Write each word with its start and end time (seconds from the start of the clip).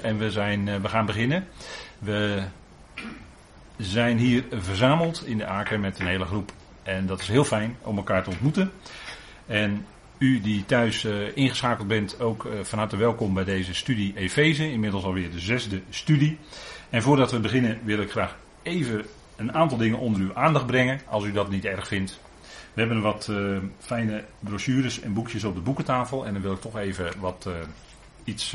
en 0.00 0.18
we, 0.18 0.30
zijn, 0.30 0.68
eh, 0.68 0.80
we 0.80 0.88
gaan 0.88 1.06
beginnen. 1.06 1.46
We 1.98 2.42
zijn 3.76 4.18
hier 4.18 4.44
verzameld 4.50 5.26
in 5.26 5.38
de 5.38 5.46
Aker 5.46 5.80
met 5.80 5.98
een 5.98 6.06
hele 6.06 6.24
groep. 6.24 6.52
En 6.82 7.06
dat 7.06 7.20
is 7.20 7.28
heel 7.28 7.44
fijn 7.44 7.76
om 7.82 7.96
elkaar 7.96 8.22
te 8.22 8.30
ontmoeten. 8.30 8.72
En 9.46 9.86
u 10.18 10.40
die 10.40 10.64
thuis 10.64 11.04
uh, 11.04 11.36
ingeschakeld 11.36 11.88
bent, 11.88 12.20
ook 12.20 12.44
uh, 12.44 12.52
van 12.62 12.78
harte 12.78 12.96
welkom 12.96 13.34
bij 13.34 13.44
deze 13.44 13.74
studie 13.74 14.16
Efeze. 14.16 14.70
Inmiddels 14.70 15.04
alweer 15.04 15.30
de 15.30 15.40
zesde 15.40 15.80
studie. 15.90 16.38
En 16.90 17.02
voordat 17.02 17.30
we 17.30 17.40
beginnen 17.40 17.78
wil 17.84 17.98
ik 17.98 18.10
graag 18.10 18.36
even 18.62 19.04
een 19.36 19.54
aantal 19.54 19.78
dingen 19.78 19.98
onder 19.98 20.20
uw 20.20 20.34
aandacht 20.34 20.66
brengen, 20.66 21.00
als 21.06 21.24
u 21.24 21.32
dat 21.32 21.50
niet 21.50 21.64
erg 21.64 21.86
vindt. 21.86 22.20
We 22.72 22.80
hebben 22.80 23.00
wat 23.00 23.30
fijne 23.78 24.24
brochures 24.40 25.00
en 25.00 25.12
boekjes 25.12 25.44
op 25.44 25.54
de 25.54 25.60
boekentafel. 25.60 26.26
En 26.26 26.32
daar 26.32 26.42
wil 26.42 26.52
ik 26.52 26.60
toch 26.60 26.78
even 26.78 27.12
wat 27.20 27.48
iets 28.24 28.54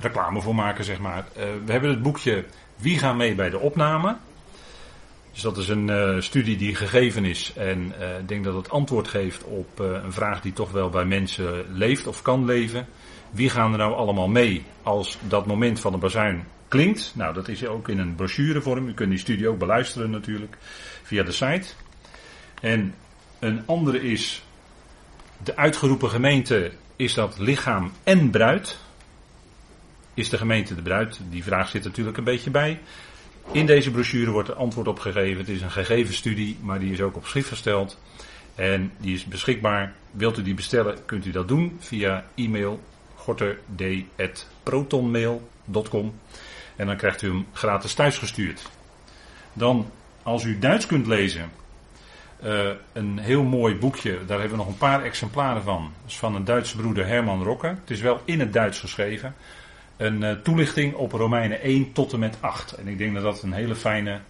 reclame 0.00 0.40
voor 0.40 0.54
maken, 0.54 0.84
zeg 0.84 0.98
maar. 0.98 1.24
we 1.64 1.72
hebben 1.72 1.90
het 1.90 2.02
boekje 2.02 2.44
Wie 2.76 2.98
gaan 2.98 3.16
mee 3.16 3.34
bij 3.34 3.50
de 3.50 3.58
opname? 3.58 4.16
Dus 5.32 5.42
dat 5.42 5.56
is 5.56 5.68
een 5.68 5.88
uh, 5.88 6.20
studie 6.20 6.56
die 6.56 6.74
gegeven 6.74 7.24
is 7.24 7.52
en 7.56 7.92
uh, 8.00 8.18
ik 8.18 8.28
denk 8.28 8.44
dat 8.44 8.54
het 8.54 8.70
antwoord 8.70 9.08
geeft 9.08 9.44
op 9.44 9.78
een 9.78 10.12
vraag 10.12 10.40
die 10.40 10.52
toch 10.52 10.70
wel 10.70 10.88
bij 10.90 11.04
mensen 11.04 11.64
leeft 11.72 12.06
of 12.06 12.22
kan 12.22 12.44
leven. 12.44 12.86
Wie 13.30 13.50
gaan 13.50 13.72
er 13.72 13.78
nou 13.78 13.94
allemaal 13.94 14.28
mee 14.28 14.64
als 14.82 15.18
dat 15.28 15.46
moment 15.46 15.80
van 15.80 15.92
de 15.92 15.98
bazuin 15.98 16.44
klinkt? 16.68 17.12
Nou, 17.14 17.34
dat 17.34 17.48
is 17.48 17.66
ook 17.66 17.88
in 17.88 17.98
een 17.98 18.14
brochurevorm. 18.14 18.88
U 18.88 18.94
kunt 18.94 19.10
die 19.10 19.18
studie 19.18 19.48
ook 19.48 19.58
beluisteren 19.58 20.10
natuurlijk 20.10 20.56
via 21.02 21.22
de 21.22 21.32
site. 21.32 21.68
En 22.60 22.94
een 23.38 23.62
andere 23.66 24.02
is 24.02 24.44
de 25.42 25.56
uitgeroepen 25.56 26.10
gemeente 26.10 26.72
is 26.96 27.14
dat 27.14 27.38
lichaam 27.38 27.92
en 28.04 28.30
bruid. 28.30 28.78
Is 30.18 30.28
de 30.28 30.38
gemeente 30.38 30.74
de 30.74 30.82
bruid? 30.82 31.20
Die 31.30 31.42
vraag 31.42 31.68
zit 31.68 31.84
natuurlijk 31.84 32.16
een 32.16 32.24
beetje 32.24 32.50
bij. 32.50 32.80
In 33.52 33.66
deze 33.66 33.90
brochure 33.90 34.30
wordt 34.30 34.48
er 34.48 34.54
antwoord 34.54 34.88
op 34.88 34.98
gegeven. 34.98 35.38
Het 35.38 35.48
is 35.48 35.60
een 35.60 35.70
gegeven 35.70 36.14
studie, 36.14 36.58
maar 36.60 36.78
die 36.78 36.92
is 36.92 37.00
ook 37.00 37.16
op 37.16 37.26
schrift 37.26 37.48
gesteld. 37.48 37.98
En 38.54 38.92
die 38.96 39.14
is 39.14 39.24
beschikbaar. 39.24 39.92
Wilt 40.10 40.38
u 40.38 40.42
die 40.42 40.54
bestellen, 40.54 41.04
kunt 41.04 41.26
u 41.26 41.30
dat 41.30 41.48
doen 41.48 41.76
via 41.80 42.24
e-mail 42.34 42.80
gorterd.protonmail.com 43.14 46.14
En 46.76 46.86
dan 46.86 46.96
krijgt 46.96 47.22
u 47.22 47.28
hem 47.28 47.46
gratis 47.52 47.94
thuisgestuurd. 47.94 48.62
Dan, 49.52 49.90
als 50.22 50.44
u 50.44 50.58
Duits 50.58 50.86
kunt 50.86 51.06
lezen, 51.06 51.50
uh, 52.44 52.70
een 52.92 53.18
heel 53.18 53.42
mooi 53.42 53.74
boekje. 53.74 54.18
Daar 54.26 54.40
hebben 54.40 54.58
we 54.58 54.64
nog 54.64 54.72
een 54.72 54.78
paar 54.78 55.02
exemplaren 55.02 55.62
van. 55.62 55.92
Dat 56.02 56.10
is 56.10 56.18
van 56.18 56.34
een 56.34 56.44
Duitse 56.44 56.76
broeder 56.76 57.06
Herman 57.06 57.42
Rokke. 57.42 57.66
Het 57.66 57.90
is 57.90 58.00
wel 58.00 58.20
in 58.24 58.40
het 58.40 58.52
Duits 58.52 58.80
geschreven 58.80 59.34
een 59.98 60.22
uh, 60.22 60.30
toelichting 60.30 60.94
op 60.94 61.12
Romeinen 61.12 61.60
1 61.60 61.92
tot 61.92 62.12
en 62.12 62.18
met 62.18 62.36
8. 62.40 62.72
En 62.72 62.88
ik 62.88 62.98
denk 62.98 63.14
dat 63.14 63.22
dat 63.22 63.42
een 63.42 63.52
hele 63.52 63.74
fijne 63.74 64.20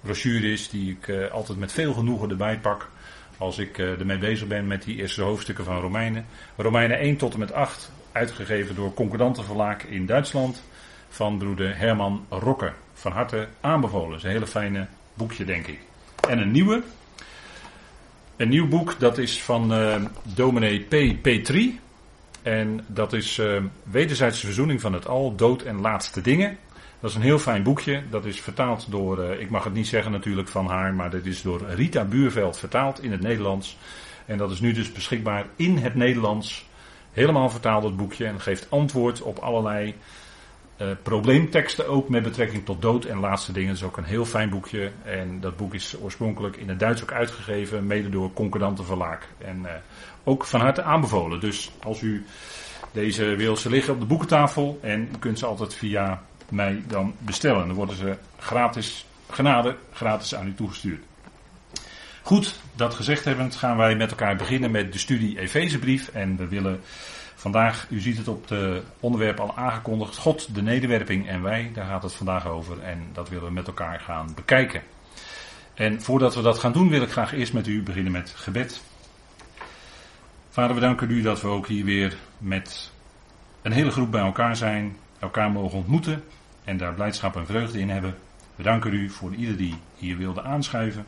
brochure 0.00 0.52
is 0.52 0.68
die 0.68 0.90
ik 0.90 1.06
uh, 1.06 1.30
altijd 1.30 1.58
met 1.58 1.72
veel 1.72 1.92
genoegen 1.92 2.30
erbij 2.30 2.58
pak 2.58 2.90
als 3.38 3.58
ik 3.58 3.78
uh, 3.78 4.00
ermee 4.00 4.18
bezig 4.18 4.46
ben 4.48 4.66
met 4.66 4.82
die 4.82 4.96
eerste 4.96 5.22
hoofdstukken 5.22 5.64
van 5.64 5.80
Romeinen. 5.80 6.26
Romeinen 6.56 6.98
1 6.98 7.16
tot 7.16 7.32
en 7.32 7.38
met 7.38 7.52
8, 7.52 7.90
uitgegeven 8.12 8.74
door 8.74 8.94
Concordante 8.94 9.42
Verlaag 9.42 9.84
in 9.84 10.06
Duitsland 10.06 10.62
van 11.08 11.38
broeder 11.38 11.78
Herman 11.78 12.26
Rokke. 12.28 12.72
Van 12.94 13.12
harte 13.12 13.48
aanbevolen. 13.60 14.16
Is 14.16 14.22
een 14.22 14.30
hele 14.30 14.46
fijne 14.46 14.86
boekje 15.14 15.44
denk 15.44 15.66
ik. 15.66 15.78
En 16.28 16.38
een 16.38 16.50
nieuwe. 16.50 16.82
Een 18.36 18.48
nieuw 18.48 18.68
boek, 18.68 18.98
dat 18.98 19.18
is 19.18 19.42
van 19.42 19.72
dominee 20.22 20.80
P. 20.80 21.22
Petri. 21.22 21.80
En 22.46 22.84
dat 22.86 23.12
is 23.12 23.38
uh, 23.38 23.62
Wederzijdse 23.82 24.46
verzoening 24.46 24.80
van 24.80 24.92
het 24.92 25.06
al, 25.06 25.34
dood 25.34 25.62
en 25.62 25.80
laatste 25.80 26.20
dingen. 26.20 26.58
Dat 27.00 27.10
is 27.10 27.16
een 27.16 27.22
heel 27.22 27.38
fijn 27.38 27.62
boekje. 27.62 28.02
Dat 28.10 28.24
is 28.24 28.40
vertaald 28.40 28.90
door, 28.90 29.18
uh, 29.18 29.40
ik 29.40 29.50
mag 29.50 29.64
het 29.64 29.72
niet 29.72 29.86
zeggen 29.86 30.12
natuurlijk 30.12 30.48
van 30.48 30.66
haar, 30.66 30.94
maar 30.94 31.10
dat 31.10 31.24
is 31.24 31.42
door 31.42 31.62
Rita 31.68 32.04
Buurveld 32.04 32.58
vertaald 32.58 33.02
in 33.02 33.12
het 33.12 33.20
Nederlands. 33.20 33.76
En 34.26 34.38
dat 34.38 34.50
is 34.50 34.60
nu 34.60 34.72
dus 34.72 34.92
beschikbaar 34.92 35.46
in 35.56 35.76
het 35.76 35.94
Nederlands. 35.94 36.66
Helemaal 37.12 37.50
vertaald 37.50 37.84
het 37.84 37.96
boekje 37.96 38.26
en 38.26 38.40
geeft 38.40 38.70
antwoord 38.70 39.22
op 39.22 39.38
allerlei 39.38 39.94
uh, 40.80 40.88
probleemteksten 41.02 41.88
ook 41.88 42.08
met 42.08 42.22
betrekking 42.22 42.64
tot 42.64 42.82
dood 42.82 43.04
en 43.04 43.18
laatste 43.18 43.52
dingen. 43.52 43.68
Het 43.68 43.78
is 43.78 43.84
ook 43.84 43.96
een 43.96 44.04
heel 44.04 44.24
fijn 44.24 44.50
boekje. 44.50 44.90
En 45.04 45.40
dat 45.40 45.56
boek 45.56 45.74
is 45.74 45.96
oorspronkelijk 46.00 46.56
in 46.56 46.68
het 46.68 46.78
Duits 46.78 47.02
ook 47.02 47.12
uitgegeven, 47.12 47.86
mede 47.86 48.08
door 48.08 48.32
Concordante 48.32 48.82
Verlaag. 48.82 49.28
En 49.38 49.58
uh, 49.62 49.70
ook 50.24 50.44
van 50.44 50.60
harte 50.60 50.82
aanbevolen. 50.82 51.40
Dus 51.40 51.70
als 51.82 52.00
u 52.00 52.26
deze 52.92 53.24
wil, 53.24 53.56
ze 53.56 53.70
liggen 53.70 53.94
op 53.94 54.00
de 54.00 54.06
boekentafel 54.06 54.78
en 54.82 55.08
u 55.14 55.18
kunt 55.18 55.38
ze 55.38 55.46
altijd 55.46 55.74
via 55.74 56.22
mij 56.48 56.82
dan 56.86 57.14
bestellen. 57.18 57.66
Dan 57.66 57.76
worden 57.76 57.96
ze 57.96 58.16
gratis, 58.38 59.06
genade, 59.30 59.76
gratis 59.92 60.34
aan 60.34 60.46
u 60.46 60.54
toegestuurd. 60.54 61.02
Goed, 62.22 62.60
dat 62.74 62.94
gezegd 62.94 63.24
hebbend 63.24 63.54
gaan 63.54 63.76
wij 63.76 63.96
met 63.96 64.10
elkaar 64.10 64.36
beginnen 64.36 64.70
met 64.70 64.92
de 64.92 64.98
studie 64.98 65.38
Efezebrief. 65.38 66.08
En 66.08 66.36
we 66.36 66.48
willen 66.48 66.80
vandaag, 67.52 67.86
u 67.90 68.00
ziet 68.00 68.16
het 68.16 68.28
op 68.28 68.48
het 68.48 68.82
onderwerp 69.00 69.40
al 69.40 69.56
aangekondigd, 69.56 70.16
God, 70.16 70.54
de 70.54 70.62
nederwerping 70.62 71.28
en 71.28 71.42
wij. 71.42 71.70
Daar 71.74 71.86
gaat 71.86 72.02
het 72.02 72.12
vandaag 72.12 72.46
over 72.46 72.82
en 72.82 73.06
dat 73.12 73.28
willen 73.28 73.44
we 73.44 73.52
met 73.52 73.66
elkaar 73.66 74.00
gaan 74.00 74.34
bekijken. 74.34 74.82
En 75.74 76.02
voordat 76.02 76.34
we 76.34 76.42
dat 76.42 76.58
gaan 76.58 76.72
doen 76.72 76.88
wil 76.88 77.02
ik 77.02 77.10
graag 77.10 77.32
eerst 77.32 77.52
met 77.52 77.66
u 77.66 77.82
beginnen 77.82 78.12
met 78.12 78.30
gebed. 78.36 78.82
Vader, 80.50 80.74
we 80.74 80.80
danken 80.80 81.10
u 81.10 81.22
dat 81.22 81.40
we 81.40 81.48
ook 81.48 81.66
hier 81.66 81.84
weer 81.84 82.16
met 82.38 82.92
een 83.62 83.72
hele 83.72 83.90
groep 83.90 84.10
bij 84.10 84.22
elkaar 84.22 84.56
zijn, 84.56 84.96
elkaar 85.18 85.50
mogen 85.50 85.78
ontmoeten 85.78 86.24
en 86.64 86.76
daar 86.76 86.94
blijdschap 86.94 87.36
en 87.36 87.46
vreugde 87.46 87.78
in 87.78 87.90
hebben. 87.90 88.16
We 88.56 88.62
danken 88.62 88.92
u 88.92 89.10
voor 89.10 89.34
ieder 89.34 89.56
die 89.56 89.74
hier 89.96 90.16
wilde 90.16 90.42
aanschuiven. 90.42 91.06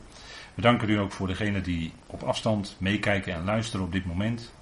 We 0.55 0.63
danken 0.63 0.89
u 0.89 0.99
ook 0.99 1.13
voor 1.13 1.27
degenen 1.27 1.63
die 1.63 1.93
op 2.07 2.23
afstand 2.23 2.77
meekijken 2.79 3.35
en 3.35 3.45
luisteren 3.45 3.87
op 3.87 3.93
dit 3.93 4.07
moment. 4.07 4.53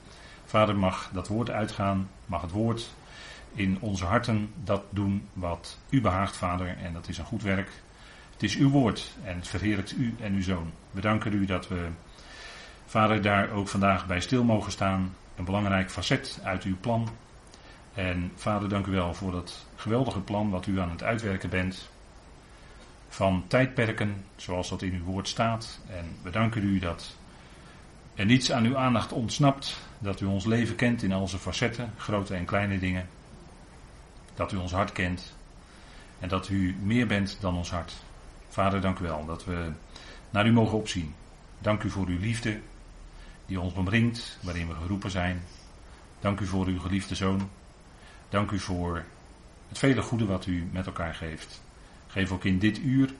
Vader, 0.47 0.77
mag 0.77 1.11
dat 1.12 1.29
woord 1.29 1.51
uitgaan, 1.51 2.09
mag 2.27 2.43
het 2.43 2.51
woord 2.51 2.95
in 3.53 3.79
onze 3.81 4.05
harten 4.05 4.53
dat 4.65 4.83
doen 4.91 5.29
wat 5.33 5.79
u 5.89 6.01
behaagt, 6.01 6.37
Vader. 6.37 6.77
En 6.83 6.93
dat 6.93 7.09
is 7.09 7.19
een 7.19 7.25
goed 7.25 7.43
werk. 7.43 7.71
Het 8.33 8.43
is 8.43 8.57
uw 8.57 8.71
woord 8.71 9.17
en 9.25 9.37
het 9.37 9.49
verheerlijkt 9.49 9.93
u 9.93 10.15
en 10.21 10.34
uw 10.34 10.43
zoon. 10.43 10.73
We 10.91 11.01
danken 11.01 11.33
u 11.33 11.45
dat 11.45 11.69
we 11.69 11.89
Vader, 12.87 13.23
daar 13.23 13.51
ook 13.51 13.69
vandaag 13.69 14.07
bij 14.07 14.21
stil 14.21 14.45
mogen 14.45 14.73
staan. 14.73 15.15
Een 15.37 15.45
belangrijk 15.45 15.91
facet 15.91 16.41
uit 16.43 16.63
uw 16.63 16.77
plan. 16.81 17.09
En 17.95 18.33
vader, 18.34 18.69
dank 18.69 18.87
u 18.87 18.91
wel 18.91 19.15
voor 19.15 19.33
dat 19.33 19.67
geweldige 19.77 20.21
plan 20.21 20.51
wat 20.51 20.67
u 20.67 20.81
aan 20.81 20.91
het 20.91 21.03
uitwerken 21.03 21.51
bent. 21.51 21.91
Van 23.09 23.45
tijdperken, 23.47 24.25
zoals 24.37 24.69
dat 24.69 24.83
in 24.83 24.95
uw 24.95 25.05
woord 25.05 25.28
staat. 25.28 25.81
En 25.91 26.17
we 26.23 26.31
danken 26.31 26.63
u 26.63 26.78
dat 26.78 27.17
er 28.16 28.27
niets 28.27 28.53
aan 28.53 28.65
uw 28.65 28.77
aandacht 28.77 29.12
ontsnapt. 29.12 29.77
Dat 29.99 30.21
u 30.21 30.25
ons 30.25 30.44
leven 30.44 30.77
kent 30.77 31.03
in 31.03 31.12
al 31.12 31.28
zijn 31.28 31.41
facetten, 31.41 31.93
grote 31.97 32.34
en 32.34 32.44
kleine 32.44 32.78
dingen. 32.78 33.09
Dat 34.34 34.53
u 34.53 34.56
ons 34.56 34.72
hart 34.72 34.93
kent. 34.93 35.34
En 36.21 36.28
dat 36.28 36.49
u 36.49 36.77
meer 36.82 37.06
bent 37.06 37.37
dan 37.41 37.56
ons 37.56 37.71
hart. 37.71 37.93
Vader, 38.49 38.81
dank 38.81 38.99
u 38.99 39.03
wel 39.03 39.27
dat 39.27 39.44
we 39.44 39.71
naar 40.31 40.47
u 40.47 40.53
mogen 40.53 40.78
opzien. 40.78 41.15
Dank 41.59 41.82
u 41.82 41.91
voor 41.91 42.06
uw 42.06 42.19
liefde, 42.19 42.60
die 43.47 43.60
ons 43.60 43.72
omringt, 43.72 44.38
waarin 44.43 44.69
we 44.69 44.75
geroepen 44.75 45.10
zijn. 45.10 45.43
Dank 46.21 46.41
u 46.41 46.47
voor 46.47 46.66
uw 46.66 46.81
geliefde 46.81 47.15
zoon. 47.15 47.50
Dank 48.28 48.50
u 48.50 48.59
voor 48.59 49.04
het 49.69 49.78
vele 49.78 50.03
goede 50.03 50.27
wat 50.27 50.47
u 50.47 50.69
met 50.72 50.87
elkaar 50.87 51.15
geeft. 51.15 51.62
Geef 52.06 52.33
ook 52.33 52.44
in 52.44 52.59
dit 52.59 52.78
uur 52.78 53.15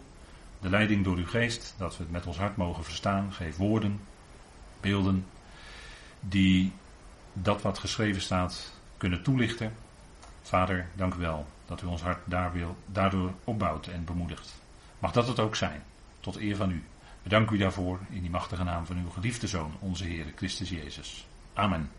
de 0.61 0.71
leiding 0.71 1.05
door 1.05 1.17
uw 1.17 1.27
geest, 1.27 1.75
dat 1.79 1.97
we 1.97 2.03
het 2.03 2.13
met 2.13 2.27
ons 2.27 2.37
hart 2.37 2.57
mogen 2.57 2.85
verstaan. 2.85 3.33
Geef 3.33 3.57
woorden, 3.57 4.01
beelden, 4.87 5.27
die 6.21 6.73
dat 7.33 7.63
wat 7.63 7.79
geschreven 7.79 8.23
staat 8.23 8.73
kunnen 8.97 9.23
toelichten. 9.23 9.73
Vader, 10.43 10.87
dank 10.95 11.15
u 11.15 11.19
wel 11.19 11.47
dat 11.67 11.83
u 11.83 11.87
ons 11.87 12.03
hart 12.03 12.19
daar 12.25 12.53
wil, 12.53 12.77
daardoor 12.87 13.33
opbouwt 13.45 13.87
en 13.87 14.05
bemoedigt. 14.05 14.55
Mag 14.99 15.13
dat 15.13 15.29
het 15.29 15.41
ook 15.41 15.57
zijn, 15.57 15.83
tot 16.21 16.37
eer 16.37 16.57
van 16.57 16.71
u. 16.71 16.83
We 17.23 17.29
danken 17.29 17.57
u 17.57 17.59
daarvoor 17.59 17.99
in 18.11 18.21
die 18.21 18.31
machtige 18.31 18.65
naam 18.65 18.87
van 18.87 18.97
uw 18.97 19.11
geliefde 19.11 19.47
Zoon, 19.47 19.73
onze 19.79 20.05
Heer 20.05 20.27
Christus 20.37 20.69
Jezus. 20.69 21.27
Amen. 21.55 21.91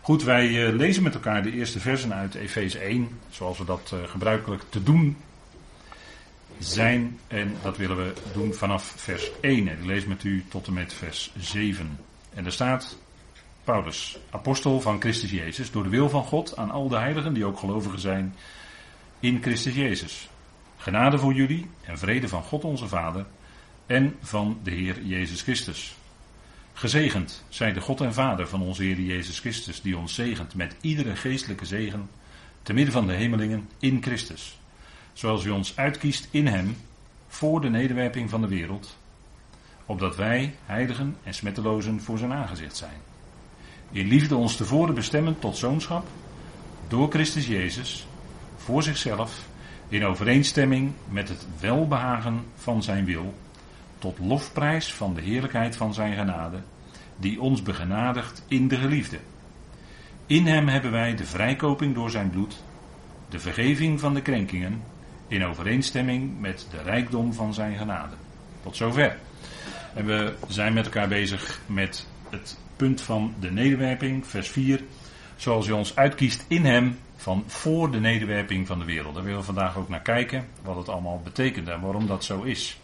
Goed, 0.00 0.22
wij 0.22 0.48
uh, 0.48 0.74
lezen 0.74 1.02
met 1.02 1.14
elkaar 1.14 1.42
de 1.42 1.52
eerste 1.52 1.80
versen 1.80 2.14
uit 2.14 2.34
Efeze 2.34 2.78
1, 2.78 3.20
zoals 3.30 3.58
we 3.58 3.64
dat 3.64 3.90
uh, 3.94 4.08
gebruikelijk 4.08 4.62
te 4.68 4.82
doen 4.82 5.16
zijn. 6.58 7.18
En 7.26 7.54
dat 7.62 7.76
willen 7.76 7.96
we 7.96 8.12
doen 8.32 8.54
vanaf 8.54 8.94
vers 8.96 9.30
1. 9.40 9.68
En 9.68 9.78
ik 9.78 9.84
lees 9.84 10.04
met 10.04 10.24
u 10.24 10.44
tot 10.48 10.66
en 10.66 10.72
met 10.72 10.94
vers 10.94 11.32
7. 11.38 11.98
En 12.34 12.44
er 12.44 12.52
staat, 12.52 12.98
Paulus, 13.64 14.18
apostel 14.30 14.80
van 14.80 15.00
Christus 15.00 15.30
Jezus, 15.30 15.70
door 15.70 15.82
de 15.82 15.88
wil 15.88 16.08
van 16.08 16.24
God 16.24 16.56
aan 16.56 16.70
al 16.70 16.88
de 16.88 16.96
heiligen 16.96 17.34
die 17.34 17.44
ook 17.44 17.58
gelovigen 17.58 18.00
zijn 18.00 18.34
in 19.20 19.42
Christus 19.42 19.74
Jezus. 19.74 20.28
Genade 20.76 21.18
voor 21.18 21.32
jullie 21.32 21.66
en 21.82 21.98
vrede 21.98 22.28
van 22.28 22.42
God 22.42 22.64
onze 22.64 22.88
Vader 22.88 23.26
en 23.86 24.16
van 24.20 24.58
de 24.62 24.70
Heer 24.70 25.02
Jezus 25.02 25.42
Christus. 25.42 25.96
Gezegend 26.72 27.44
zij 27.48 27.72
de 27.72 27.80
God 27.80 28.00
en 28.00 28.14
Vader 28.14 28.48
van 28.48 28.62
onze 28.62 28.82
Heer 28.82 29.00
Jezus 29.00 29.38
Christus, 29.38 29.82
die 29.82 29.96
ons 29.96 30.14
zegent 30.14 30.54
met 30.54 30.76
iedere 30.80 31.16
geestelijke 31.16 31.66
zegen 31.66 32.08
te 32.62 32.72
midden 32.72 32.92
van 32.92 33.06
de 33.06 33.12
hemelingen 33.12 33.68
in 33.78 34.02
Christus. 34.02 34.58
Zoals 35.16 35.44
u 35.44 35.50
ons 35.50 35.76
uitkiest 35.76 36.28
in 36.30 36.46
hem 36.46 36.76
voor 37.28 37.60
de 37.60 37.68
nederwerping 37.68 38.30
van 38.30 38.40
de 38.40 38.48
wereld, 38.48 38.96
opdat 39.86 40.16
wij, 40.16 40.54
heiligen 40.64 41.16
en 41.22 41.34
smettelozen, 41.34 42.00
voor 42.00 42.18
zijn 42.18 42.32
aangezicht 42.32 42.76
zijn. 42.76 43.00
In 43.90 44.06
liefde 44.06 44.36
ons 44.36 44.56
tevoren 44.56 44.94
bestemmen 44.94 45.38
tot 45.38 45.56
zoonschap, 45.56 46.06
door 46.88 47.10
Christus 47.10 47.46
Jezus, 47.46 48.06
voor 48.56 48.82
zichzelf, 48.82 49.46
in 49.88 50.04
overeenstemming 50.04 50.92
met 51.08 51.28
het 51.28 51.46
welbehagen 51.60 52.44
van 52.56 52.82
zijn 52.82 53.04
wil, 53.04 53.34
tot 53.98 54.18
lofprijs 54.18 54.94
van 54.94 55.14
de 55.14 55.20
heerlijkheid 55.20 55.76
van 55.76 55.94
zijn 55.94 56.14
genade, 56.14 56.58
die 57.16 57.40
ons 57.40 57.62
begenadigt 57.62 58.44
in 58.48 58.68
de 58.68 58.76
geliefde. 58.76 59.18
In 60.26 60.46
hem 60.46 60.68
hebben 60.68 60.90
wij 60.90 61.14
de 61.14 61.24
vrijkoping 61.24 61.94
door 61.94 62.10
zijn 62.10 62.30
bloed, 62.30 62.62
de 63.28 63.38
vergeving 63.38 64.00
van 64.00 64.14
de 64.14 64.22
krenkingen, 64.22 64.82
in 65.28 65.44
overeenstemming 65.44 66.40
met 66.40 66.66
de 66.70 66.82
rijkdom 66.82 67.32
van 67.32 67.54
zijn 67.54 67.76
genade. 67.76 68.14
Tot 68.62 68.76
zover. 68.76 69.16
En 69.94 70.06
we 70.06 70.34
zijn 70.48 70.72
met 70.72 70.84
elkaar 70.84 71.08
bezig 71.08 71.60
met 71.66 72.06
het 72.30 72.58
punt 72.76 73.00
van 73.00 73.34
de 73.40 73.50
nederwerping, 73.50 74.26
vers 74.26 74.48
4. 74.48 74.80
Zoals 75.36 75.66
u 75.66 75.72
ons 75.72 75.96
uitkiest 75.96 76.44
in 76.48 76.64
hem 76.64 76.98
van 77.16 77.44
voor 77.46 77.90
de 77.90 78.00
nederwerping 78.00 78.66
van 78.66 78.78
de 78.78 78.84
wereld. 78.84 79.14
Daar 79.14 79.24
willen 79.24 79.38
we 79.38 79.44
vandaag 79.44 79.76
ook 79.76 79.88
naar 79.88 80.02
kijken, 80.02 80.46
wat 80.62 80.76
het 80.76 80.88
allemaal 80.88 81.20
betekent 81.24 81.68
en 81.68 81.80
waarom 81.80 82.06
dat 82.06 82.24
zo 82.24 82.42
is. 82.42 82.78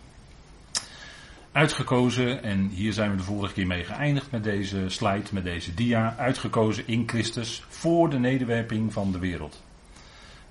Uitgekozen, 1.53 2.43
en 2.43 2.69
hier 2.69 2.93
zijn 2.93 3.11
we 3.11 3.17
de 3.17 3.23
vorige 3.23 3.55
keer 3.55 3.67
mee 3.67 3.85
geëindigd 3.85 4.31
met 4.31 4.45
deze 4.45 4.89
slide, 4.89 5.29
met 5.33 5.45
deze 5.45 5.75
dia. 5.75 6.15
Uitgekozen 6.19 6.87
in 6.87 7.09
Christus 7.09 7.65
voor 7.69 8.11
de 8.11 8.19
nederwerping 8.19 8.93
van 8.93 9.13
de 9.13 9.19
wereld. 9.19 9.63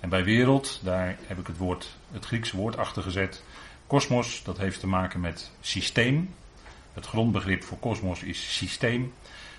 En 0.02 0.10
bij 0.10 0.24
wereld, 0.24 0.80
daar 0.84 1.18
heb 1.28 1.40
ik 1.40 1.48
het 1.48 1.58
woord, 1.58 1.96
het 2.12 2.26
Griekse 2.26 2.58
woord 2.58 2.78
achter 2.78 3.04
gezet. 3.04 3.44
Kosmos, 3.88 4.44
dat 4.44 4.58
heeft 4.58 4.80
te 4.80 4.88
maken 4.88 5.20
met 5.20 5.52
systeem. 5.62 6.34
Het 6.94 7.06
grondbegrip 7.06 7.64
voor 7.64 7.78
kosmos 7.78 8.24
is 8.24 8.58
systeem. 8.58 9.14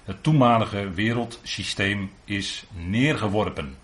Het 0.04 0.22
toenmalige 0.22 0.90
wereldsysteem 0.90 2.10
is 2.24 2.64
neergeworpen. 2.72 3.76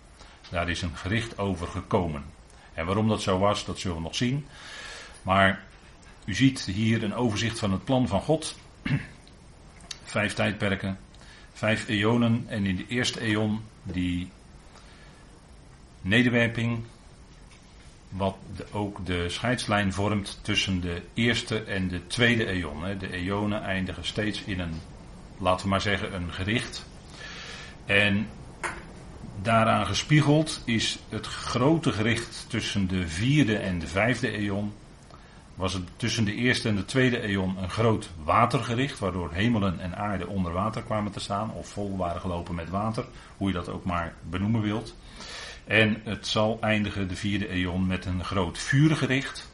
Daar 0.50 0.68
is 0.68 0.82
een 0.82 0.96
gericht 0.96 1.38
over 1.38 1.66
gekomen. 1.66 2.24
En 2.74 2.86
waarom 2.86 3.08
dat 3.08 3.22
zo 3.22 3.38
was, 3.38 3.64
dat 3.64 3.78
zullen 3.78 3.96
we 3.96 4.02
nog 4.02 4.14
zien. 4.14 4.46
Maar 5.22 5.64
u 6.24 6.34
ziet 6.34 6.60
hier 6.60 7.02
een 7.02 7.14
overzicht 7.14 7.58
van 7.58 7.72
het 7.72 7.84
plan 7.84 8.08
van 8.08 8.20
God. 8.20 8.58
Vijf 10.04 10.34
tijdperken, 10.34 10.98
vijf 11.52 11.88
eonen. 11.88 12.44
En 12.48 12.66
in 12.66 12.76
de 12.76 12.86
eerste 12.88 13.20
eon 13.20 13.60
die 13.82 14.30
nederwerping, 16.00 16.84
wat 18.08 18.36
ook 18.72 19.06
de 19.06 19.28
scheidslijn 19.28 19.92
vormt 19.92 20.38
tussen 20.42 20.80
de 20.80 21.02
eerste 21.14 21.62
en 21.62 21.88
de 21.88 22.06
tweede 22.06 22.46
eon. 22.46 22.98
De 22.98 23.12
eonen 23.12 23.62
eindigen 23.62 24.04
steeds 24.04 24.42
in 24.42 24.60
een, 24.60 24.74
laten 25.38 25.64
we 25.64 25.70
maar 25.70 25.80
zeggen, 25.80 26.14
een 26.14 26.32
gericht. 26.32 26.86
En 27.86 28.28
daaraan 29.42 29.86
gespiegeld 29.86 30.62
is 30.64 30.98
het 31.08 31.26
grote 31.26 31.92
gericht 31.92 32.46
tussen 32.48 32.88
de 32.88 33.08
vierde 33.08 33.56
en 33.56 33.78
de 33.78 33.86
vijfde 33.86 34.30
eon. 34.30 34.72
Was 35.54 35.72
het 35.72 35.82
tussen 35.96 36.24
de 36.24 36.34
eerste 36.34 36.68
en 36.68 36.76
de 36.76 36.84
tweede 36.84 37.20
eon 37.20 37.56
een 37.62 37.70
groot 37.70 38.10
watergericht, 38.24 38.98
waardoor 38.98 39.32
hemelen 39.32 39.80
en 39.80 39.96
aarde 39.96 40.26
onder 40.26 40.52
water 40.52 40.82
kwamen 40.82 41.12
te 41.12 41.20
staan, 41.20 41.50
of 41.52 41.68
vol 41.68 41.96
waren 41.96 42.20
gelopen 42.20 42.54
met 42.54 42.70
water, 42.70 43.04
hoe 43.36 43.48
je 43.48 43.54
dat 43.54 43.68
ook 43.68 43.84
maar 43.84 44.14
benoemen 44.30 44.62
wilt. 44.62 44.94
En 45.68 46.00
het 46.04 46.26
zal 46.26 46.58
eindigen, 46.60 47.08
de 47.08 47.16
vierde 47.16 47.48
eon, 47.48 47.86
met 47.86 48.04
een 48.04 48.24
groot 48.24 48.58
vuurgericht. 48.58 49.50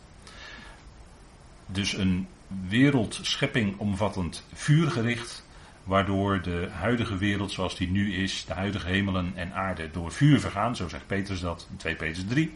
Dus 1.67 1.93
een 1.93 2.29
wereldschepping 2.69 3.79
omvattend 3.79 4.45
vuurgericht, 4.53 5.45
waardoor 5.85 6.43
de 6.43 6.69
huidige 6.73 7.17
wereld 7.17 7.53
zoals 7.53 7.77
die 7.77 7.89
nu 7.89 8.15
is, 8.15 8.45
de 8.45 8.53
huidige 8.53 8.87
hemelen 8.87 9.33
en 9.35 9.53
aarde, 9.53 9.91
door 9.91 10.13
vuur 10.13 10.41
vergaan, 10.41 10.77
zo 10.77 10.89
zegt 10.89 11.07
Petrus 11.07 11.41
dat 11.41 11.67
in 11.71 11.77
2 11.77 11.95
Petrus 11.95 12.25
3. 12.29 12.55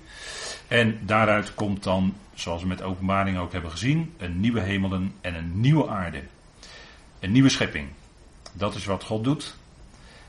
En 0.68 0.98
daaruit 1.06 1.54
komt 1.54 1.82
dan, 1.82 2.14
zoals 2.34 2.62
we 2.62 2.68
met 2.68 2.82
openbaring 2.82 3.38
ook 3.38 3.52
hebben 3.52 3.70
gezien, 3.70 4.14
een 4.16 4.40
nieuwe 4.40 4.60
hemelen 4.60 5.14
en 5.20 5.34
een 5.34 5.60
nieuwe 5.60 5.88
aarde. 5.88 6.22
Een 7.20 7.32
nieuwe 7.32 7.48
schepping. 7.48 7.88
Dat 8.52 8.74
is 8.74 8.84
wat 8.84 9.04
God 9.04 9.24
doet. 9.24 9.56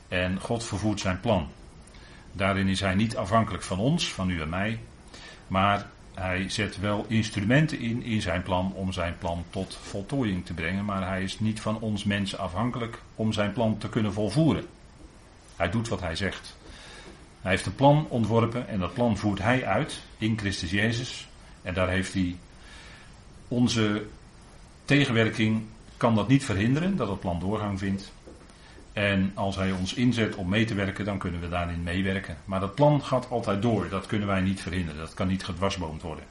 En 0.07 0.39
God 0.39 0.63
vervoert 0.63 0.99
zijn 0.99 1.19
plan. 1.19 1.49
Daarin 2.31 2.67
is 2.67 2.79
hij 2.79 2.95
niet 2.95 3.17
afhankelijk 3.17 3.63
van 3.63 3.79
ons, 3.79 4.13
van 4.13 4.29
u 4.29 4.41
en 4.41 4.49
mij. 4.49 4.79
Maar 5.47 5.87
hij 6.13 6.49
zet 6.49 6.79
wel 6.79 7.05
instrumenten 7.07 7.79
in 7.79 8.03
in 8.03 8.21
zijn 8.21 8.43
plan 8.43 8.73
om 8.73 8.91
zijn 8.91 9.17
plan 9.17 9.43
tot 9.49 9.79
voltooiing 9.81 10.45
te 10.45 10.53
brengen. 10.53 10.85
Maar 10.85 11.07
hij 11.07 11.23
is 11.23 11.39
niet 11.39 11.61
van 11.61 11.79
ons 11.79 12.03
mensen 12.03 12.39
afhankelijk 12.39 13.01
om 13.15 13.33
zijn 13.33 13.53
plan 13.53 13.77
te 13.77 13.89
kunnen 13.89 14.13
volvoeren. 14.13 14.65
Hij 15.55 15.69
doet 15.69 15.87
wat 15.87 16.01
hij 16.01 16.15
zegt. 16.15 16.57
Hij 17.41 17.51
heeft 17.51 17.65
een 17.65 17.75
plan 17.75 18.05
ontworpen 18.09 18.67
en 18.67 18.79
dat 18.79 18.93
plan 18.93 19.17
voert 19.17 19.39
hij 19.39 19.65
uit 19.65 20.01
in 20.17 20.37
Christus 20.37 20.71
Jezus. 20.71 21.27
En 21.61 21.73
daar 21.73 21.89
heeft 21.89 22.13
hij 22.13 22.35
onze 23.47 24.05
tegenwerking 24.85 25.63
kan 25.97 26.15
dat 26.15 26.27
niet 26.27 26.45
verhinderen 26.45 26.95
dat 26.95 27.09
het 27.09 27.19
plan 27.19 27.39
doorgang 27.39 27.79
vindt. 27.79 28.11
En 28.99 29.31
als 29.33 29.55
hij 29.55 29.71
ons 29.71 29.93
inzet 29.93 30.35
om 30.35 30.49
mee 30.49 30.65
te 30.65 30.73
werken, 30.73 31.05
dan 31.05 31.17
kunnen 31.17 31.41
we 31.41 31.49
daarin 31.49 31.83
meewerken. 31.83 32.37
Maar 32.45 32.59
dat 32.59 32.75
plan 32.75 33.03
gaat 33.03 33.29
altijd 33.29 33.61
door. 33.61 33.89
Dat 33.89 34.05
kunnen 34.05 34.27
wij 34.27 34.41
niet 34.41 34.61
verhinderen. 34.61 34.99
Dat 34.99 35.13
kan 35.13 35.27
niet 35.27 35.43
gedwarsboomd 35.43 36.01
worden. 36.01 36.23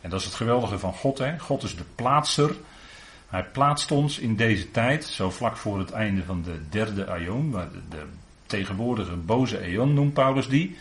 En 0.00 0.10
dat 0.10 0.20
is 0.20 0.26
het 0.26 0.34
geweldige 0.34 0.78
van 0.78 0.92
God. 0.92 1.18
Hè? 1.18 1.38
God 1.38 1.62
is 1.62 1.76
de 1.76 1.84
plaatser. 1.94 2.56
Hij 3.28 3.44
plaatst 3.44 3.90
ons 3.90 4.18
in 4.18 4.36
deze 4.36 4.70
tijd, 4.70 5.04
zo 5.04 5.30
vlak 5.30 5.56
voor 5.56 5.78
het 5.78 5.90
einde 5.90 6.24
van 6.24 6.42
de 6.42 6.68
derde 6.68 7.04
de, 7.04 7.68
de 7.88 8.02
tegenwoordige 8.46 9.16
boze 9.16 9.58
eon 9.58 9.94
noemt 9.94 10.12
Paulus 10.12 10.48
die, 10.48 10.76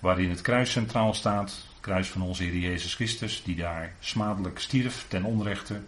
waarin 0.00 0.30
het 0.30 0.40
kruis 0.40 0.70
centraal 0.70 1.14
staat, 1.14 1.50
het 1.50 1.80
kruis 1.80 2.08
van 2.08 2.22
onze 2.22 2.42
Heer 2.42 2.58
Jezus 2.58 2.94
Christus, 2.94 3.42
die 3.44 3.56
daar 3.56 3.94
smadelijk 4.00 4.58
stierf 4.58 5.04
ten 5.08 5.24
onrechte. 5.24 5.80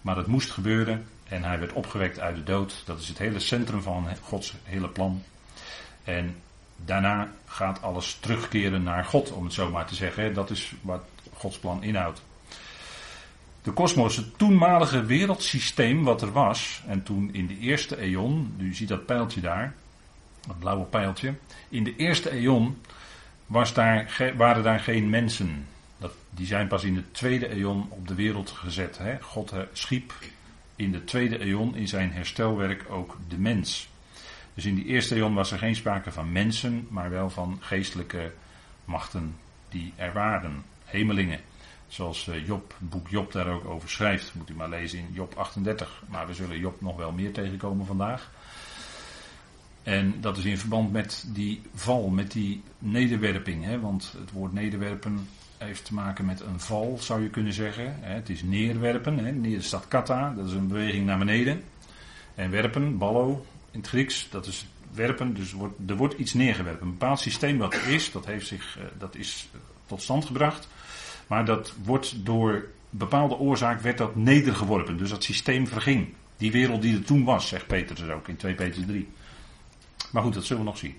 Maar 0.00 0.16
het 0.16 0.26
moest 0.26 0.50
gebeuren 0.50 1.06
en 1.34 1.44
hij 1.44 1.58
werd 1.58 1.72
opgewekt 1.72 2.20
uit 2.20 2.36
de 2.36 2.42
dood. 2.42 2.82
Dat 2.84 3.00
is 3.00 3.08
het 3.08 3.18
hele 3.18 3.38
centrum 3.38 3.82
van 3.82 4.08
Gods 4.22 4.54
hele 4.62 4.88
plan. 4.88 5.22
En 6.04 6.36
daarna 6.76 7.32
gaat 7.46 7.82
alles 7.82 8.16
terugkeren 8.20 8.82
naar 8.82 9.04
God, 9.04 9.32
om 9.32 9.44
het 9.44 9.52
zo 9.52 9.70
maar 9.70 9.86
te 9.86 9.94
zeggen. 9.94 10.34
Dat 10.34 10.50
is 10.50 10.74
wat 10.80 11.02
Gods 11.32 11.58
plan 11.58 11.82
inhoudt. 11.82 12.22
De 13.62 13.70
kosmos, 13.70 14.16
het 14.16 14.38
toenmalige 14.38 15.04
wereldsysteem 15.04 16.04
wat 16.04 16.22
er 16.22 16.32
was, 16.32 16.82
en 16.86 17.02
toen 17.02 17.30
in 17.32 17.46
de 17.46 17.58
eerste 17.58 17.96
eon, 17.96 18.54
u 18.58 18.74
ziet 18.74 18.88
dat 18.88 19.06
pijltje 19.06 19.40
daar, 19.40 19.74
dat 20.46 20.58
blauwe 20.58 20.84
pijltje. 20.84 21.34
In 21.68 21.84
de 21.84 21.96
eerste 21.96 22.30
eon 22.30 22.78
was 23.46 23.72
daar, 23.74 24.32
waren 24.36 24.62
daar 24.62 24.80
geen 24.80 25.10
mensen. 25.10 25.66
Dat, 25.98 26.12
die 26.30 26.46
zijn 26.46 26.68
pas 26.68 26.84
in 26.84 26.94
de 26.94 27.10
tweede 27.10 27.48
eon 27.48 27.86
op 27.88 28.08
de 28.08 28.14
wereld 28.14 28.50
gezet. 28.50 28.98
Hè? 28.98 29.20
God 29.20 29.52
schiep 29.72 30.12
in 30.76 30.92
de 30.92 31.04
tweede 31.04 31.38
eon 31.38 31.76
in 31.76 31.88
zijn 31.88 32.12
herstelwerk 32.12 32.90
ook 32.90 33.18
de 33.28 33.38
mens. 33.38 33.88
Dus 34.54 34.64
in 34.64 34.74
die 34.74 34.84
eerste 34.84 35.14
eon 35.14 35.34
was 35.34 35.52
er 35.52 35.58
geen 35.58 35.74
sprake 35.76 36.12
van 36.12 36.32
mensen, 36.32 36.86
maar 36.90 37.10
wel 37.10 37.30
van 37.30 37.58
geestelijke 37.60 38.32
machten 38.84 39.36
die 39.68 39.92
er 39.96 40.12
waren, 40.12 40.64
hemelingen. 40.84 41.40
Zoals 41.88 42.28
eh, 42.28 42.46
Job, 42.46 42.74
boek 42.78 43.08
Job 43.08 43.32
daar 43.32 43.46
ook 43.46 43.64
over 43.64 43.88
schrijft, 43.88 44.34
moet 44.34 44.50
u 44.50 44.54
maar 44.54 44.68
lezen 44.68 44.98
in 44.98 45.08
Job 45.12 45.34
38. 45.34 46.02
Maar 46.08 46.26
we 46.26 46.34
zullen 46.34 46.58
Job 46.58 46.80
nog 46.80 46.96
wel 46.96 47.12
meer 47.12 47.32
tegenkomen 47.32 47.86
vandaag. 47.86 48.30
En 49.82 50.20
dat 50.20 50.36
is 50.36 50.44
in 50.44 50.58
verband 50.58 50.92
met 50.92 51.24
die 51.26 51.62
val, 51.74 52.08
met 52.08 52.32
die 52.32 52.62
nederwerping. 52.78 53.64
Hè? 53.64 53.80
Want 53.80 54.14
het 54.18 54.30
woord 54.30 54.52
nederwerpen 54.52 55.28
heeft 55.64 55.84
te 55.84 55.94
maken 55.94 56.24
met 56.24 56.40
een 56.40 56.60
val, 56.60 56.96
zou 57.00 57.22
je 57.22 57.28
kunnen 57.28 57.52
zeggen. 57.52 57.96
Het 58.00 58.28
is 58.28 58.42
neerwerpen. 58.42 59.40
Neer 59.40 59.62
staat 59.62 59.88
kata, 59.88 60.34
dat 60.36 60.46
is 60.46 60.52
een 60.52 60.68
beweging 60.68 61.06
naar 61.06 61.18
beneden. 61.18 61.62
En 62.34 62.50
werpen, 62.50 62.98
ballo, 62.98 63.46
in 63.70 63.78
het 63.78 63.88
Grieks, 63.88 64.28
dat 64.30 64.46
is 64.46 64.66
werpen. 64.92 65.34
Dus 65.34 65.54
er 65.86 65.96
wordt 65.96 66.18
iets 66.18 66.34
neergewerpen. 66.34 66.86
Een 66.86 66.92
bepaald 66.92 67.20
systeem 67.20 67.58
wat 67.58 67.74
er 67.74 67.88
is, 67.88 68.12
dat, 68.12 68.26
heeft 68.26 68.46
zich, 68.46 68.78
eh, 68.78 68.84
dat 68.98 69.14
is 69.14 69.48
eh, 69.52 69.60
tot 69.86 70.02
stand 70.02 70.24
gebracht. 70.24 70.68
Maar 71.26 71.44
dat 71.44 71.74
wordt 71.82 72.24
door 72.24 72.66
bepaalde 72.90 73.38
oorzaak 73.38 73.80
werd 73.80 73.98
dat 73.98 74.16
nedergeworpen. 74.16 74.96
Dus 74.96 75.10
dat 75.10 75.24
systeem 75.24 75.66
verging. 75.66 76.14
Die 76.36 76.52
wereld 76.52 76.82
die 76.82 76.96
er 76.96 77.04
toen 77.04 77.24
was, 77.24 77.48
zegt 77.48 77.66
Petrus 77.66 78.08
ook 78.08 78.28
in 78.28 78.36
2 78.36 78.54
Petrus 78.54 78.86
3. 78.86 79.08
Maar 80.10 80.22
goed, 80.22 80.34
dat 80.34 80.44
zullen 80.44 80.62
we 80.62 80.68
nog 80.68 80.78
zien. 80.78 80.94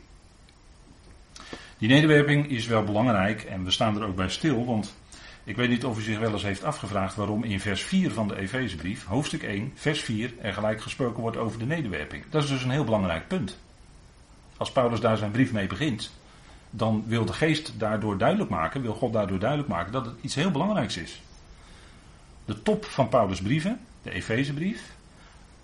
Die 1.78 1.90
nederwerping 1.90 2.50
is 2.50 2.68
wel 2.68 2.84
belangrijk 2.84 3.44
en 3.44 3.64
we 3.64 3.72
staan 3.72 3.96
er 3.96 4.08
ook 4.08 4.16
bij 4.16 4.30
stil, 4.30 4.66
want 4.66 4.96
ik 5.44 5.56
weet 5.56 5.70
niet 5.70 5.86
of 5.86 5.98
u 5.98 6.02
zich 6.02 6.20
wel 6.20 6.32
eens 6.32 6.44
heeft 6.44 6.64
afgevraagd 6.64 7.16
waarom 7.16 7.44
in 7.44 7.60
vers 7.60 7.82
4 7.82 8.12
van 8.12 8.28
de 8.28 8.38
Efezebrief, 8.38 9.06
hoofdstuk 9.06 9.44
1, 9.44 9.72
vers 9.76 10.02
4, 10.02 10.34
er 10.42 10.54
gelijk 10.54 10.82
gesproken 10.82 11.22
wordt 11.22 11.38
over 11.38 11.60
de 11.60 11.66
nederwerping. 11.66 12.24
Dat 12.30 12.44
is 12.44 12.50
dus 12.50 12.64
een 12.64 12.70
heel 12.70 12.84
belangrijk 12.84 13.28
punt. 13.28 13.58
Als 14.58 14.72
Paulus 14.72 15.00
daar 15.00 15.18
zijn 15.18 15.32
brief 15.32 15.52
mee 15.52 15.68
begint, 15.68 16.12
dan 16.70 17.04
wil 17.08 17.26
de 17.26 17.34
geest 17.34 17.74
daardoor 17.78 18.18
duidelijk 18.18 18.50
maken, 18.50 18.82
wil 18.82 18.94
God 18.94 19.14
daardoor 19.14 19.40
duidelijk 19.40 19.70
maken 19.70 19.92
dat 19.92 20.06
het 20.06 20.16
iets 20.22 20.36
heel 20.36 20.52
belangrijks 20.52 20.98
is. 20.98 21.22
De 22.46 22.62
top 22.62 22.86
van 22.86 23.10
Paulus' 23.10 23.42
brieven, 23.42 23.80
de 24.02 24.12
Efezebrief, 24.12 24.82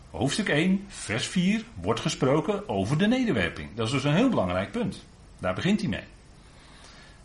hoofdstuk 0.09 0.49
1, 0.49 0.85
vers 0.87 1.27
4, 1.27 1.63
wordt 1.73 1.99
gesproken 1.99 2.69
over 2.69 2.97
de 2.97 3.07
nederwerping. 3.07 3.69
Dat 3.75 3.85
is 3.85 3.91
dus 3.91 4.03
een 4.03 4.15
heel 4.15 4.29
belangrijk 4.29 4.71
punt. 4.71 5.03
Daar 5.41 5.53
begint 5.53 5.79
hij 5.79 5.89
mee. 5.89 6.03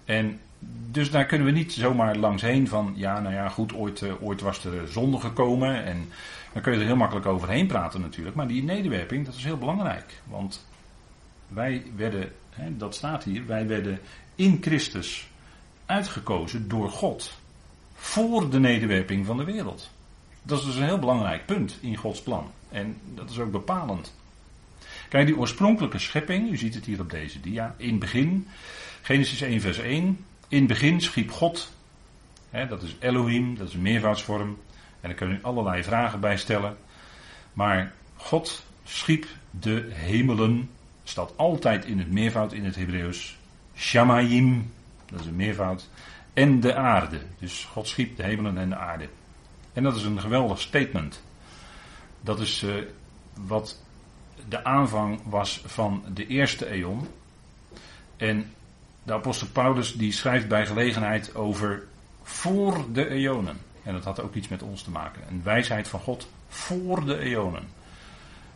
En 0.04 0.40
dus 0.90 1.10
daar 1.10 1.26
kunnen 1.26 1.46
we 1.46 1.52
niet 1.52 1.72
zomaar 1.72 2.16
langs 2.16 2.42
heen 2.42 2.68
van, 2.68 2.92
ja, 2.96 3.20
nou 3.20 3.34
ja, 3.34 3.48
goed, 3.48 3.74
ooit, 3.74 4.00
uh, 4.00 4.22
ooit 4.22 4.40
was 4.40 4.64
er 4.64 4.88
zonde 4.88 5.18
gekomen 5.18 5.84
en 5.84 6.08
dan 6.52 6.62
kun 6.62 6.72
je 6.72 6.78
er 6.78 6.86
heel 6.86 6.96
makkelijk 6.96 7.26
overheen 7.26 7.66
praten 7.66 8.00
natuurlijk. 8.00 8.36
Maar 8.36 8.46
die 8.46 8.62
nederwerping, 8.62 9.24
dat 9.24 9.34
is 9.34 9.44
heel 9.44 9.58
belangrijk. 9.58 10.20
Want 10.24 10.66
wij 11.48 11.82
werden, 11.96 12.32
hè, 12.50 12.76
dat 12.76 12.94
staat 12.94 13.24
hier, 13.24 13.46
wij 13.46 13.66
werden 13.66 14.00
in 14.34 14.58
Christus 14.60 15.28
uitgekozen 15.86 16.68
door 16.68 16.90
God 16.90 17.38
voor 17.94 18.50
de 18.50 18.58
nederwerping 18.58 19.26
van 19.26 19.36
de 19.36 19.44
wereld. 19.44 19.90
Dat 20.42 20.58
is 20.58 20.64
dus 20.64 20.76
een 20.76 20.84
heel 20.84 20.98
belangrijk 20.98 21.46
punt 21.46 21.78
in 21.80 21.96
Gods 21.96 22.22
plan. 22.22 22.50
En 22.68 22.96
dat 23.14 23.30
is 23.30 23.38
ook 23.38 23.50
bepalend. 23.50 24.14
Kijk, 25.08 25.26
die 25.26 25.36
oorspronkelijke 25.36 25.98
schepping, 25.98 26.50
u 26.50 26.56
ziet 26.56 26.74
het 26.74 26.84
hier 26.84 27.00
op 27.00 27.10
deze 27.10 27.40
dia, 27.40 27.74
in 27.76 27.98
begin, 27.98 28.46
Genesis 29.02 29.40
1 29.40 29.60
vers 29.60 29.78
1, 29.78 30.24
in 30.48 30.66
begin 30.66 31.00
schiep 31.00 31.30
God, 31.30 31.72
hè, 32.50 32.66
dat 32.66 32.82
is 32.82 32.96
Elohim, 32.98 33.56
dat 33.56 33.68
is 33.68 33.74
een 33.74 33.82
meervoudsvorm, 33.82 34.58
en 35.00 35.08
daar 35.08 35.14
kunnen 35.14 35.36
u 35.36 35.42
allerlei 35.42 35.82
vragen 35.82 36.20
bij 36.20 36.36
stellen. 36.36 36.76
Maar 37.52 37.92
God 38.16 38.64
schiep 38.84 39.26
de 39.50 39.88
hemelen, 39.92 40.70
staat 41.04 41.32
altijd 41.36 41.84
in 41.84 41.98
het 41.98 42.12
meervoud 42.12 42.52
in 42.52 42.64
het 42.64 42.76
Hebreeuws, 42.76 43.36
Shamayim, 43.76 44.72
dat 45.06 45.20
is 45.20 45.26
een 45.26 45.36
meervoud, 45.36 45.88
en 46.32 46.60
de 46.60 46.74
aarde. 46.74 47.20
Dus 47.38 47.68
God 47.72 47.88
schiep 47.88 48.16
de 48.16 48.22
hemelen 48.22 48.58
en 48.58 48.68
de 48.68 48.76
aarde. 48.76 49.08
En 49.72 49.82
dat 49.82 49.96
is 49.96 50.02
een 50.02 50.20
geweldig 50.20 50.60
statement. 50.60 51.22
Dat 52.20 52.40
is 52.40 52.62
uh, 52.62 52.74
wat 53.34 53.82
de 54.48 54.64
aanvang 54.64 55.20
was 55.24 55.62
van 55.66 56.04
de 56.14 56.26
eerste 56.26 56.66
eon. 56.66 57.06
En 58.16 58.52
de 59.02 59.12
apostel 59.12 59.46
Paulus 59.46 59.92
die 59.92 60.12
schrijft 60.12 60.48
bij 60.48 60.66
gelegenheid 60.66 61.34
over 61.34 61.86
voor 62.22 62.84
de 62.92 63.08
eonen. 63.08 63.56
En 63.82 63.92
dat 63.92 64.04
had 64.04 64.20
ook 64.20 64.34
iets 64.34 64.48
met 64.48 64.62
ons 64.62 64.82
te 64.82 64.90
maken. 64.90 65.22
Een 65.28 65.42
wijsheid 65.42 65.88
van 65.88 66.00
God 66.00 66.28
voor 66.48 67.04
de 67.04 67.18
eonen. 67.18 67.68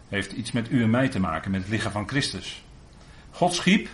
Heeft 0.08 0.32
iets 0.32 0.52
met 0.52 0.70
u 0.70 0.82
en 0.82 0.90
mij 0.90 1.08
te 1.08 1.20
maken, 1.20 1.50
met 1.50 1.60
het 1.60 1.70
lichaam 1.70 1.92
van 1.92 2.08
Christus. 2.08 2.64
God 3.30 3.54
schiep 3.54 3.88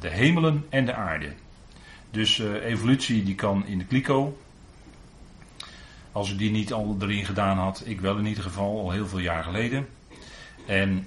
de 0.00 0.08
hemelen 0.08 0.66
en 0.68 0.84
de 0.84 0.94
aarde. 0.94 1.32
Dus 2.10 2.38
uh, 2.38 2.64
evolutie 2.64 3.22
die 3.22 3.34
kan 3.34 3.66
in 3.66 3.78
de 3.78 3.84
kliko. 3.84 4.38
Als 6.12 6.30
u 6.30 6.36
die 6.36 6.50
niet 6.50 6.72
al 6.72 6.96
erin 7.00 7.24
gedaan 7.24 7.58
had, 7.58 7.82
ik 7.84 8.00
wel 8.00 8.16
in 8.16 8.26
ieder 8.26 8.42
geval, 8.42 8.78
al 8.78 8.90
heel 8.90 9.06
veel 9.06 9.18
jaar 9.18 9.42
geleden. 9.42 9.88
En 10.66 11.06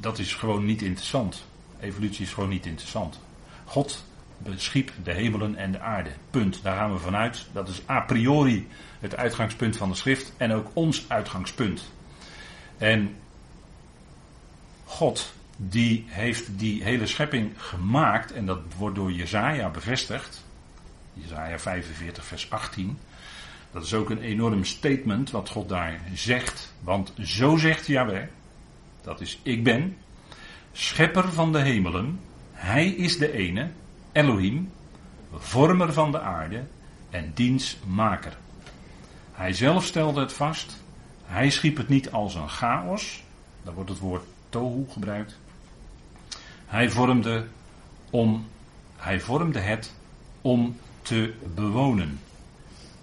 dat 0.00 0.18
is 0.18 0.34
gewoon 0.34 0.64
niet 0.64 0.82
interessant. 0.82 1.44
Evolutie 1.80 2.24
is 2.24 2.32
gewoon 2.32 2.48
niet 2.48 2.66
interessant. 2.66 3.20
God 3.64 4.04
beschiep 4.38 4.92
de 5.02 5.12
hemelen 5.12 5.56
en 5.56 5.72
de 5.72 5.80
aarde. 5.80 6.10
Punt. 6.30 6.62
Daar 6.62 6.76
gaan 6.76 6.92
we 6.92 6.98
vanuit. 6.98 7.46
Dat 7.52 7.68
is 7.68 7.82
a 7.88 8.00
priori 8.00 8.68
het 9.00 9.16
uitgangspunt 9.16 9.76
van 9.76 9.88
de 9.88 9.94
schrift 9.94 10.32
en 10.36 10.52
ook 10.52 10.70
ons 10.72 11.04
uitgangspunt. 11.08 11.92
En 12.78 13.14
God 14.84 15.32
die 15.56 16.04
heeft 16.06 16.58
die 16.58 16.82
hele 16.82 17.06
schepping 17.06 17.52
gemaakt 17.56 18.32
en 18.32 18.46
dat 18.46 18.58
wordt 18.76 18.96
door 18.96 19.12
Jezaja 19.12 19.70
bevestigd. 19.70 20.44
Jezaja 21.12 21.58
45 21.58 22.24
vers 22.24 22.50
18. 22.50 22.98
Dat 23.72 23.84
is 23.84 23.94
ook 23.94 24.10
een 24.10 24.22
enorm 24.22 24.64
statement 24.64 25.30
wat 25.30 25.48
God 25.48 25.68
daar 25.68 26.00
zegt. 26.14 26.74
Want 26.80 27.12
zo 27.22 27.56
zegt 27.56 27.86
Yahweh, 27.86 28.26
dat 29.08 29.20
is 29.20 29.38
ik 29.42 29.64
ben, 29.64 29.96
schepper 30.72 31.32
van 31.32 31.52
de 31.52 31.58
hemelen. 31.58 32.20
Hij 32.52 32.88
is 32.88 33.18
de 33.18 33.32
ene, 33.32 33.70
Elohim, 34.12 34.72
vormer 35.34 35.92
van 35.92 36.12
de 36.12 36.20
aarde 36.20 36.64
en 37.10 37.32
dienstmaker. 37.34 38.36
Hij 39.32 39.52
zelf 39.52 39.84
stelde 39.84 40.20
het 40.20 40.32
vast. 40.32 40.82
Hij 41.24 41.50
schiep 41.50 41.76
het 41.76 41.88
niet 41.88 42.10
als 42.10 42.34
een 42.34 42.48
chaos. 42.48 43.22
Daar 43.62 43.74
wordt 43.74 43.90
het 43.90 43.98
woord 43.98 44.22
tohu 44.48 44.84
gebruikt. 44.90 45.38
Hij 46.66 46.90
vormde 46.90 47.46
om, 48.10 48.46
hij 48.96 49.20
vormde 49.20 49.60
het 49.60 49.94
om 50.40 50.76
te 51.02 51.34
bewonen. 51.54 52.20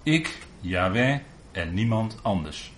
Ik, 0.03 0.37
Yahweh 0.59 1.19
en 1.51 1.73
niemand 1.73 2.17
anders. 2.21 2.71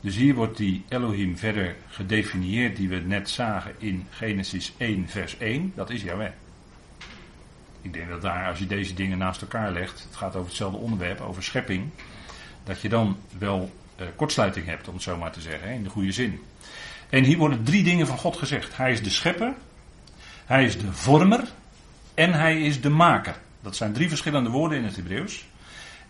Dus 0.00 0.16
hier 0.16 0.34
wordt 0.34 0.56
die 0.56 0.84
Elohim 0.88 1.36
verder 1.36 1.76
gedefinieerd 1.88 2.76
die 2.76 2.88
we 2.88 2.96
net 2.96 3.30
zagen 3.30 3.74
in 3.78 4.06
Genesis 4.10 4.72
1 4.76 5.08
vers 5.08 5.38
1. 5.38 5.72
Dat 5.74 5.90
is 5.90 6.02
Yahweh. 6.02 6.30
Ik 7.82 7.92
denk 7.92 8.08
dat 8.08 8.22
daar, 8.22 8.48
als 8.48 8.58
je 8.58 8.66
deze 8.66 8.94
dingen 8.94 9.18
naast 9.18 9.40
elkaar 9.40 9.72
legt, 9.72 10.02
het 10.02 10.16
gaat 10.16 10.36
over 10.36 10.48
hetzelfde 10.48 10.78
onderwerp, 10.78 11.20
over 11.20 11.42
schepping, 11.42 11.88
dat 12.64 12.80
je 12.80 12.88
dan 12.88 13.16
wel 13.38 13.72
uh, 14.00 14.06
kortsluiting 14.16 14.66
hebt, 14.66 14.88
om 14.88 14.94
het 14.94 15.02
zo 15.02 15.16
maar 15.16 15.32
te 15.32 15.40
zeggen, 15.40 15.70
in 15.70 15.82
de 15.82 15.90
goede 15.90 16.12
zin. 16.12 16.40
En 17.08 17.24
hier 17.24 17.38
worden 17.38 17.64
drie 17.64 17.84
dingen 17.84 18.06
van 18.06 18.18
God 18.18 18.36
gezegd. 18.36 18.76
Hij 18.76 18.92
is 18.92 19.02
de 19.02 19.10
schepper, 19.10 19.54
hij 20.46 20.64
is 20.64 20.78
de 20.78 20.92
vormer 20.92 21.48
en 22.14 22.32
hij 22.32 22.62
is 22.62 22.80
de 22.80 22.90
maker. 22.90 23.36
Dat 23.60 23.76
zijn 23.76 23.92
drie 23.92 24.08
verschillende 24.08 24.50
woorden 24.50 24.78
in 24.78 24.84
het 24.84 24.96
Hebreeuws. 24.96 25.46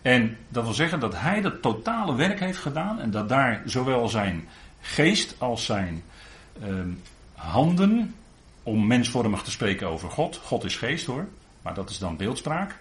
En 0.01 0.37
dat 0.47 0.63
wil 0.63 0.73
zeggen 0.73 0.99
dat 0.99 1.19
hij 1.19 1.41
dat 1.41 1.61
totale 1.61 2.15
werk 2.15 2.39
heeft 2.39 2.57
gedaan 2.57 2.99
en 2.99 3.11
dat 3.11 3.29
daar 3.29 3.61
zowel 3.65 4.07
zijn 4.07 4.47
geest 4.81 5.35
als 5.37 5.65
zijn 5.65 6.03
uh, 6.63 6.67
handen, 7.33 8.15
om 8.63 8.87
mensvormig 8.87 9.41
te 9.41 9.51
spreken 9.51 9.87
over 9.87 10.09
God, 10.09 10.37
God 10.43 10.63
is 10.63 10.75
geest 10.75 11.05
hoor, 11.05 11.27
maar 11.61 11.73
dat 11.73 11.89
is 11.89 11.97
dan 11.97 12.17
beeldspraak, 12.17 12.75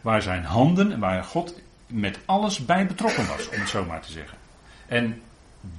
waar 0.00 0.22
zijn 0.22 0.44
handen 0.44 0.92
en 0.92 1.00
waar 1.00 1.24
God 1.24 1.60
met 1.86 2.18
alles 2.24 2.64
bij 2.64 2.86
betrokken 2.86 3.26
was, 3.26 3.48
om 3.48 3.58
het 3.58 3.68
zo 3.68 3.84
maar 3.84 4.00
te 4.00 4.12
zeggen. 4.12 4.38
En 4.86 5.22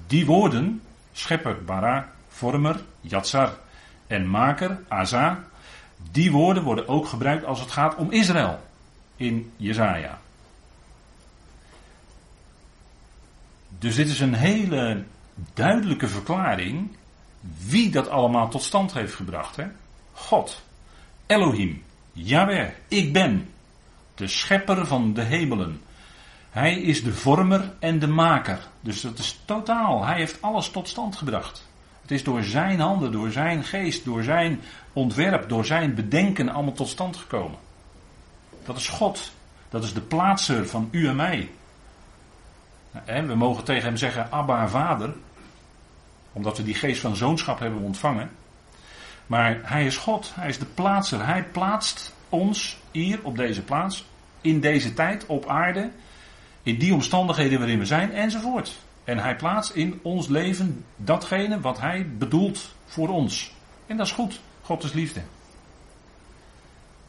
die 0.08 0.26
woorden, 0.26 0.82
schepper, 1.12 1.64
bara, 1.64 2.12
vormer, 2.28 2.84
yatsar 3.02 3.58
en 4.08 4.30
maker, 4.30 4.80
aza, 4.88 5.44
die 6.12 6.32
woorden 6.32 6.64
worden 6.64 6.88
ook 6.88 7.08
gebruikt 7.08 7.46
als 7.46 7.60
het 7.60 7.72
gaat 7.72 7.96
om 7.96 8.12
Israël 8.12 8.60
in 9.16 9.52
Jezaja. 9.58 10.20
Dus 13.80 13.96
dit 13.96 14.08
is 14.08 14.20
een 14.20 14.34
hele 14.34 15.04
duidelijke 15.54 16.08
verklaring 16.08 16.98
wie 17.66 17.90
dat 17.90 18.10
allemaal 18.10 18.50
tot 18.50 18.64
stand 18.64 18.94
heeft 18.94 19.14
gebracht. 19.14 19.56
Hè? 19.56 19.66
God, 20.12 20.62
Elohim, 21.26 21.84
Yahweh, 22.12 22.70
ik 22.88 23.14
ben, 23.14 23.50
de 24.16 24.28
schepper 24.28 24.86
van 24.86 25.14
de 25.14 25.22
hemelen. 25.22 25.82
Hij 26.50 26.80
is 26.80 27.04
de 27.04 27.14
vormer 27.14 27.74
en 27.80 28.00
de 28.00 28.08
maker. 28.08 28.68
Dus 28.82 29.02
dat 29.02 29.20
is 29.20 29.40
totaal. 29.46 30.06
Hij 30.06 30.18
heeft 30.18 30.42
alles 30.42 30.70
tot 30.70 30.88
stand 30.88 31.16
gebracht. 31.16 31.68
Het 32.02 32.12
is 32.12 32.24
door 32.24 32.44
zijn 32.44 32.80
handen, 32.80 33.12
door 33.12 33.32
zijn 33.32 33.64
geest, 33.64 34.06
door 34.06 34.24
zijn 34.24 34.62
ontwerp, 34.94 35.50
door 35.50 35.66
zijn 35.66 35.96
bedenken 35.96 36.50
allemaal 36.50 36.74
tot 36.74 36.88
stand 36.88 37.18
gekomen. 37.18 37.60
Dat 38.66 38.78
is 38.78 38.88
God. 38.88 39.32
Dat 39.70 39.84
is 39.84 39.94
de 39.94 40.02
plaatser 40.02 40.68
van 40.68 40.88
u 40.92 41.08
en 41.08 41.16
mij. 41.16 41.50
We 43.06 43.36
mogen 43.36 43.64
tegen 43.64 43.84
hem 43.84 43.98
zeggen, 43.98 44.32
Abba, 44.32 44.68
vader. 44.68 45.14
Omdat 46.34 46.58
we 46.58 46.64
die 46.64 46.74
geest 46.74 47.02
van 47.02 47.16
zoonschap 47.16 47.60
hebben 47.60 47.82
ontvangen. 47.82 48.32
Maar 49.28 49.60
hij 49.64 49.86
is 49.86 49.98
God, 49.98 50.32
hij 50.36 50.50
is 50.50 50.60
de 50.60 50.66
plaatser. 50.66 51.26
Hij 51.26 51.44
plaatst 51.44 52.14
ons 52.30 52.78
hier 52.92 53.20
op 53.24 53.38
deze 53.38 53.62
plaats, 53.62 54.06
in 54.42 54.60
deze 54.60 54.94
tijd, 54.94 55.26
op 55.26 55.48
aarde, 55.48 55.90
in 56.64 56.78
die 56.78 56.94
omstandigheden 56.94 57.60
waarin 57.60 57.80
we 57.80 57.86
zijn, 57.86 58.14
enzovoort. 58.14 58.80
En 59.04 59.18
hij 59.18 59.36
plaatst 59.36 59.72
in 59.72 60.00
ons 60.04 60.28
leven 60.28 60.86
datgene 60.96 61.60
wat 61.60 61.80
hij 61.80 62.08
bedoelt 62.18 62.76
voor 62.86 63.10
ons. 63.10 63.54
En 63.88 63.98
dat 63.98 64.06
is 64.06 64.12
goed. 64.12 64.40
God 64.62 64.84
is 64.84 64.94
liefde. 64.94 65.22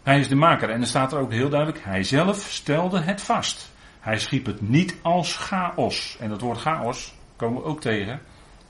Hij 0.02 0.20
is 0.20 0.28
de 0.28 0.34
maker. 0.34 0.70
En 0.70 0.80
er 0.80 0.86
staat 0.86 1.12
er 1.12 1.18
ook 1.18 1.32
heel 1.32 1.48
duidelijk, 1.48 1.84
hij 1.84 2.02
zelf 2.02 2.46
stelde 2.50 3.00
het 3.00 3.22
vast. 3.22 3.70
Hij 4.00 4.18
schiep 4.18 4.46
het 4.46 4.68
niet 4.68 4.96
als 5.02 5.36
chaos. 5.36 6.16
En 6.20 6.28
dat 6.28 6.40
woord 6.40 6.58
chaos 6.58 7.14
komen 7.36 7.62
we 7.62 7.68
ook 7.68 7.80
tegen 7.80 8.20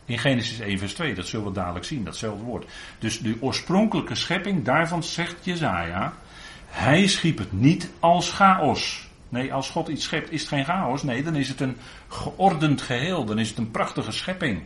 in 0.05 0.19
Genesis 0.19 0.61
1 0.61 0.79
vers 0.79 0.95
2. 0.95 1.15
Dat 1.15 1.27
zullen 1.27 1.47
we 1.47 1.53
dadelijk 1.53 1.85
zien, 1.85 2.05
datzelfde 2.05 2.45
woord. 2.45 2.71
Dus 2.99 3.19
de 3.19 3.37
oorspronkelijke 3.41 4.15
schepping, 4.15 4.65
daarvan 4.65 5.03
zegt 5.03 5.45
Jezaja, 5.45 6.13
hij 6.67 7.07
schiep 7.07 7.39
het 7.39 7.53
niet 7.53 7.91
als 8.01 8.31
chaos. 8.31 9.09
Nee, 9.29 9.53
als 9.53 9.71
God 9.71 9.89
iets 9.89 10.05
schept, 10.05 10.31
is 10.31 10.41
het 10.41 10.49
geen 10.49 10.65
chaos. 10.65 11.03
Nee, 11.03 11.23
dan 11.23 11.37
is 11.37 11.49
het 11.49 11.61
een 11.61 11.77
geordend 12.09 12.83
geheel. 12.83 13.25
Dan 13.25 13.39
is 13.39 13.49
het 13.49 13.59
een 13.59 13.71
prachtige 13.71 14.13
schepping. 14.13 14.63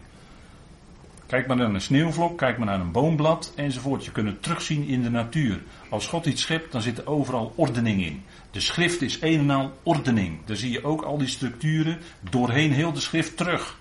Kijk 1.27 1.47
maar 1.47 1.57
naar 1.57 1.75
een 1.75 1.81
sneeuwvlok, 1.81 2.39
kijk 2.39 2.59
maar 2.59 2.67
naar 2.67 2.81
een 2.81 2.93
boomblad 2.93 3.53
enzovoort. 3.57 4.05
Je 4.05 4.13
kunt 4.13 4.29
het 4.29 4.43
terugzien 4.43 4.87
in 4.87 5.03
de 5.03 5.11
natuur. 5.11 5.63
Als 5.89 6.07
God 6.07 6.27
iets 6.27 6.43
schept, 6.43 6.73
dan 6.73 6.83
zit 6.83 6.99
er 6.99 7.07
overal 7.07 7.53
ordening 7.57 8.05
in. 8.05 8.25
De 8.55 8.61
schrift 8.61 9.03
is 9.03 9.21
een 9.21 9.39
en 9.39 9.51
al 9.51 9.79
ordening. 9.83 10.39
Daar 10.45 10.57
zie 10.57 10.71
je 10.71 10.85
ook 10.85 11.03
al 11.03 11.19
die 11.19 11.29
structuren 11.29 11.99
doorheen 12.31 12.73
heel 12.73 12.93
de 12.93 13.01
schrift 13.01 13.37
terug. 13.37 13.79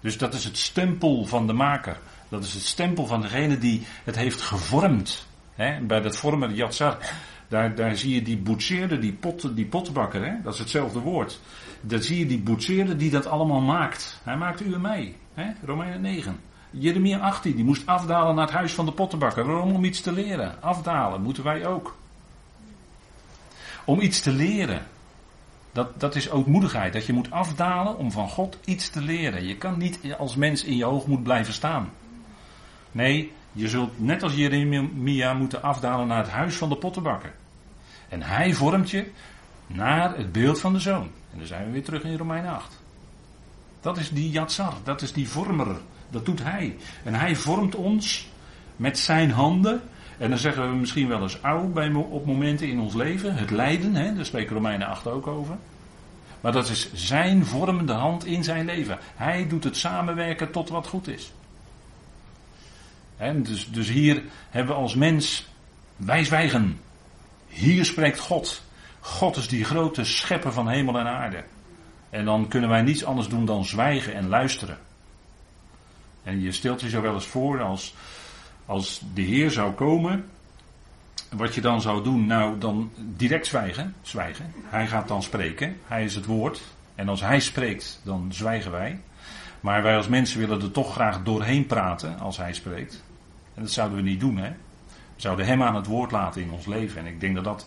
Dus 0.00 0.18
dat 0.18 0.34
is 0.34 0.44
het 0.44 0.56
stempel 0.56 1.24
van 1.24 1.46
de 1.46 1.52
maker. 1.52 1.98
Dat 2.28 2.44
is 2.44 2.54
het 2.54 2.62
stempel 2.62 3.06
van 3.06 3.20
degene 3.20 3.58
die 3.58 3.82
het 4.04 4.16
heeft 4.16 4.40
gevormd. 4.40 5.26
bij 5.82 6.00
dat 6.00 6.16
vormen, 6.16 6.54
Yatsar, 6.54 6.98
daar, 7.48 7.74
daar 7.74 7.96
zie 7.96 8.14
je 8.14 8.22
die 8.22 8.36
boetseerder, 8.36 9.00
die, 9.00 9.12
pot, 9.12 9.56
die 9.56 9.66
pottenbakker, 9.66 10.40
dat 10.42 10.52
is 10.52 10.58
hetzelfde 10.58 10.98
woord. 10.98 11.40
Daar 11.80 12.02
zie 12.02 12.18
je 12.18 12.26
die 12.26 12.40
boetseerder 12.40 12.98
die 12.98 13.10
dat 13.10 13.26
allemaal 13.26 13.60
maakt. 13.60 14.20
Hij 14.22 14.36
maakt 14.36 14.60
u 14.60 14.74
en 14.74 14.80
mij. 14.80 15.16
Hè? 15.34 15.52
Romeinen 15.64 16.00
9. 16.00 16.40
Jeremia 16.70 17.18
18, 17.18 17.56
die 17.56 17.64
moest 17.64 17.86
afdalen 17.86 18.34
naar 18.34 18.46
het 18.46 18.54
huis 18.54 18.72
van 18.72 18.86
de 18.86 18.92
pottenbakker. 18.92 19.60
Om 19.60 19.84
iets 19.84 20.00
te 20.00 20.12
leren. 20.12 20.62
Afdalen 20.62 21.22
moeten 21.22 21.44
wij 21.44 21.66
ook. 21.66 21.96
Om 23.86 24.00
iets 24.00 24.20
te 24.20 24.32
leren. 24.32 24.86
Dat, 25.72 26.00
dat 26.00 26.14
is 26.14 26.30
ootmoedigheid. 26.30 26.92
Dat 26.92 27.06
je 27.06 27.12
moet 27.12 27.30
afdalen 27.30 27.96
om 27.98 28.12
van 28.12 28.28
God 28.28 28.58
iets 28.64 28.88
te 28.88 29.00
leren. 29.00 29.46
Je 29.46 29.56
kan 29.56 29.78
niet 29.78 30.00
als 30.18 30.36
mens 30.36 30.64
in 30.64 30.76
je 30.76 30.84
hoogmoed 30.84 31.22
blijven 31.22 31.52
staan. 31.52 31.90
Nee, 32.92 33.32
je 33.52 33.68
zult 33.68 34.00
net 34.00 34.22
als 34.22 34.34
Jeremia 34.34 35.34
moeten 35.34 35.62
afdalen 35.62 36.06
naar 36.06 36.22
het 36.22 36.30
huis 36.30 36.54
van 36.56 36.68
de 36.68 36.76
pottenbakker. 36.76 37.34
En 38.08 38.22
hij 38.22 38.54
vormt 38.54 38.90
je 38.90 39.10
naar 39.66 40.16
het 40.16 40.32
beeld 40.32 40.60
van 40.60 40.72
de 40.72 40.78
zoon. 40.78 41.10
En 41.32 41.38
dan 41.38 41.46
zijn 41.46 41.64
we 41.66 41.70
weer 41.70 41.84
terug 41.84 42.02
in 42.02 42.16
Romein 42.16 42.46
8. 42.46 42.80
Dat 43.80 43.96
is 43.96 44.10
die 44.10 44.30
Yatsar, 44.30 44.74
dat 44.84 45.02
is 45.02 45.12
die 45.12 45.28
vormer. 45.28 45.76
Dat 46.10 46.24
doet 46.24 46.42
hij. 46.42 46.76
En 47.04 47.14
hij 47.14 47.36
vormt 47.36 47.74
ons 47.74 48.28
met 48.76 48.98
zijn 48.98 49.30
handen. 49.30 49.82
En 50.18 50.30
dan 50.30 50.38
zeggen 50.38 50.70
we 50.70 50.76
misschien 50.76 51.08
wel 51.08 51.22
eens 51.22 51.42
oud 51.42 51.74
bij, 51.74 51.92
op 51.92 52.26
momenten 52.26 52.68
in 52.68 52.80
ons 52.80 52.94
leven. 52.94 53.34
Het 53.34 53.50
lijden, 53.50 53.94
hè, 53.94 54.14
daar 54.14 54.24
spreken 54.24 54.54
Romeinen 54.54 54.86
8 54.86 55.06
ook 55.06 55.26
over. 55.26 55.56
Maar 56.40 56.52
dat 56.52 56.68
is 56.68 56.92
zijn 56.94 57.44
vormende 57.44 57.92
hand 57.92 58.24
in 58.24 58.44
zijn 58.44 58.64
leven. 58.64 58.98
Hij 59.16 59.46
doet 59.48 59.64
het 59.64 59.76
samenwerken 59.76 60.50
tot 60.50 60.68
wat 60.68 60.86
goed 60.86 61.08
is. 61.08 61.32
En 63.16 63.42
dus, 63.42 63.70
dus 63.70 63.88
hier 63.88 64.22
hebben 64.50 64.74
we 64.74 64.80
als 64.80 64.94
mens, 64.94 65.46
wij 65.96 66.24
zwijgen. 66.24 66.80
Hier 67.48 67.84
spreekt 67.84 68.18
God. 68.18 68.62
God 69.00 69.36
is 69.36 69.48
die 69.48 69.64
grote 69.64 70.04
schepper 70.04 70.52
van 70.52 70.68
hemel 70.68 70.98
en 70.98 71.06
aarde. 71.06 71.44
En 72.10 72.24
dan 72.24 72.48
kunnen 72.48 72.70
wij 72.70 72.82
niets 72.82 73.04
anders 73.04 73.28
doen 73.28 73.44
dan 73.44 73.64
zwijgen 73.64 74.14
en 74.14 74.28
luisteren. 74.28 74.78
En 76.22 76.40
je 76.40 76.52
stelt 76.52 76.80
je 76.80 76.88
zo 76.88 77.00
wel 77.00 77.14
eens 77.14 77.26
voor 77.26 77.62
als, 77.62 77.94
als 78.66 79.02
de 79.14 79.22
Heer 79.22 79.50
zou 79.50 79.72
komen. 79.72 80.24
Wat 81.30 81.54
je 81.54 81.60
dan 81.60 81.80
zou 81.80 82.04
doen, 82.04 82.26
nou 82.26 82.58
dan 82.58 82.90
direct 82.96 83.46
zwijgen. 83.46 83.94
Zwijgen. 84.02 84.52
Hij 84.64 84.86
gaat 84.86 85.08
dan 85.08 85.22
spreken. 85.22 85.76
Hij 85.86 86.04
is 86.04 86.14
het 86.14 86.26
woord. 86.26 86.62
En 86.94 87.08
als 87.08 87.20
hij 87.20 87.40
spreekt, 87.40 88.00
dan 88.04 88.26
zwijgen 88.28 88.70
wij. 88.70 89.00
Maar 89.60 89.82
wij 89.82 89.96
als 89.96 90.08
mensen 90.08 90.38
willen 90.38 90.62
er 90.62 90.70
toch 90.70 90.92
graag 90.92 91.22
doorheen 91.22 91.66
praten 91.66 92.18
als 92.18 92.36
hij 92.36 92.52
spreekt. 92.52 93.02
En 93.54 93.62
dat 93.62 93.70
zouden 93.70 93.96
we 93.96 94.02
niet 94.02 94.20
doen, 94.20 94.36
hè. 94.36 94.48
We 94.48 95.22
zouden 95.22 95.46
hem 95.46 95.62
aan 95.62 95.74
het 95.74 95.86
woord 95.86 96.10
laten 96.10 96.42
in 96.42 96.50
ons 96.50 96.66
leven. 96.66 97.00
En 97.00 97.06
ik 97.06 97.20
denk 97.20 97.34
dat 97.34 97.44
dat 97.44 97.66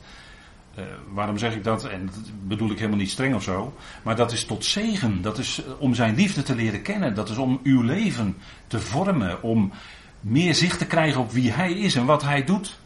uh, 0.79 0.86
waarom 1.12 1.38
zeg 1.38 1.56
ik 1.56 1.63
dat? 1.63 1.86
En 1.86 2.06
dat 2.06 2.48
bedoel 2.48 2.72
ik 2.72 2.77
helemaal 2.77 2.98
niet 2.98 3.12
streng 3.12 3.36
of 3.36 3.44
zo. 3.44 3.74
Maar 4.03 4.15
dat 4.15 4.32
is 4.32 4.46
tot 4.46 4.65
zegen. 4.65 5.22
Dat 5.22 5.38
is 5.38 5.63
eh, 5.63 5.82
om 5.82 5.94
zijn 5.94 6.15
liefde 6.15 6.44
te 6.44 6.56
leren 6.56 6.82
kennen. 6.82 7.15
Dat 7.15 7.29
is 7.29 7.38
om 7.38 7.60
uw 7.63 7.82
leven 7.82 8.38
te 8.68 8.79
vormen. 8.79 9.44
Om 9.44 9.72
meer 10.19 10.55
zicht 10.55 10.79
te 10.79 10.85
krijgen 10.85 11.21
op 11.21 11.31
wie 11.31 11.51
hij 11.51 11.71
is 11.71 11.95
en 11.95 12.05
wat 12.05 12.21
hij 12.21 12.43
doet. 12.43 12.77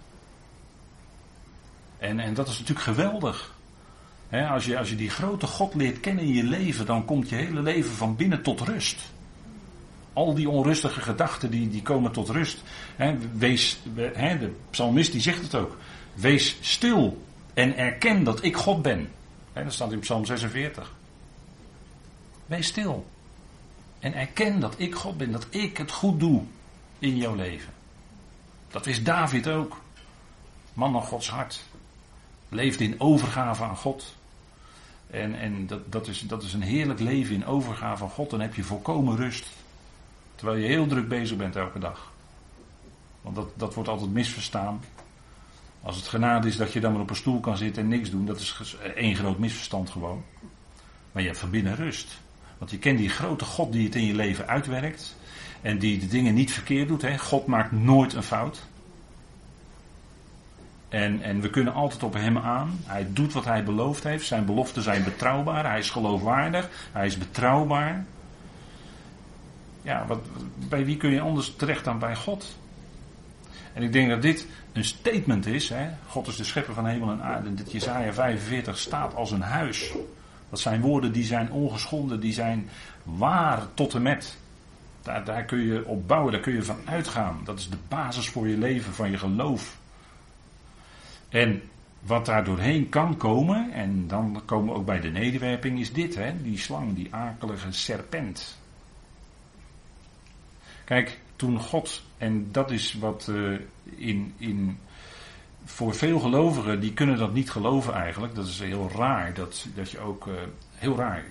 En, 1.97 2.19
en 2.19 2.33
dat 2.33 2.47
is 2.47 2.59
natuurlijk 2.59 2.85
geweldig. 2.85 3.53
als, 4.31 4.65
je, 4.65 4.77
als 4.77 4.89
je 4.89 4.95
die 4.95 5.09
grote 5.09 5.47
God 5.47 5.75
leert 5.75 5.99
kennen 5.99 6.23
in 6.23 6.33
je 6.33 6.43
leven, 6.43 6.85
dan 6.85 7.05
komt 7.05 7.29
je 7.29 7.35
hele 7.35 7.61
leven 7.61 7.91
van 7.91 8.15
binnen 8.15 8.41
tot 8.41 8.62
rust. 8.62 8.99
Al 10.13 10.34
die 10.34 10.49
onrustige 10.49 11.01
gedachten 11.01 11.51
die, 11.51 11.69
die 11.69 11.81
komen 11.81 12.12
tot 12.12 12.29
rust. 12.29 12.62
wees, 13.34 13.79
de 13.95 14.51
psalmist 14.69 15.12
die 15.12 15.21
zegt 15.21 15.41
het 15.41 15.55
ook. 15.55 15.77
Wees 16.13 16.58
stil 16.62 17.23
en 17.53 17.77
erken 17.77 18.23
dat 18.23 18.43
ik 18.43 18.55
God 18.55 18.81
ben. 18.81 19.10
dat 19.53 19.73
staat 19.73 19.91
in 19.91 19.99
Psalm 19.99 20.25
46. 20.25 20.93
Wees 22.45 22.67
stil. 22.67 23.05
En 23.99 24.13
erken 24.13 24.60
dat 24.60 24.73
ik 24.77 24.95
God 24.95 25.17
ben, 25.17 25.31
dat 25.31 25.47
ik 25.49 25.77
het 25.77 25.91
goed 25.91 26.19
doe 26.19 26.43
in 27.03 27.17
jouw 27.17 27.35
leven. 27.35 27.73
Dat 28.67 28.85
wist 28.85 29.05
David 29.05 29.47
ook. 29.47 29.81
Man 30.73 30.91
van 30.91 31.01
Gods 31.01 31.29
hart. 31.29 31.63
Leefde 32.49 32.83
in 32.83 32.99
overgave 32.99 33.63
aan 33.63 33.77
God. 33.77 34.15
En, 35.09 35.35
en 35.39 35.67
dat, 35.67 35.91
dat, 35.91 36.07
is, 36.07 36.19
dat 36.19 36.43
is 36.43 36.53
een 36.53 36.61
heerlijk 36.61 36.99
leven 36.99 37.35
in 37.35 37.45
overgave 37.45 38.03
aan 38.03 38.09
God. 38.09 38.29
Dan 38.29 38.39
heb 38.39 38.55
je 38.55 38.63
volkomen 38.63 39.15
rust. 39.15 39.47
Terwijl 40.35 40.57
je 40.57 40.67
heel 40.67 40.87
druk 40.87 41.07
bezig 41.07 41.37
bent 41.37 41.55
elke 41.55 41.79
dag. 41.79 42.11
Want 43.21 43.35
dat, 43.35 43.47
dat 43.55 43.73
wordt 43.73 43.89
altijd 43.89 44.11
misverstaan. 44.11 44.81
Als 45.81 45.95
het 45.95 46.07
genade 46.07 46.47
is 46.47 46.57
dat 46.57 46.73
je 46.73 46.79
dan 46.79 46.91
maar 46.91 47.01
op 47.01 47.09
een 47.09 47.15
stoel 47.15 47.39
kan 47.39 47.57
zitten 47.57 47.83
en 47.83 47.89
niks 47.89 48.09
doen, 48.09 48.25
dat 48.25 48.39
is 48.39 48.77
één 48.95 49.15
groot 49.15 49.37
misverstand 49.37 49.89
gewoon. 49.89 50.23
Maar 51.11 51.21
je 51.21 51.27
hebt 51.27 51.39
van 51.39 51.49
binnen 51.49 51.75
rust. 51.75 52.21
Want 52.57 52.71
je 52.71 52.77
kent 52.77 52.97
die 52.97 53.09
grote 53.09 53.45
God 53.45 53.71
die 53.71 53.85
het 53.85 53.95
in 53.95 54.05
je 54.05 54.15
leven 54.15 54.47
uitwerkt. 54.47 55.15
En 55.63 55.78
die 55.80 55.99
de 55.99 56.08
dingen 56.08 56.34
niet 56.34 56.52
verkeerd 56.52 56.88
doet. 56.88 57.02
Hè. 57.02 57.17
God 57.17 57.45
maakt 57.45 57.71
nooit 57.71 58.13
een 58.13 58.23
fout. 58.23 58.62
En, 60.89 61.21
en 61.21 61.41
we 61.41 61.49
kunnen 61.49 61.73
altijd 61.73 62.04
op 62.04 62.13
hem 62.13 62.38
aan. 62.38 62.80
Hij 62.84 63.08
doet 63.10 63.34
wat 63.34 63.45
hij 63.45 63.63
beloofd 63.63 64.04
heeft. 64.04 64.26
Zijn 64.26 64.45
beloften 64.45 64.82
zijn 64.82 65.04
betrouwbaar. 65.04 65.65
Hij 65.65 65.80
is 65.80 65.89
geloofwaardig. 65.89 66.69
Hij 66.91 67.06
is 67.06 67.17
betrouwbaar. 67.17 68.06
Ja, 69.82 70.06
wat, 70.08 70.19
bij 70.69 70.86
wie 70.86 70.97
kun 70.97 71.10
je 71.10 71.21
anders 71.21 71.56
terecht 71.56 71.84
dan 71.84 71.99
bij 71.99 72.15
God? 72.15 72.58
En 73.73 73.84
ik 73.84 73.93
denk 73.93 74.10
dat 74.10 74.21
dit 74.21 74.47
een 74.73 74.84
statement 74.84 75.45
is. 75.45 75.69
Hè? 75.69 75.89
God 76.08 76.28
is 76.28 76.36
de 76.36 76.43
schepper 76.43 76.73
van 76.73 76.86
hemel 76.86 77.12
en 77.12 77.21
aarde. 77.21 77.47
En 77.47 77.56
dit 77.56 77.71
Jesaja 77.71 78.13
45 78.13 78.78
staat 78.78 79.15
als 79.15 79.32
een 79.32 79.41
huis. 79.41 79.93
Dat 80.49 80.60
zijn 80.60 80.82
woorden 80.82 81.12
die 81.12 81.23
zijn 81.23 81.52
ongeschonden, 81.52 82.19
die 82.19 82.34
zijn 82.34 82.69
waar 83.04 83.62
tot 83.73 83.93
en 83.93 84.02
met. 84.02 84.38
Daar, 85.03 85.25
daar 85.25 85.43
kun 85.45 85.65
je 85.65 85.85
op 85.85 86.07
bouwen, 86.07 86.31
daar 86.31 86.41
kun 86.41 86.53
je 86.53 86.63
van 86.63 86.79
uitgaan. 86.85 87.41
Dat 87.43 87.59
is 87.59 87.69
de 87.69 87.77
basis 87.87 88.29
voor 88.29 88.47
je 88.47 88.57
leven, 88.57 88.93
van 88.93 89.11
je 89.11 89.17
geloof. 89.17 89.77
En 91.29 91.61
wat 91.99 92.25
daar 92.25 92.43
doorheen 92.43 92.89
kan 92.89 93.17
komen, 93.17 93.71
en 93.71 94.07
dan 94.07 94.41
komen 94.45 94.73
we 94.73 94.79
ook 94.79 94.85
bij 94.85 94.99
de 94.99 95.09
nederwerping, 95.09 95.79
is 95.79 95.93
dit, 95.93 96.15
hè? 96.15 96.41
die 96.41 96.57
slang, 96.57 96.95
die 96.95 97.15
akelige 97.15 97.71
serpent. 97.71 98.57
Kijk, 100.83 101.19
toen 101.35 101.59
God, 101.59 102.03
en 102.17 102.51
dat 102.51 102.71
is 102.71 102.93
wat 102.93 103.27
uh, 103.29 103.59
in, 103.95 104.33
in, 104.37 104.77
voor 105.63 105.95
veel 105.95 106.19
gelovigen, 106.19 106.79
die 106.79 106.93
kunnen 106.93 107.17
dat 107.17 107.33
niet 107.33 107.51
geloven 107.51 107.93
eigenlijk. 107.93 108.35
Dat 108.35 108.47
is 108.47 108.59
heel 108.59 108.91
raar, 108.95 109.33
dat, 109.33 109.65
dat 109.75 109.91
je 109.91 109.99
ook, 109.99 110.27
uh, 110.27 110.33
heel 110.75 110.95
raar. 110.97 111.25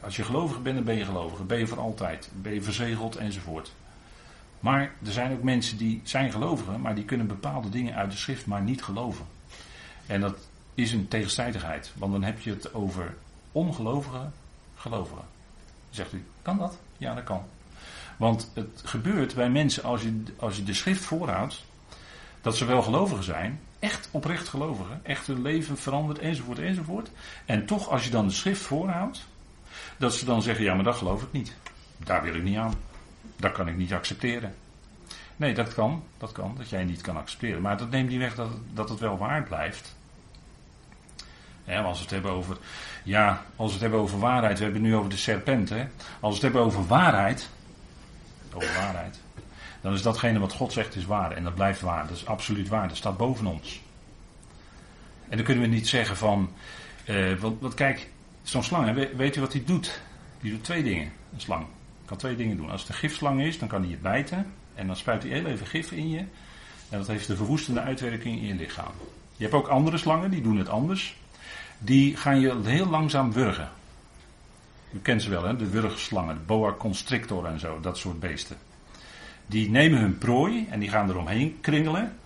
Als 0.00 0.16
je 0.16 0.24
gelovig 0.24 0.62
bent, 0.62 0.76
dan 0.76 0.84
ben 0.84 0.96
je 0.96 1.04
gelovig. 1.04 1.46
Ben 1.46 1.58
je 1.58 1.66
voor 1.66 1.80
altijd. 1.80 2.30
Ben 2.34 2.54
je 2.54 2.62
verzegeld 2.62 3.16
enzovoort. 3.16 3.72
Maar 4.60 4.82
er 5.04 5.12
zijn 5.12 5.32
ook 5.32 5.42
mensen 5.42 5.76
die 5.76 6.00
zijn 6.04 6.32
gelovigen, 6.32 6.80
maar 6.80 6.94
die 6.94 7.04
kunnen 7.04 7.26
bepaalde 7.26 7.68
dingen 7.68 7.94
uit 7.94 8.10
de 8.10 8.16
schrift 8.16 8.46
maar 8.46 8.62
niet 8.62 8.82
geloven. 8.82 9.26
En 10.06 10.20
dat 10.20 10.38
is 10.74 10.92
een 10.92 11.08
tegenstrijdigheid, 11.08 11.92
want 11.94 12.12
dan 12.12 12.22
heb 12.22 12.40
je 12.40 12.50
het 12.50 12.74
over 12.74 13.14
ongelovige 13.52 14.30
gelovigen. 14.74 15.24
Zegt 15.90 16.12
u, 16.12 16.24
kan 16.42 16.58
dat? 16.58 16.78
Ja, 16.96 17.14
dat 17.14 17.24
kan. 17.24 17.44
Want 18.16 18.50
het 18.54 18.82
gebeurt 18.84 19.34
bij 19.34 19.50
mensen 19.50 19.82
als 19.82 20.02
je, 20.02 20.22
als 20.36 20.56
je 20.56 20.62
de 20.62 20.74
schrift 20.74 21.04
voorhoudt, 21.04 21.64
dat 22.40 22.56
ze 22.56 22.64
wel 22.64 22.82
gelovigen 22.82 23.24
zijn, 23.24 23.60
echt 23.78 24.08
oprecht 24.10 24.48
gelovigen, 24.48 25.00
echt 25.02 25.26
hun 25.26 25.42
leven 25.42 25.78
verandert 25.78 26.18
enzovoort 26.18 26.58
enzovoort. 26.58 27.10
En 27.44 27.66
toch 27.66 27.88
als 27.88 28.04
je 28.04 28.10
dan 28.10 28.26
de 28.26 28.32
schrift 28.32 28.62
voorhoudt, 28.62 29.26
dat 29.96 30.14
ze 30.14 30.24
dan 30.24 30.42
zeggen, 30.42 30.64
ja 30.64 30.74
maar 30.74 30.84
dat 30.84 30.96
geloof 30.96 31.22
ik 31.22 31.32
niet. 31.32 31.56
Daar 31.96 32.22
wil 32.22 32.34
ik 32.34 32.42
niet 32.42 32.56
aan. 32.56 32.74
Dat 33.36 33.52
kan 33.52 33.68
ik 33.68 33.76
niet 33.76 33.92
accepteren. 33.92 34.54
Nee, 35.36 35.54
dat 35.54 35.74
kan, 35.74 36.02
dat 36.18 36.32
kan, 36.32 36.54
dat 36.56 36.68
jij 36.68 36.84
niet 36.84 37.00
kan 37.00 37.16
accepteren. 37.16 37.62
Maar 37.62 37.76
dat 37.76 37.90
neemt 37.90 38.08
niet 38.08 38.18
weg 38.18 38.34
dat, 38.34 38.50
dat 38.72 38.88
het 38.88 39.00
wel 39.00 39.18
waar 39.18 39.42
blijft. 39.42 39.96
Als 41.66 41.96
we 41.96 42.02
het 42.02 42.10
hebben 42.10 42.30
over, 42.30 42.56
ja, 43.04 43.42
als 43.56 43.66
we 43.66 43.72
het 43.72 43.82
hebben 43.82 44.00
over 44.00 44.18
waarheid, 44.18 44.58
we 44.58 44.64
hebben 44.64 44.82
het 44.82 44.90
nu 44.90 44.96
over 44.96 45.10
de 45.10 45.16
serpent. 45.16 45.68
Hè? 45.68 45.86
Als 46.20 46.20
we 46.20 46.28
het 46.28 46.42
hebben 46.42 46.60
over 46.60 46.86
waarheid, 46.86 47.48
over 48.52 48.74
waarheid. 48.74 49.20
Dan 49.80 49.92
is 49.92 50.02
datgene 50.02 50.38
wat 50.38 50.52
God 50.52 50.72
zegt 50.72 50.96
is 50.96 51.04
waar. 51.04 51.32
En 51.32 51.44
dat 51.44 51.54
blijft 51.54 51.80
waar. 51.80 52.06
Dat 52.06 52.16
is 52.16 52.26
absoluut 52.26 52.68
waar. 52.68 52.88
Dat 52.88 52.96
staat 52.96 53.16
boven 53.16 53.46
ons. 53.46 53.82
En 55.28 55.36
dan 55.36 55.46
kunnen 55.46 55.64
we 55.64 55.70
niet 55.70 55.88
zeggen 55.88 56.16
van. 56.16 56.52
Uh, 57.08 57.34
want, 57.38 57.74
kijk, 57.74 58.10
zo'n 58.48 58.62
slang, 58.62 59.08
weet, 59.16 59.36
u 59.36 59.40
wat 59.40 59.52
hij 59.52 59.62
doet? 59.64 60.00
Die 60.40 60.50
doet 60.50 60.64
twee 60.64 60.82
dingen, 60.82 61.12
een 61.32 61.40
slang. 61.40 61.66
Kan 62.04 62.16
twee 62.16 62.36
dingen 62.36 62.56
doen. 62.56 62.70
Als 62.70 62.80
het 62.80 62.90
een 62.90 62.96
gifslang 62.96 63.42
is, 63.42 63.58
dan 63.58 63.68
kan 63.68 63.80
hij 63.80 63.90
je 63.90 63.96
bijten. 63.96 64.52
En 64.74 64.86
dan 64.86 64.96
spuit 64.96 65.22
hij 65.22 65.32
heel 65.32 65.46
even 65.46 65.66
gif 65.66 65.90
in 65.90 66.10
je. 66.10 66.18
En 66.88 66.98
dat 66.98 67.06
heeft 67.06 67.26
de 67.26 67.36
verwoestende 67.36 67.80
uitwerking 67.80 68.38
in 68.38 68.46
je 68.46 68.54
lichaam. 68.54 68.92
Je 69.36 69.42
hebt 69.42 69.54
ook 69.54 69.68
andere 69.68 69.98
slangen, 69.98 70.30
die 70.30 70.42
doen 70.42 70.56
het 70.56 70.68
anders. 70.68 71.16
Die 71.78 72.16
gaan 72.16 72.40
je 72.40 72.60
heel 72.62 72.86
langzaam 72.86 73.32
wurgen. 73.32 73.68
U 74.92 74.98
kent 74.98 75.22
ze 75.22 75.30
wel, 75.30 75.44
hè? 75.44 75.56
de 75.56 75.68
wurgslangen, 75.70 76.34
de 76.34 76.40
boa 76.40 76.72
constrictor 76.72 77.46
en 77.46 77.60
zo, 77.60 77.80
dat 77.80 77.98
soort 77.98 78.20
beesten. 78.20 78.56
Die 79.46 79.70
nemen 79.70 80.00
hun 80.00 80.18
prooi 80.18 80.66
en 80.70 80.80
die 80.80 80.88
gaan 80.88 81.10
eromheen 81.10 81.58
kringelen. 81.60 82.16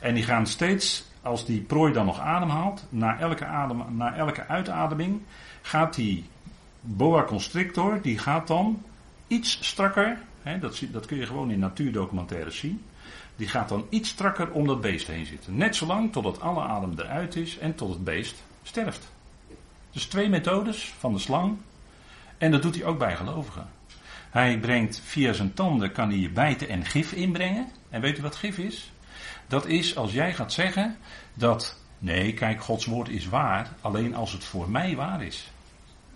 En 0.00 0.14
die 0.14 0.24
gaan 0.24 0.46
steeds, 0.46 1.04
als 1.22 1.46
die 1.46 1.60
prooi 1.60 1.92
dan 1.92 2.06
nog 2.06 2.20
ademhaalt, 2.20 2.84
na 2.88 3.18
elke, 3.18 3.44
adem, 3.44 3.96
na 3.96 4.14
elke 4.14 4.46
uitademing, 4.46 5.22
gaat 5.66 5.94
die 5.94 6.24
boa 6.80 7.24
constrictor, 7.24 8.00
die 8.02 8.18
gaat 8.18 8.46
dan 8.46 8.82
iets 9.26 9.58
strakker, 9.66 10.18
hè, 10.42 10.58
dat, 10.58 10.82
dat 10.90 11.06
kun 11.06 11.16
je 11.16 11.26
gewoon 11.26 11.50
in 11.50 11.58
natuurdocumentaires 11.58 12.58
zien, 12.58 12.82
die 13.36 13.48
gaat 13.48 13.68
dan 13.68 13.86
iets 13.88 14.08
strakker 14.08 14.50
om 14.50 14.66
dat 14.66 14.80
beest 14.80 15.06
heen 15.06 15.26
zitten. 15.26 15.56
Net 15.56 15.76
zolang 15.76 16.12
totdat 16.12 16.40
alle 16.40 16.62
adem 16.62 16.92
eruit 16.98 17.36
is 17.36 17.58
en 17.58 17.74
tot 17.74 17.88
het 17.88 18.04
beest 18.04 18.42
sterft. 18.62 19.12
Dus 19.90 20.04
twee 20.04 20.28
methodes 20.28 20.94
van 20.98 21.12
de 21.12 21.18
slang. 21.18 21.56
En 22.38 22.50
dat 22.50 22.62
doet 22.62 22.74
hij 22.74 22.84
ook 22.84 22.98
bij 22.98 23.16
gelovigen. 23.16 23.68
Hij 24.30 24.58
brengt 24.58 25.00
via 25.04 25.32
zijn 25.32 25.54
tanden, 25.54 25.92
kan 25.92 26.08
hij 26.08 26.18
je 26.18 26.30
bijten 26.30 26.68
en 26.68 26.84
gif 26.84 27.12
inbrengen. 27.12 27.68
En 27.90 28.00
weet 28.00 28.18
u 28.18 28.22
wat 28.22 28.36
gif 28.36 28.58
is? 28.58 28.92
Dat 29.46 29.66
is 29.66 29.96
als 29.96 30.12
jij 30.12 30.34
gaat 30.34 30.52
zeggen 30.52 30.96
dat, 31.34 31.80
nee, 31.98 32.34
kijk, 32.34 32.62
Gods 32.62 32.84
woord 32.84 33.08
is 33.08 33.28
waar, 33.28 33.68
alleen 33.80 34.14
als 34.14 34.32
het 34.32 34.44
voor 34.44 34.70
mij 34.70 34.96
waar 34.96 35.22
is. 35.22 35.50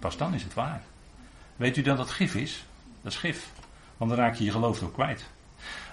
Pas 0.00 0.16
dan 0.16 0.34
is 0.34 0.42
het 0.42 0.54
waar. 0.54 0.82
Weet 1.56 1.76
u 1.76 1.82
dat 1.82 1.96
dat 1.96 2.10
gif 2.10 2.34
is? 2.34 2.64
Dat 3.02 3.12
is 3.12 3.18
gif. 3.18 3.50
Want 3.96 4.10
dan 4.10 4.20
raak 4.20 4.34
je 4.34 4.44
je 4.44 4.50
geloof 4.50 4.82
ook 4.82 4.92
kwijt. 4.92 5.30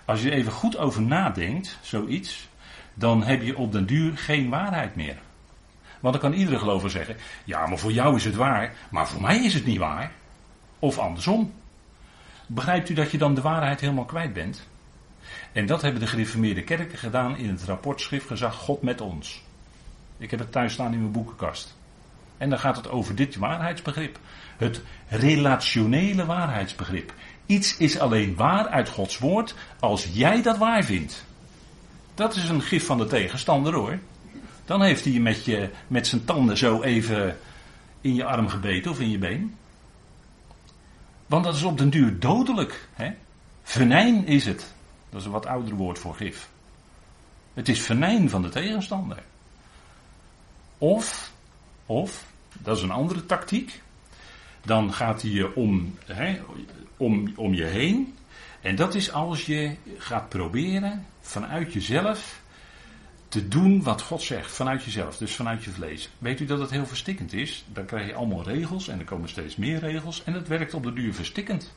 Als 0.06 0.22
je 0.22 0.32
even 0.32 0.52
goed 0.52 0.78
over 0.78 1.02
nadenkt, 1.02 1.78
zoiets, 1.82 2.48
dan 2.94 3.24
heb 3.24 3.42
je 3.42 3.58
op 3.58 3.72
den 3.72 3.86
duur 3.86 4.18
geen 4.18 4.50
waarheid 4.50 4.96
meer. 4.96 5.18
Want 6.00 6.14
dan 6.14 6.32
kan 6.32 6.40
iedere 6.40 6.60
gelover 6.60 6.90
zeggen: 6.90 7.16
Ja, 7.44 7.68
maar 7.68 7.78
voor 7.78 7.92
jou 7.92 8.16
is 8.16 8.26
het 8.26 8.36
waar, 8.36 8.74
maar 8.90 9.08
voor 9.08 9.22
mij 9.22 9.38
is 9.38 9.54
het 9.54 9.66
niet 9.66 9.78
waar. 9.78 10.12
Of 10.80 10.98
andersom. 10.98 11.54
Begrijpt 12.48 12.90
u 12.90 12.94
dat 12.94 13.12
je 13.12 13.18
dan 13.18 13.36
de 13.36 13.42
waarheid 13.42 13.80
helemaal 13.80 14.06
kwijt 14.06 14.34
bent? 14.34 14.68
En 15.52 15.66
dat 15.66 15.82
hebben 15.82 16.02
de 16.02 16.08
gereformeerde 16.08 16.64
kerken 16.64 16.98
gedaan 16.98 17.38
in 17.38 17.50
het 17.50 17.64
rapport 17.64 18.02
Schriftgezag 18.02 18.56
God 18.56 18.82
met 18.82 19.02
ons. 19.02 19.44
Ik 20.18 20.32
heb 20.32 20.40
het 20.40 20.52
thuis 20.52 20.74
staan 20.74 20.94
in 20.94 21.00
mijn 21.00 21.12
boekenkast. 21.12 21.77
En 22.38 22.50
dan 22.50 22.60
gaat 22.60 22.76
het 22.76 22.90
over 22.90 23.16
dit 23.16 23.36
waarheidsbegrip. 23.36 24.20
Het 24.58 24.82
relationele 25.08 26.26
waarheidsbegrip. 26.26 27.14
Iets 27.46 27.78
is 27.78 28.00
alleen 28.00 28.36
waar 28.36 28.68
uit 28.68 28.90
Gods 28.90 29.18
woord 29.18 29.56
als 29.80 30.08
jij 30.12 30.42
dat 30.42 30.58
waar 30.58 30.84
vindt. 30.84 31.26
Dat 32.14 32.36
is 32.36 32.50
een 32.50 32.62
gif 32.62 32.86
van 32.86 32.98
de 32.98 33.08
tegenstander 33.08 33.74
hoor. 33.74 34.00
Dan 34.66 34.82
heeft 34.82 35.06
hij 35.06 35.20
met, 35.20 35.46
je 35.46 35.70
met 35.88 36.08
zijn 36.08 36.26
tanden 36.26 36.58
zo 36.58 36.82
even 36.82 37.38
in 38.02 38.16
je 38.16 38.24
arm 38.24 38.48
gebeten 38.48 38.92
of 38.92 39.00
in 39.00 39.10
je 39.10 39.18
been. 39.18 39.56
Want 41.26 41.44
dat 41.44 41.56
is 41.56 41.64
op 41.64 41.78
den 41.78 41.90
duur 41.90 42.20
dodelijk. 42.20 42.88
Hè? 42.94 43.12
Venijn 43.64 44.26
is 44.26 44.46
het. 44.46 44.74
Dat 45.10 45.20
is 45.20 45.26
een 45.26 45.32
wat 45.32 45.46
ouder 45.46 45.76
woord 45.76 46.00
voor 46.00 46.16
gif. 46.16 46.50
Het 47.54 47.70
is 47.70 47.82
venijn 47.82 48.30
van 48.30 48.42
de 48.42 48.50
tegenstander. 48.50 49.24
Of, 50.78 51.32
of, 51.86 52.27
dat 52.60 52.78
is 52.78 52.84
een 52.84 52.92
andere 52.92 53.26
tactiek. 53.26 53.82
Dan 54.66 54.94
gaat 54.94 55.22
hij 55.22 55.32
je 55.32 55.56
om, 55.56 55.96
hè, 56.06 56.40
om, 56.98 57.34
om 57.36 57.54
je 57.54 57.66
heen. 57.66 58.16
En 58.62 58.76
dat 58.76 58.96
is 58.96 59.12
als 59.12 59.46
je 59.46 59.76
gaat 59.98 60.30
proberen 60.30 61.06
vanuit 61.22 61.74
jezelf 61.74 62.42
te 63.28 63.48
doen 63.48 63.84
wat 63.84 64.02
God 64.02 64.22
zegt. 64.22 64.52
Vanuit 64.52 64.84
jezelf, 64.84 65.18
dus 65.18 65.36
vanuit 65.36 65.64
je 65.64 65.72
vlees. 65.72 66.10
Weet 66.18 66.40
u 66.40 66.46
dat 66.46 66.60
het 66.60 66.70
heel 66.70 66.86
verstikkend 66.86 67.34
is? 67.34 67.66
Dan 67.74 67.86
krijg 67.86 68.08
je 68.08 68.14
allemaal 68.14 68.44
regels 68.44 68.88
en 68.88 69.00
er 69.00 69.06
komen 69.06 69.30
steeds 69.30 69.56
meer 69.56 69.80
regels. 69.80 70.24
En 70.24 70.34
het 70.34 70.48
werkt 70.48 70.74
op 70.74 70.84
de 70.84 70.94
duur 70.94 71.14
verstikkend. 71.14 71.74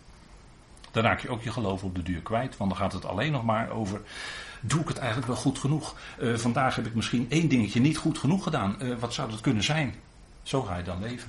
Dan 0.90 1.02
raak 1.02 1.20
je 1.20 1.28
ook 1.28 1.42
je 1.42 1.52
geloof 1.52 1.84
op 1.84 1.94
de 1.94 2.02
duur 2.02 2.20
kwijt. 2.20 2.56
Want 2.56 2.70
dan 2.70 2.78
gaat 2.78 2.92
het 2.92 3.04
alleen 3.04 3.32
nog 3.32 3.44
maar 3.44 3.70
over. 3.70 4.00
Doe 4.60 4.80
ik 4.80 4.88
het 4.88 4.98
eigenlijk 4.98 5.26
wel 5.26 5.36
goed 5.36 5.58
genoeg? 5.58 5.96
Uh, 6.20 6.36
vandaag 6.36 6.76
heb 6.76 6.86
ik 6.86 6.94
misschien 6.94 7.26
één 7.30 7.48
dingetje 7.48 7.80
niet 7.80 7.96
goed 7.96 8.18
genoeg 8.18 8.42
gedaan. 8.42 8.76
Uh, 8.82 8.98
wat 8.98 9.14
zou 9.14 9.30
dat 9.30 9.40
kunnen 9.40 9.62
zijn? 9.62 9.94
Zo 10.42 10.62
ga 10.62 10.76
je 10.76 10.83
dan 10.83 11.00
leven. 11.00 11.29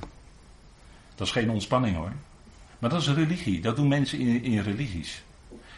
Dat 1.15 1.27
is 1.27 1.33
geen 1.33 1.49
ontspanning 1.49 1.95
hoor. 1.95 2.11
Maar 2.79 2.89
dat 2.89 3.01
is 3.01 3.07
religie. 3.07 3.61
Dat 3.61 3.75
doen 3.75 3.87
mensen 3.87 4.19
in, 4.19 4.43
in 4.43 4.59
religies. 4.59 5.23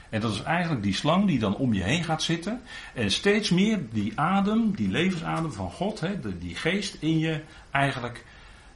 En 0.09 0.21
dat 0.21 0.33
is 0.33 0.41
eigenlijk 0.41 0.83
die 0.83 0.93
slang 0.93 1.27
die 1.27 1.39
dan 1.39 1.55
om 1.55 1.73
je 1.73 1.83
heen 1.83 2.03
gaat 2.03 2.23
zitten. 2.23 2.61
En 2.93 3.11
steeds 3.11 3.49
meer 3.49 3.79
die 3.91 4.19
adem, 4.19 4.75
die 4.75 4.89
levensadem 4.89 5.51
van 5.51 5.71
God, 5.71 5.99
hè, 5.99 6.37
die 6.37 6.55
geest 6.55 6.97
in 6.99 7.19
je 7.19 7.41
eigenlijk 7.71 8.25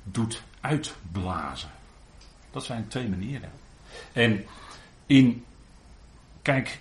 doet 0.03 0.43
uitblazen. 0.61 1.69
Dat 2.51 2.63
zijn 2.63 2.87
twee 2.87 3.07
manieren. 3.07 3.51
En 4.13 4.45
in, 5.05 5.45
kijk, 6.41 6.79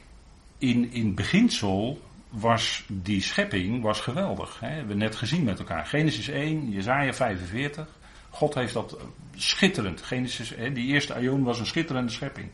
in, 0.59 0.93
in 0.93 1.15
beginsel 1.15 2.06
was 2.29 2.85
die 2.89 3.23
schepping 3.23 3.83
was 3.83 4.01
geweldig. 4.01 4.61
Hè? 4.61 4.69
We 4.69 4.75
hebben 4.75 4.99
net 4.99 5.17
gezien 5.17 5.45
met 5.45 5.59
elkaar. 5.59 5.87
Genesis 5.87 6.29
1, 6.29 6.71
Jezaja 6.71 7.13
45. 7.13 7.89
God 8.31 8.55
heeft 8.55 8.73
dat 8.73 8.97
schitterend. 9.35 10.03
Genesis, 10.03 10.51
hè, 10.51 10.73
die 10.73 10.87
eerste 10.87 11.15
aion 11.15 11.43
was 11.43 11.59
een 11.59 11.67
schitterende 11.67 12.13
schepping. 12.13 12.49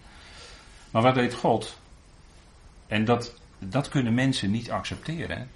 Maar 0.90 1.02
wat 1.02 1.14
deed 1.14 1.34
God? 1.34 1.78
En 2.86 3.04
dat, 3.04 3.40
dat 3.58 3.88
kunnen 3.88 4.14
mensen 4.14 4.50
niet 4.50 4.70
accepteren. 4.70 5.50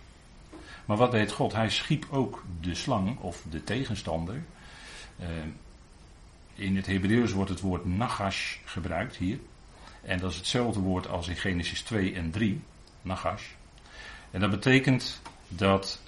Maar 0.84 0.96
wat 0.96 1.10
deed 1.10 1.32
God? 1.32 1.52
Hij 1.52 1.70
schiep 1.70 2.06
ook 2.10 2.44
de 2.60 2.74
slang 2.74 3.18
of 3.18 3.42
de 3.50 3.64
tegenstander. 3.64 4.42
Uh, 5.20 5.26
in 6.54 6.76
het 6.76 6.86
Hebreeuws 6.86 7.32
wordt 7.32 7.50
het 7.50 7.60
woord 7.60 7.84
nagash 7.84 8.56
gebruikt 8.64 9.16
hier. 9.16 9.38
En 10.02 10.18
dat 10.18 10.30
is 10.30 10.36
hetzelfde 10.36 10.80
woord 10.80 11.08
als 11.08 11.28
in 11.28 11.36
Genesis 11.36 11.82
2 11.82 12.14
en 12.14 12.30
3, 12.30 12.62
nagash. 13.02 13.44
En 14.36 14.42
dat 14.42 14.50
betekent 14.50 15.20
dat, 15.48 16.00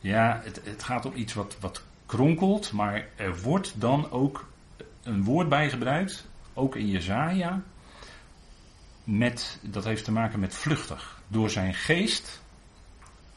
ja, 0.00 0.40
het, 0.44 0.60
het 0.64 0.82
gaat 0.82 1.04
om 1.06 1.14
iets 1.14 1.34
wat, 1.34 1.56
wat 1.60 1.82
kronkelt, 2.06 2.72
maar 2.72 3.06
er 3.16 3.40
wordt 3.40 3.80
dan 3.80 4.10
ook 4.10 4.48
een 5.02 5.24
woord 5.24 5.48
bij 5.48 5.70
gebruikt, 5.70 6.26
ook 6.54 6.76
in 6.76 6.88
Jezaja, 6.88 7.62
met, 9.04 9.58
dat 9.62 9.84
heeft 9.84 10.04
te 10.04 10.12
maken 10.12 10.40
met 10.40 10.54
vluchtig. 10.54 11.20
Door 11.28 11.50
zijn 11.50 11.74
geest, 11.74 12.42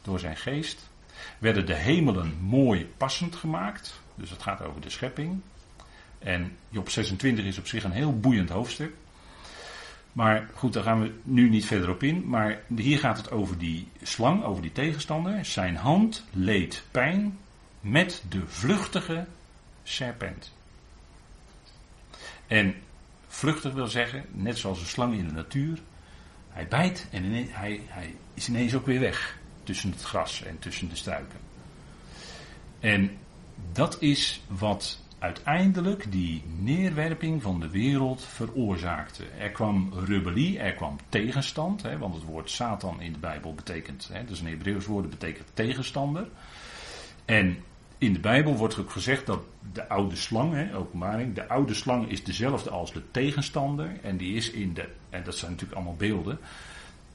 door 0.02 0.18
zijn 0.18 0.36
geest, 0.36 0.90
werden 1.38 1.66
de 1.66 1.76
hemelen 1.76 2.38
mooi 2.40 2.92
passend 2.96 3.36
gemaakt. 3.36 4.00
Dus 4.14 4.30
het 4.30 4.42
gaat 4.42 4.62
over 4.62 4.80
de 4.80 4.90
schepping. 4.90 5.40
En 6.18 6.56
Job 6.68 6.88
26 6.88 7.44
is 7.44 7.58
op 7.58 7.66
zich 7.66 7.84
een 7.84 7.90
heel 7.90 8.20
boeiend 8.20 8.48
hoofdstuk. 8.48 8.94
Maar 10.12 10.48
goed, 10.54 10.72
daar 10.72 10.82
gaan 10.82 11.02
we 11.02 11.12
nu 11.22 11.48
niet 11.48 11.66
verder 11.66 11.90
op 11.90 12.02
in. 12.02 12.28
Maar 12.28 12.60
hier 12.76 12.98
gaat 12.98 13.16
het 13.16 13.30
over 13.30 13.58
die 13.58 13.88
slang, 14.02 14.44
over 14.44 14.62
die 14.62 14.72
tegenstander. 14.72 15.44
Zijn 15.44 15.76
hand 15.76 16.24
leed 16.32 16.82
pijn 16.90 17.38
met 17.80 18.22
de 18.28 18.42
vluchtige 18.46 19.26
serpent. 19.82 20.52
En 22.46 22.74
vluchtig 23.28 23.72
wil 23.72 23.86
zeggen, 23.86 24.24
net 24.30 24.58
zoals 24.58 24.80
een 24.80 24.86
slang 24.86 25.14
in 25.14 25.26
de 25.26 25.32
natuur. 25.32 25.78
Hij 26.48 26.68
bijt 26.68 27.06
en 27.10 27.24
hij, 27.50 27.80
hij 27.86 28.14
is 28.34 28.48
ineens 28.48 28.74
ook 28.74 28.86
weer 28.86 29.00
weg. 29.00 29.38
Tussen 29.64 29.90
het 29.90 30.02
gras 30.02 30.42
en 30.42 30.58
tussen 30.58 30.88
de 30.88 30.96
struiken. 30.96 31.38
En 32.80 33.16
dat 33.72 34.02
is 34.02 34.40
wat 34.46 35.00
uiteindelijk 35.20 36.12
die 36.12 36.42
neerwerping 36.58 37.42
van 37.42 37.60
de 37.60 37.70
wereld 37.70 38.24
veroorzaakte. 38.24 39.24
Er 39.38 39.50
kwam 39.50 39.92
rebellie, 40.06 40.58
er 40.58 40.74
kwam 40.74 40.96
tegenstand, 41.08 41.82
hè, 41.82 41.98
want 41.98 42.14
het 42.14 42.24
woord 42.24 42.50
Satan 42.50 43.00
in 43.00 43.12
de 43.12 43.18
Bijbel 43.18 43.54
betekent, 43.54 44.08
hè, 44.12 44.24
dus 44.24 44.40
een 44.40 44.46
Hebreeuws 44.46 44.86
woord 44.86 45.10
betekent 45.10 45.46
tegenstander. 45.54 46.28
En 47.24 47.58
in 47.98 48.12
de 48.12 48.20
Bijbel 48.20 48.56
wordt 48.56 48.78
ook 48.78 48.90
gezegd 48.90 49.26
dat 49.26 49.40
de 49.72 49.88
oude 49.88 50.16
slang, 50.16 50.52
hè, 50.52 50.76
openbaring, 50.76 51.34
de 51.34 51.48
oude 51.48 51.74
slang 51.74 52.10
is 52.10 52.24
dezelfde 52.24 52.70
als 52.70 52.92
de 52.92 53.02
tegenstander. 53.10 53.90
En 54.02 54.16
die 54.16 54.34
is 54.34 54.50
in 54.50 54.74
de, 54.74 54.88
en 55.10 55.24
dat 55.24 55.36
zijn 55.36 55.50
natuurlijk 55.50 55.78
allemaal 55.78 55.96
beelden. 55.96 56.38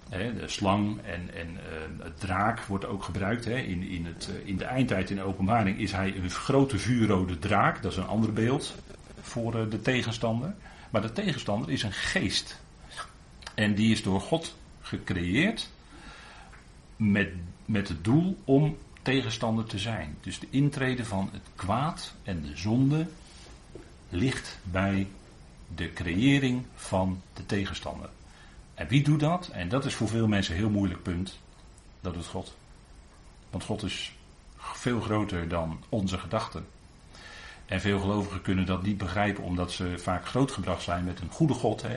Hè, 0.10 0.34
de 0.34 0.48
slang 0.48 1.02
en, 1.02 1.34
en 1.36 1.58
het 2.00 2.20
draak 2.20 2.60
wordt 2.60 2.86
ook 2.86 3.04
gebruikt. 3.04 3.46
Hè, 3.46 3.58
in, 3.58 3.84
in, 3.84 4.06
het, 4.06 4.30
uh, 4.32 4.48
in 4.48 4.58
de 4.58 4.65
eindtijd 4.65 5.10
in 5.10 5.15
de 5.15 5.22
openbaring 5.22 5.80
is 5.80 5.91
hij 5.91 6.15
een 6.15 6.30
grote 6.30 6.78
vuurrode 6.78 7.39
draak. 7.39 7.82
Dat 7.82 7.91
is 7.91 7.98
een 7.98 8.08
ander 8.08 8.34
beeld 8.34 8.76
voor 9.22 9.56
uh, 9.56 9.70
de 9.70 9.82
tegenstander. 9.82 10.54
Maar 10.89 11.02
de 11.02 11.12
tegenstander 11.12 11.72
is 11.72 11.84
een 11.84 11.94
geest. 11.94 12.60
En 13.54 13.76
die 13.76 13.91
is 13.91 14.04
door 14.04 14.22
God 14.22 14.56
gecreëerd 14.82 15.70
met, 16.96 17.30
met 17.65 17.88
het 17.88 18.04
doel 18.04 18.38
om 18.44 18.78
tegenstander 19.02 19.65
te 19.65 19.80
zijn. 19.80 20.18
Dus 20.22 20.39
de 20.39 20.48
intrede 20.50 21.06
van 21.06 21.30
het 21.32 21.41
kwaad 21.56 22.13
en 22.24 22.41
de 22.41 22.58
zonde 22.58 23.08
ligt 24.10 24.60
bij 24.63 25.08
de 25.76 25.94
creëring 25.94 26.65
van 26.76 27.22
de 27.34 27.46
tegenstander. 27.46 28.10
En 28.76 28.88
wie 28.88 29.04
doet 29.04 29.20
dat? 29.20 29.48
En 29.48 29.70
dat 29.70 29.86
is 29.86 29.94
voor 29.94 30.08
veel 30.08 30.28
mensen 30.28 30.54
een 30.54 30.60
heel 30.60 30.70
moeilijk 30.70 31.04
punt. 31.04 31.40
Dat 32.02 32.14
doet 32.14 32.26
God. 32.26 32.56
Want 33.50 33.64
God 33.64 33.84
is 33.84 34.16
veel 34.58 35.02
groter 35.02 35.48
dan 35.48 35.84
onze 35.90 36.18
gedachten. 36.18 36.66
En 37.66 37.82
veel 37.82 38.00
gelovigen 38.00 38.42
kunnen 38.42 38.66
dat 38.66 38.84
niet 38.84 38.98
begrijpen 38.98 39.44
omdat 39.44 39.72
ze 39.72 39.94
vaak 39.98 40.28
grootgebracht 40.28 40.84
zijn 40.84 41.04
met 41.04 41.20
een 41.20 41.32
goede 41.32 41.54
God. 41.54 41.82
Hè? 41.82 41.96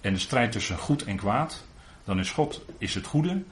En 0.00 0.12
de 0.12 0.18
strijd 0.18 0.52
tussen 0.52 0.78
goed 0.78 1.04
en 1.04 1.16
kwaad. 1.16 1.64
Dan 2.04 2.18
is 2.18 2.30
God 2.30 2.64
is 2.78 2.94
het 2.94 3.06
goede 3.06 3.42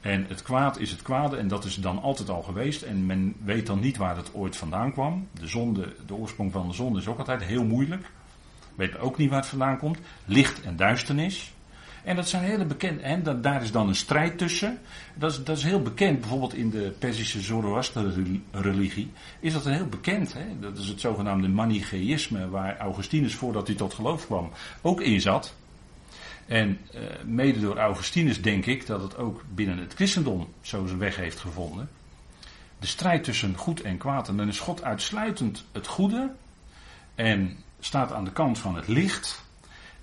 en 0.00 0.24
het 0.28 0.42
kwaad 0.42 0.78
is 0.78 0.90
het 0.90 1.02
kwade 1.02 1.36
en 1.36 1.48
dat 1.48 1.64
is 1.64 1.74
dan 1.74 2.02
altijd 2.02 2.28
al 2.28 2.42
geweest. 2.42 2.82
En 2.82 3.06
men 3.06 3.34
weet 3.44 3.66
dan 3.66 3.80
niet 3.80 3.96
waar 3.96 4.16
het 4.16 4.34
ooit 4.34 4.56
vandaan 4.56 4.92
kwam. 4.92 5.28
De 5.40 5.46
zonde, 5.46 5.94
de 6.06 6.14
oorsprong 6.14 6.52
van 6.52 6.68
de 6.68 6.74
zonde 6.74 6.98
is 6.98 7.06
ook 7.06 7.18
altijd 7.18 7.44
heel 7.44 7.64
moeilijk. 7.64 8.10
Weet 8.74 8.98
ook 8.98 9.18
niet 9.18 9.30
waar 9.30 9.40
het 9.40 9.48
vandaan 9.48 9.78
komt. 9.78 9.98
Licht 10.24 10.62
en 10.62 10.76
duisternis. 10.76 11.52
En 12.04 12.16
dat 12.16 12.28
zijn 12.28 12.42
hele 12.44 12.64
bekend. 12.64 13.00
En 13.00 13.40
daar 13.42 13.62
is 13.62 13.72
dan 13.72 13.88
een 13.88 13.94
strijd 13.94 14.38
tussen. 14.38 14.78
Dat 15.14 15.32
is, 15.32 15.44
dat 15.44 15.56
is 15.56 15.62
heel 15.62 15.82
bekend. 15.82 16.20
Bijvoorbeeld 16.20 16.54
in 16.54 16.70
de 16.70 16.94
Persische 16.98 17.40
Zoroaster-religie 17.40 19.12
is 19.40 19.52
dat 19.52 19.64
heel 19.64 19.86
bekend. 19.86 20.32
Hè? 20.32 20.44
Dat 20.60 20.78
is 20.78 20.88
het 20.88 21.00
zogenaamde 21.00 21.48
Manichaeïsme, 21.48 22.48
waar 22.48 22.78
Augustinus 22.78 23.34
voordat 23.34 23.66
hij 23.66 23.76
tot 23.76 23.94
geloof 23.94 24.26
kwam 24.26 24.50
ook 24.82 25.00
in 25.00 25.20
zat. 25.20 25.54
En 26.46 26.78
uh, 26.94 27.00
mede 27.24 27.60
door 27.60 27.78
Augustinus 27.78 28.42
denk 28.42 28.66
ik 28.66 28.86
dat 28.86 29.02
het 29.02 29.16
ook 29.16 29.44
binnen 29.54 29.78
het 29.78 29.94
christendom 29.94 30.48
zo 30.60 30.86
zijn 30.86 30.98
weg 30.98 31.16
heeft 31.16 31.38
gevonden. 31.38 31.88
De 32.78 32.86
strijd 32.86 33.24
tussen 33.24 33.56
goed 33.56 33.80
en 33.80 33.96
kwaad. 33.96 34.28
En 34.28 34.36
dan 34.36 34.48
is 34.48 34.58
God 34.58 34.82
uitsluitend 34.82 35.64
het 35.72 35.86
goede. 35.86 36.30
En 37.14 37.56
staat 37.80 38.12
aan 38.12 38.24
de 38.24 38.32
kant 38.32 38.58
van 38.58 38.76
het 38.76 38.88
licht. 38.88 39.42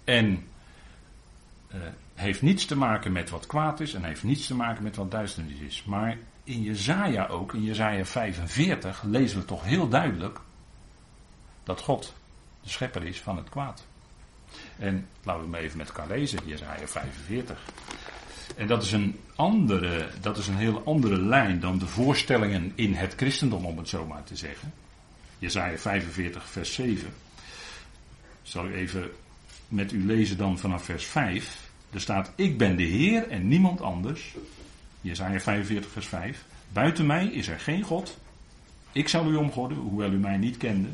En 0.04 0.44
uh, 1.74 1.82
heeft 2.16 2.42
niets 2.42 2.66
te 2.66 2.78
maken 2.78 3.12
met 3.12 3.30
wat 3.30 3.46
kwaad 3.46 3.80
is. 3.80 3.94
En 3.94 4.04
heeft 4.04 4.24
niets 4.24 4.48
te 4.48 4.56
maken 4.56 4.84
met 4.84 4.96
wat 4.96 5.12
duisternis 5.12 5.60
is. 5.60 5.84
Maar 5.84 6.18
in 6.44 6.62
Jezaja 6.62 7.28
ook, 7.28 7.54
in 7.54 7.64
Jezaja 7.64 8.06
45, 8.06 9.04
lezen 9.04 9.40
we 9.40 9.46
toch 9.46 9.64
heel 9.64 9.88
duidelijk 9.88 10.40
dat 11.64 11.82
God 11.82 12.14
de 12.64 12.70
schepper 12.70 13.04
is 13.04 13.20
van 13.20 13.38
het 13.38 13.50
kwaad. 13.50 13.86
En 14.78 15.08
laten 15.24 15.50
we 15.50 15.56
hem 15.56 15.66
even 15.66 15.78
met 15.78 15.88
elkaar 15.88 16.08
lezen, 16.08 16.40
Jezaja 16.46 16.88
45. 16.88 17.60
En 18.56 18.68
dat 18.68 18.84
is 18.84 18.92
een 18.92 19.20
andere, 19.36 20.08
dat 20.22 20.38
is 20.38 20.48
een 20.48 20.58
heel 20.58 20.82
andere 20.86 21.22
lijn 21.22 21.60
dan 21.60 21.78
de 21.78 21.88
voorstellingen 21.88 22.72
in 22.76 22.94
het 22.94 23.14
christendom, 23.16 23.66
om 23.66 23.78
het 23.78 23.90
zo 23.90 24.06
maar 24.06 24.24
te 24.24 24.36
zeggen. 24.36 24.74
Jezaja 25.40 25.78
45, 25.78 26.50
vers 26.50 26.74
7. 26.74 27.14
Zal 28.42 28.66
ik 28.66 28.74
even 28.74 29.12
met 29.68 29.92
u 29.92 30.06
lezen 30.06 30.38
dan 30.38 30.58
vanaf 30.60 30.84
vers 30.84 31.06
5. 31.06 31.61
Er 31.92 32.02
staat, 32.02 32.32
ik 32.36 32.58
ben 32.58 32.76
de 32.76 32.84
Heer 32.84 33.28
en 33.28 33.48
niemand 33.48 33.82
anders. 33.82 34.36
Jezaja 35.02 35.40
45, 35.40 35.92
vers 35.92 36.08
5. 36.08 36.46
Buiten 36.74 37.06
mij 37.06 37.26
is 37.26 37.48
er 37.48 37.60
geen 37.60 37.84
God. 37.84 38.18
Ik 38.92 39.08
zal 39.08 39.32
u 39.32 39.36
omgorden, 39.36 39.78
hoewel 39.78 40.12
u 40.12 40.18
mij 40.18 40.38
niet 40.38 40.58
kende, 40.58 40.90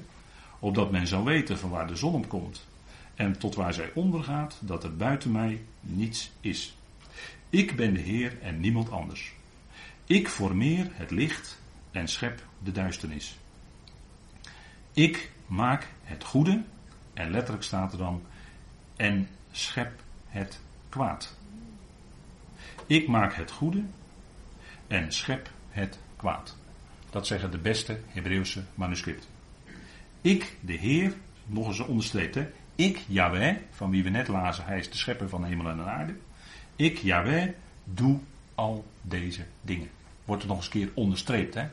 opdat 0.59 0.91
men 0.91 1.07
zal 1.07 1.23
weten 1.23 1.59
van 1.59 1.69
waar 1.69 1.87
de 1.87 1.95
zon 1.95 2.13
op 2.13 2.27
komt 2.27 2.65
en 3.17 3.39
tot 3.39 3.55
waar 3.55 3.73
zij 3.73 3.91
ondergaat, 3.93 4.57
dat 4.59 4.83
er 4.83 4.95
buiten 4.95 5.31
mij 5.31 5.61
niets 5.79 6.31
is. 6.39 6.75
Ik 7.49 7.75
ben 7.75 7.93
de 7.93 7.99
Heer 7.99 8.41
en 8.41 8.59
niemand 8.59 8.91
anders. 8.91 9.33
Ik 10.05 10.27
formeer 10.27 10.87
het 10.91 11.11
licht 11.11 11.59
en 11.91 12.07
schep 12.07 12.43
de 12.63 12.71
duisternis. 12.71 13.37
Ik 14.93 15.31
maak 15.45 15.87
het 16.03 16.23
goede, 16.23 16.63
en 17.13 17.31
letterlijk 17.31 17.63
staat 17.63 17.91
er 17.91 17.97
dan, 17.97 18.23
en 18.95 19.29
schep 19.51 19.91
het 20.27 20.59
Ik 22.85 23.07
maak 23.07 23.33
het 23.33 23.51
goede 23.51 23.83
en 24.87 25.11
schep 25.11 25.49
het 25.69 25.99
kwaad. 26.15 26.55
Dat 27.09 27.27
zeggen 27.27 27.51
de 27.51 27.57
beste 27.57 27.99
Hebreeuwse 28.07 28.63
manuscripten. 28.75 29.29
Ik, 30.21 30.55
de 30.59 30.73
Heer, 30.73 31.13
nog 31.45 31.67
eens 31.67 31.79
onderstreept, 31.79 32.37
ik, 32.75 33.03
Yahweh, 33.07 33.55
van 33.71 33.89
wie 33.89 34.03
we 34.03 34.09
net 34.09 34.27
lazen, 34.27 34.65
hij 34.65 34.79
is 34.79 34.89
de 34.89 34.97
schepper 34.97 35.29
van 35.29 35.43
hemel 35.43 35.69
en 35.69 35.81
aarde. 35.81 36.15
Ik, 36.75 36.97
Yahweh, 36.97 37.49
doe 37.83 38.19
al 38.55 38.85
deze 39.01 39.45
dingen. 39.61 39.89
Wordt 40.25 40.41
er 40.41 40.47
nog 40.47 40.57
eens 40.57 40.65
een 40.65 40.71
keer 40.71 40.89
onderstreept, 40.93 41.53
hè? 41.53 41.67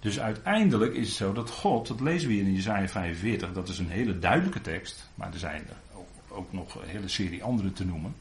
Dus 0.00 0.20
uiteindelijk 0.20 0.94
is 0.94 1.06
het 1.06 1.16
zo 1.16 1.32
dat 1.32 1.50
God, 1.50 1.86
dat 1.86 2.00
lezen 2.00 2.28
we 2.28 2.34
hier 2.34 2.42
in 2.42 2.54
Isaiah 2.54 2.88
45, 2.88 3.52
dat 3.52 3.68
is 3.68 3.78
een 3.78 3.90
hele 3.90 4.18
duidelijke 4.18 4.60
tekst, 4.60 5.10
maar 5.14 5.32
er 5.32 5.38
zijn 5.38 5.62
ook 6.28 6.52
nog 6.52 6.74
een 6.74 6.88
hele 6.88 7.08
serie 7.08 7.44
andere 7.44 7.72
te 7.72 7.84
noemen. 7.84 8.14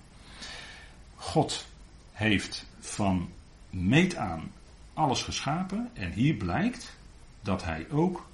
God 1.17 1.65
heeft 2.11 2.65
van 2.79 3.29
meet 3.69 4.15
aan 4.15 4.51
alles 4.93 5.21
geschapen 5.21 5.89
en 5.93 6.11
hier 6.11 6.33
blijkt 6.33 6.97
dat 7.41 7.63
hij 7.63 7.85
ook 7.89 8.27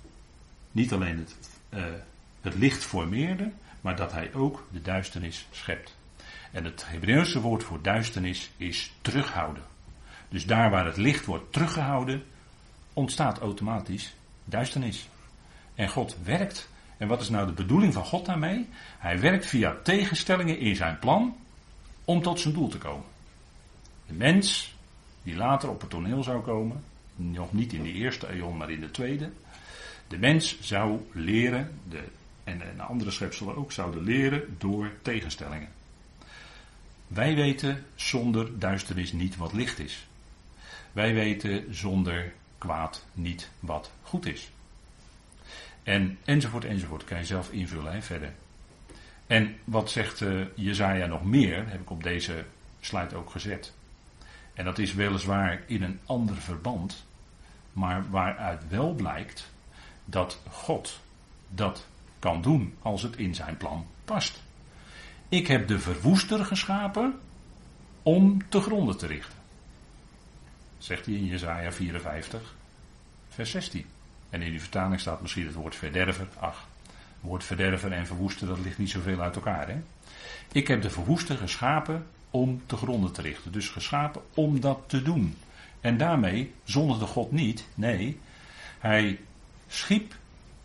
niet 0.72 0.94
alleen 0.94 1.18
het, 1.18 1.36
uh, 1.70 1.84
het 2.42 2.56
licht 2.56 2.84
formeerde, 2.84 3.52
maar 3.82 3.96
dat 3.96 4.12
hij 4.12 4.34
ook 4.34 4.68
de 4.72 4.82
duisternis 4.82 5.48
schept. 5.52 5.96
En 6.52 6.64
het 6.64 6.84
Hebreeuwse 6.88 7.42
woord 7.42 7.64
voor 7.64 7.82
duisternis 7.82 8.52
is 8.58 8.94
terughouden. 9.02 9.64
Dus 10.30 10.46
daar 10.46 10.70
waar 10.70 10.86
het 10.86 10.98
licht 10.98 11.26
wordt 11.26 11.54
teruggehouden, 11.54 12.24
ontstaat 12.94 13.40
automatisch 13.40 14.14
duisternis. 14.46 15.10
En 15.76 15.90
God 15.90 16.18
werkt. 16.24 16.70
En 16.98 17.08
wat 17.08 17.22
is 17.22 17.30
nou 17.30 17.48
de 17.48 17.54
bedoeling 17.54 17.94
van 17.94 18.06
God 18.06 18.26
daarmee? 18.26 18.70
Hij 18.98 19.20
werkt 19.20 19.46
via 19.46 19.76
tegenstellingen 19.84 20.60
in 20.60 20.76
zijn 20.76 21.00
plan 21.00 21.36
om 22.06 22.22
tot 22.22 22.40
zijn 22.40 22.54
doel 22.54 22.68
te 22.68 22.78
komen. 22.78 23.06
De 24.08 24.14
mens, 24.14 24.76
die 25.24 25.36
later 25.36 25.70
op 25.70 25.82
het 25.82 25.90
toneel 25.90 26.24
zou 26.24 26.42
komen, 26.42 26.84
nog 27.16 27.54
niet 27.54 27.74
in 27.74 27.84
de 27.84 27.92
eerste 27.92 28.34
eeuw, 28.34 28.52
maar 28.52 28.72
in 28.72 28.82
de 28.82 28.92
tweede. 28.92 29.30
De 30.08 30.18
mens 30.18 30.62
zou 30.62 31.00
leren 31.12 31.80
de 31.90 32.04
en 32.44 32.70
een 32.70 32.82
andere 32.82 33.12
schepselen 33.12 33.56
ook 33.56 33.72
zouden 33.72 34.04
leren 34.04 34.56
door 34.58 34.92
tegenstellingen. 35.02 35.70
Wij 37.08 37.36
weten 37.36 37.86
zonder 37.96 38.60
duisternis 38.60 39.12
niet 39.12 39.38
wat 39.38 39.54
licht 39.54 39.80
is. 39.80 40.08
Wij 40.92 41.14
weten 41.14 41.76
zonder 41.76 42.34
kwaad 42.58 43.06
niet 43.14 43.50
wat 43.60 43.92
goed 44.04 44.26
is. 44.26 44.52
En 45.84 46.18
enzovoort 46.24 46.66
enzovoort 46.66 47.04
kan 47.04 47.18
je 47.18 47.26
zelf 47.26 47.52
invullen 47.52 48.04
verder. 48.04 48.34
En 49.28 49.56
wat 49.64 49.92
zegt 49.92 50.22
uh, 50.22 50.46
Jezaja 50.56 51.06
nog 51.06 51.24
meer, 51.24 51.70
heb 51.70 51.82
ik 51.82 51.90
op 51.90 52.04
deze 52.04 52.46
slide 52.80 53.16
ook 53.16 53.30
gezet. 53.30 53.74
En 54.54 54.66
dat 54.66 54.80
is 54.80 54.94
weliswaar 54.94 55.64
in 55.66 55.84
een 55.84 56.00
ander 56.06 56.36
verband, 56.36 57.06
maar 57.74 58.10
waaruit 58.10 58.70
wel 58.70 58.94
blijkt 58.94 59.52
dat 60.06 60.40
God 60.50 61.00
dat 61.50 61.88
kan 62.20 62.42
doen 62.42 62.74
als 62.82 63.02
het 63.02 63.16
in 63.16 63.36
zijn 63.36 63.58
plan 63.58 63.86
past. 64.06 64.44
Ik 65.30 65.48
heb 65.48 65.68
de 65.68 65.80
verwoester 65.80 66.46
geschapen 66.46 67.20
om 68.04 68.50
te 68.50 68.62
gronden 68.62 68.98
te 68.98 69.08
richten. 69.08 69.38
Zegt 70.78 71.06
hij 71.06 71.16
in 71.16 71.26
Jesaja 71.26 71.72
54, 71.72 72.56
vers 73.30 73.52
16. 73.52 73.86
En 74.30 74.42
in 74.42 74.52
die 74.52 74.62
vertaling 74.62 75.00
staat 75.00 75.22
misschien 75.22 75.46
het 75.46 75.56
woord 75.56 75.76
verderver. 75.76 76.28
Ach, 76.40 76.68
woord 77.24 77.44
verderver 77.44 77.92
en 77.92 78.08
verwoester, 78.08 78.48
dat 78.48 78.60
ligt 78.60 78.78
niet 78.78 78.90
zoveel 78.90 79.22
uit 79.22 79.36
elkaar. 79.36 79.68
Hè? 79.68 79.76
Ik 80.52 80.68
heb 80.68 80.82
de 80.82 80.90
verwoester 80.90 81.38
geschapen 81.38 82.06
om 82.30 82.62
te 82.66 82.78
gronden 82.78 83.12
te 83.12 83.22
richten. 83.22 83.52
Dus 83.52 83.70
geschapen 83.70 84.22
om 84.34 84.60
dat 84.60 84.80
te 84.88 85.02
doen. 85.02 85.36
En 85.82 85.98
daarmee 85.98 86.52
zondigde 86.64 87.06
God 87.06 87.32
niet. 87.32 87.68
Nee, 87.76 88.20
hij 88.80 89.20
schiep 89.68 90.16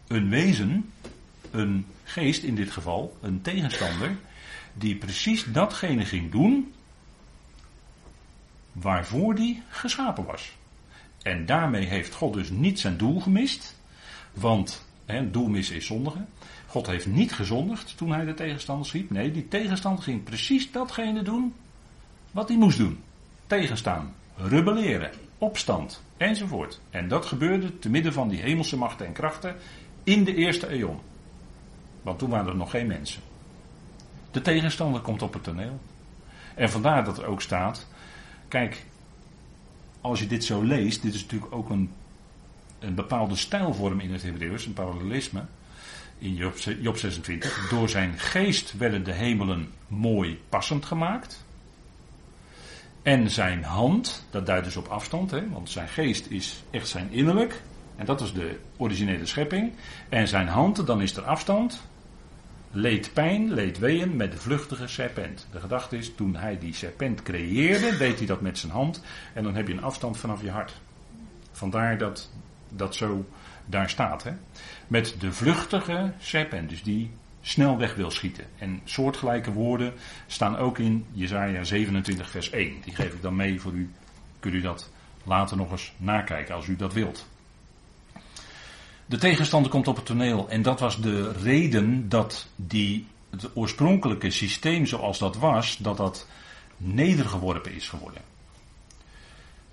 een 0.07 0.29
wezen 0.29 0.93
een 1.51 1.87
geest 2.05 2.43
in 2.43 2.55
dit 2.55 2.71
geval, 2.71 3.17
een 3.21 3.43
tegenstander, 3.43 4.17
die 4.73 4.97
precies 4.97 5.45
datgene 5.45 6.05
ging 6.05 6.31
doen 6.31 6.73
waarvoor 8.73 9.35
die 9.35 9.63
geschapen 9.69 10.25
was. 10.25 10.53
En 11.23 11.47
daarmee 11.47 11.85
heeft 11.85 12.15
God 12.15 12.35
dus 12.35 12.51
niet 12.51 12.81
zijn 12.81 12.97
doel 12.97 13.21
gemist, 13.21 13.77
want 14.33 14.87
doel 15.31 15.49
missen 15.49 15.77
is 15.77 15.87
zondigen. 15.87 16.29
God 16.67 16.87
heeft 16.87 17.07
niet 17.07 17.33
gezondigd 17.33 17.97
toen 17.97 18.13
hij 18.13 18.25
de 18.25 18.35
tegenstander 18.35 18.87
schiep. 18.87 19.11
Nee, 19.11 19.31
die 19.31 19.49
tegenstander 19.49 20.03
ging 20.03 20.23
precies 20.23 20.73
datgene 20.73 21.23
doen 21.23 21.55
wat 22.31 22.49
hij 22.49 22.57
moest 22.57 22.79
doen. 22.79 22.99
Tegenstaan, 23.47 24.15
rebelleren, 24.37 25.11
opstand 25.39 26.03
enzovoort. 26.17 26.81
En 26.91 27.09
dat 27.09 27.27
gebeurde 27.27 27.79
te 27.79 27.91
midden 27.91 28.13
van 28.13 28.29
die 28.29 28.41
hemelse 28.41 28.77
machten 28.77 29.07
en 29.07 29.13
krachten 29.13 29.57
in 30.05 30.25
de 30.25 30.35
eerste 30.35 30.73
eeuw. 30.73 31.01
Want 32.03 32.19
toen 32.19 32.31
waren 32.31 32.49
er 32.49 32.57
nog 32.57 32.71
geen 32.71 32.87
mensen. 32.87 33.23
De 34.31 34.43
tegenstander 34.43 35.01
komt 35.01 35.23
op 35.23 35.33
het 35.33 35.45
toneel. 35.45 35.81
En 36.55 36.71
vandaar 36.71 37.05
dat 37.05 37.19
er 37.19 37.27
ook 37.27 37.43
staat. 37.43 37.87
Kijk, 38.49 38.85
als 40.01 40.21
je 40.21 40.27
dit 40.27 40.45
zo 40.45 40.63
leest, 40.63 41.03
dit 41.03 41.15
is 41.15 41.23
natuurlijk 41.23 41.55
ook 41.55 41.71
een, 41.71 41.91
een 42.79 42.95
bepaalde 42.95 43.37
stijlvorm 43.37 44.01
in 44.01 44.13
het 44.13 44.23
Hebreeuws, 44.23 44.67
een 44.67 44.73
parallelisme. 44.73 45.43
in 46.19 46.35
Job, 46.35 46.57
Job 46.81 46.97
26. 46.97 47.69
Door 47.69 47.89
zijn 47.89 48.19
geest 48.19 48.77
werden 48.77 49.05
de 49.05 49.13
hemelen 49.13 49.73
mooi 49.89 50.41
passend 50.49 50.85
gemaakt. 50.85 51.45
En 53.03 53.31
zijn 53.31 53.65
hand, 53.65 54.27
dat 54.31 54.47
duidt 54.47 54.65
dus 54.65 54.77
op 54.77 54.87
afstand, 54.87 55.31
hè, 55.31 55.49
want 55.49 55.71
zijn 55.71 55.89
geest 55.89 56.27
is 56.27 56.63
echt 56.71 56.89
zijn 56.89 57.11
innerlijk. 57.11 57.63
En 57.97 58.07
dat 58.07 58.21
is 58.21 58.33
de 58.33 58.59
originele 58.77 59.27
schepping. 59.27 59.73
En 60.09 60.29
zijn 60.29 60.49
hand, 60.49 60.87
dan 60.87 61.03
is 61.03 61.17
er 61.17 61.23
afstand. 61.23 61.83
Leed 62.71 63.11
pijn, 63.13 63.53
leed 63.53 63.79
weeën 63.79 64.17
met 64.17 64.33
de 64.33 64.39
vluchtige 64.39 64.87
serpent. 64.87 65.47
De 65.53 65.61
gedachte 65.61 65.97
is, 65.97 66.15
toen 66.15 66.37
hij 66.37 66.59
die 66.59 66.75
serpent 66.75 67.23
creëerde, 67.23 67.97
deed 67.97 68.19
hij 68.19 68.27
dat 68.27 68.41
met 68.41 68.59
zijn 68.59 68.73
hand. 68.73 69.03
En 69.35 69.43
dan 69.43 69.55
heb 69.55 69.67
je 69.67 69.73
een 69.73 69.83
afstand 69.83 70.19
vanaf 70.19 70.43
je 70.43 70.51
hart. 70.51 70.73
Vandaar 71.53 71.99
dat 71.99 72.31
dat 72.71 72.95
zo 72.95 73.29
daar 73.67 73.91
staat. 73.91 74.23
Hè? 74.23 74.33
Met 74.87 75.15
de 75.19 75.33
vluchtige 75.33 76.13
serpent, 76.19 76.69
dus 76.69 76.83
die 76.83 77.11
snel 77.41 77.77
weg 77.77 77.95
wil 77.95 78.11
schieten. 78.11 78.45
En 78.59 78.81
soortgelijke 78.85 79.53
woorden 79.53 79.93
staan 80.27 80.57
ook 80.57 80.79
in 80.79 81.07
Jesaja 81.13 81.65
27 81.65 82.31
vers 82.31 82.51
1. 82.51 82.81
Die 82.85 82.95
geef 82.95 83.13
ik 83.13 83.23
dan 83.23 83.37
mee 83.37 83.61
voor 83.61 83.73
u. 83.73 83.91
Kunt 84.41 84.55
u 84.55 84.61
dat 84.61 84.91
later 85.25 85.57
nog 85.57 85.71
eens 85.71 85.93
nakijken 85.97 86.55
als 86.55 86.67
u 86.67 86.77
dat 86.77 86.93
wilt. 86.93 87.27
De 89.07 89.19
tegenstander 89.19 89.71
komt 89.71 89.89
op 89.89 89.97
het 89.97 90.07
toneel 90.07 90.49
en 90.49 90.63
dat 90.63 90.81
was 90.81 91.01
de 91.01 91.33
reden 91.33 92.09
dat 92.09 92.49
die, 92.57 93.07
het 93.31 93.57
oorspronkelijke 93.57 94.31
systeem 94.31 94.87
zoals 94.87 95.19
dat 95.19 95.37
was, 95.37 95.77
dat 95.77 95.97
dat 95.97 96.27
nedergeworpen 96.77 97.75
is 97.75 97.89
geworden. 97.89 98.23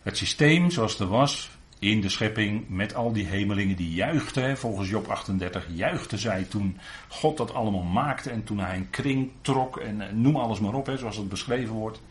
Het 0.02 0.18
systeem 0.18 0.72
zoals 0.72 0.98
het 0.98 1.08
was, 1.08 1.50
in 1.92 2.02
de 2.02 2.10
schepping 2.10 2.70
met 2.70 2.96
al 2.96 3.12
die 3.12 3.26
hemelingen 3.26 3.76
die 3.76 3.94
juichten. 3.94 4.58
Volgens 4.58 4.90
Job 4.90 5.08
38 5.08 5.68
juichten 5.74 6.18
zij 6.18 6.44
toen 6.44 6.78
God 7.08 7.38
dat 7.38 7.54
allemaal 7.54 7.84
maakte 7.84 8.30
en 8.30 8.44
toen 8.44 8.60
hij 8.60 8.76
een 8.76 8.90
kring 8.90 9.32
trok 9.42 9.78
en 9.78 10.02
eh, 10.02 10.14
noem 10.14 10.36
alles 10.36 10.60
maar 10.60 10.74
op, 10.74 10.86
hè, 10.86 10.98
zoals 10.98 11.18
het 11.18 11.30
beschreven 11.30 11.74
wordt. 11.74 12.02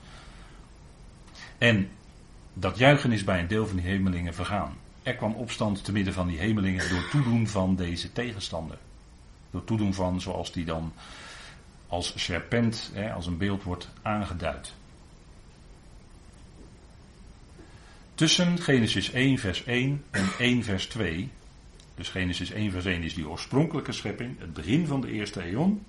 En 1.58 1.88
dat 2.52 2.78
juichen 2.78 3.12
is 3.12 3.24
bij 3.24 3.40
een 3.40 3.48
deel 3.48 3.66
van 3.66 3.76
die 3.76 3.86
hemelingen 3.86 4.34
vergaan. 4.34 4.76
Er 5.02 5.14
kwam 5.14 5.34
opstand 5.34 5.84
te 5.84 5.92
midden 5.92 6.14
van 6.14 6.26
die 6.26 6.38
hemelingen 6.38 6.88
door 6.88 7.08
toedoen 7.10 7.48
van 7.48 7.76
deze 7.76 8.12
tegenstander. 8.12 8.78
Door 9.50 9.64
toedoen 9.64 9.94
van 9.94 10.20
zoals 10.20 10.52
die 10.52 10.64
dan 10.64 10.92
als 11.86 12.12
serpent, 12.16 12.90
hè, 12.94 13.12
als 13.12 13.26
een 13.26 13.38
beeld 13.38 13.62
wordt 13.62 13.88
aangeduid. 14.02 14.72
Tussen 18.14 18.58
Genesis 18.58 19.10
1 19.10 19.38
vers 19.38 19.64
1 19.64 20.04
en 20.10 20.28
1 20.38 20.62
vers 20.62 20.86
2. 20.86 21.30
Dus 21.94 22.08
Genesis 22.08 22.50
1 22.50 22.70
vers 22.70 22.84
1 22.84 23.02
is 23.02 23.14
die 23.14 23.28
oorspronkelijke 23.28 23.92
schepping, 23.92 24.38
het 24.38 24.52
begin 24.52 24.86
van 24.86 25.00
de 25.00 25.10
eerste 25.10 25.42
eon. 25.42 25.84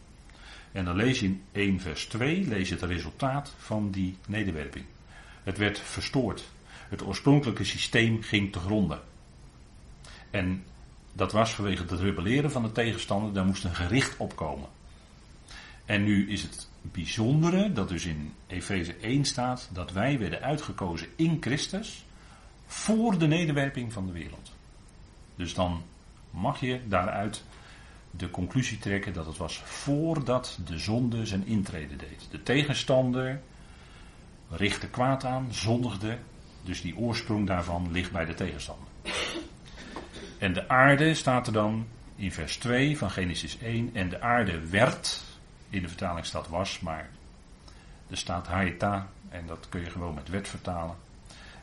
En 0.71 0.85
dan 0.85 0.95
lees 0.95 1.19
je 1.19 1.25
in 1.25 1.41
1 1.51 1.79
vers 1.79 2.05
2 2.05 2.47
lees 2.47 2.69
je 2.69 2.75
het 2.75 2.83
resultaat 2.83 3.53
van 3.57 3.91
die 3.91 4.17
nederwerping. 4.27 4.85
Het 5.43 5.57
werd 5.57 5.79
verstoord. 5.79 6.43
Het 6.89 7.03
oorspronkelijke 7.03 7.63
systeem 7.63 8.21
ging 8.21 8.51
te 8.51 8.59
gronden. 8.59 9.01
En 10.29 10.63
dat 11.13 11.31
was 11.31 11.53
vanwege 11.53 11.81
het 11.81 11.99
rebelleren 11.99 12.51
van 12.51 12.63
de 12.63 12.71
tegenstander, 12.71 13.33
daar 13.33 13.45
moest 13.45 13.63
een 13.63 13.75
gericht 13.75 14.17
opkomen. 14.17 14.69
En 15.85 16.03
nu 16.03 16.29
is 16.29 16.41
het 16.41 16.69
bijzondere 16.81 17.73
dat 17.73 17.89
dus 17.89 18.05
in 18.05 18.33
Efeze 18.47 18.95
1 19.01 19.25
staat 19.25 19.69
dat 19.73 19.91
wij 19.91 20.19
werden 20.19 20.41
uitgekozen 20.41 21.07
in 21.15 21.38
Christus 21.39 22.04
voor 22.65 23.17
de 23.17 23.28
nederwerping 23.28 23.93
van 23.93 24.06
de 24.06 24.12
wereld. 24.12 24.51
Dus 25.36 25.54
dan 25.54 25.84
mag 26.30 26.60
je 26.60 26.82
daaruit 26.88 27.43
de 28.12 28.30
conclusie 28.30 28.78
trekken 28.78 29.13
dat 29.13 29.25
het 29.25 29.38
was 29.38 29.58
voordat 29.63 30.60
de 30.65 30.80
zonde 30.80 31.25
zijn 31.25 31.45
intrede 31.45 31.95
deed. 31.95 32.28
De 32.32 32.43
tegenstander 32.43 33.41
richtte 34.49 34.89
kwaad 34.89 35.25
aan, 35.25 35.47
zondigde, 35.54 36.17
dus 36.63 36.82
die 36.82 36.97
oorsprong 36.97 37.47
daarvan 37.47 37.91
ligt 37.91 38.12
bij 38.12 38.25
de 38.25 38.34
tegenstander. 38.34 38.88
En 40.38 40.54
de 40.54 40.69
aarde 40.69 41.13
staat 41.13 41.47
er 41.47 41.54
dan 41.54 41.88
in 42.15 42.32
vers 42.32 42.58
2 42.58 42.97
van 42.97 43.12
Genesis 43.12 43.58
1. 43.58 43.89
En 43.93 44.10
de 44.10 44.21
aarde 44.21 44.67
werd, 44.67 45.23
in 45.69 45.82
de 45.82 45.88
vertaling 45.88 46.25
staat 46.25 46.47
was, 46.47 46.80
maar 46.80 47.10
er 48.10 48.17
staat 48.17 48.47
haeta, 48.47 49.08
en 49.30 49.47
dat 49.47 49.69
kun 49.69 49.82
je 49.82 49.89
gewoon 49.89 50.13
met 50.13 50.30
wet 50.30 50.47
vertalen 50.47 50.95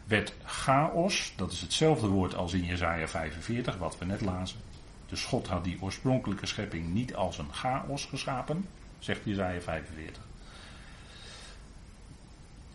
werd 0.04 0.34
chaos, 0.44 1.32
dat 1.36 1.52
is 1.52 1.60
hetzelfde 1.60 2.06
woord 2.06 2.34
als 2.34 2.52
in 2.52 2.64
Jesaja 2.64 3.08
45, 3.08 3.76
wat 3.76 3.98
we 3.98 4.04
net 4.04 4.20
lazen. 4.20 4.58
Dus 5.06 5.24
God 5.24 5.46
had 5.46 5.64
die 5.64 5.78
oorspronkelijke 5.80 6.46
schepping 6.46 6.92
niet 6.92 7.14
als 7.14 7.38
een 7.38 7.52
chaos 7.52 8.04
geschapen, 8.04 8.68
zegt 8.98 9.20
Jesaja 9.24 9.60
45. 9.60 10.22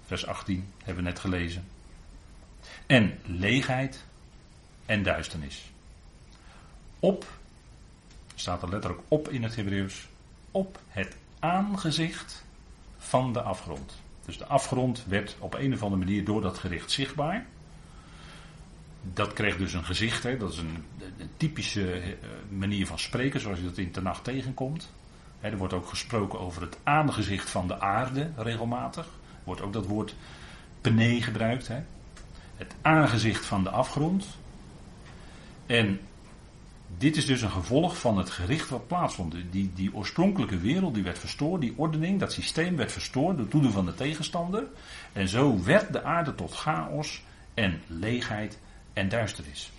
Vers 0.06 0.26
18 0.26 0.68
hebben 0.78 1.04
we 1.04 1.10
net 1.10 1.20
gelezen. 1.20 1.68
En 2.86 3.20
leegheid 3.26 4.04
en 4.86 5.04
duisternis. 5.04 5.72
Op, 7.00 7.26
staat 8.36 8.62
er 8.62 8.70
letterlijk 8.70 9.02
op 9.08 9.30
in 9.30 9.44
het 9.44 9.56
Hebreeuws, 9.56 10.08
op 10.52 10.80
het 10.88 11.16
aangezicht 11.40 12.44
van 12.98 13.34
de 13.34 13.42
afgrond. 13.42 13.94
Dus 14.28 14.38
de 14.38 14.46
afgrond 14.46 15.04
werd 15.08 15.36
op 15.40 15.54
een 15.54 15.74
of 15.74 15.84
andere 15.84 16.04
manier 16.06 16.26
door 16.26 16.42
dat 16.42 16.58
gericht 16.58 16.92
zichtbaar. 16.92 17.46
Dat 19.13 19.34
kreeg 19.34 19.58
dus 19.58 19.74
een 19.74 19.84
gezicht, 19.84 20.24
hè? 20.24 20.38
dat 20.38 20.52
is 20.52 20.58
een, 20.58 20.84
een 21.18 21.30
typische 21.38 21.92
eh, 21.92 22.12
manier 22.50 22.88
van 22.88 23.00
spreken 23.00 23.40
zoals 23.40 23.60
je 23.60 23.66
dat 23.66 23.78
in 23.78 23.92
de 23.92 24.02
nacht 24.02 24.24
tegenkomt. 24.24 24.92
er 25.40 25.58
wordt 25.58 25.74
ook 25.74 25.88
gesproken 25.88 26.40
over 26.40 26.62
het 26.62 26.78
aangezicht 26.84 27.50
van 27.50 27.68
de 27.68 27.80
aarde 27.80 28.32
regelmatig. 28.36 29.08
Wordt 29.44 29.62
ook 29.62 29.74
dat 29.74 29.86
woord 29.86 30.16
pene 30.82 31.22
gebruikt. 31.22 31.68
Hè? 31.68 31.84
Het 32.56 32.76
aangezicht 32.82 33.46
van 33.46 33.63
de 33.63 33.70
afgrond. 33.70 34.26
En 35.66 36.00
dit 36.97 37.17
is 37.17 37.26
dus 37.26 37.41
een 37.41 37.50
gevolg 37.50 38.00
van 38.00 38.17
het 38.17 38.30
gericht 38.30 38.69
wat 38.69 38.88
plaatsvond. 38.88 39.36
Die, 39.52 39.71
die 39.73 39.93
oorspronkelijke 39.93 40.58
wereld 40.58 40.93
die 40.93 41.04
werd 41.04 41.19
verstoord, 41.19 41.62
die 41.62 41.73
ordening, 41.76 42.19
dat 42.19 42.32
systeem 42.32 42.76
werd 42.76 42.91
verstoord 42.91 43.38
door 43.38 43.47
toedoen 43.47 43.71
van 43.71 43.86
de 43.86 43.93
tegenstander. 43.93 44.63
En 45.13 45.28
zo 45.28 45.63
werd 45.63 45.93
de 45.93 46.04
aarde 46.04 46.36
tot 46.36 46.54
chaos 46.54 47.23
en 47.54 47.82
leegheid 47.88 48.60
en 48.93 49.10
duisternis. 49.10 49.71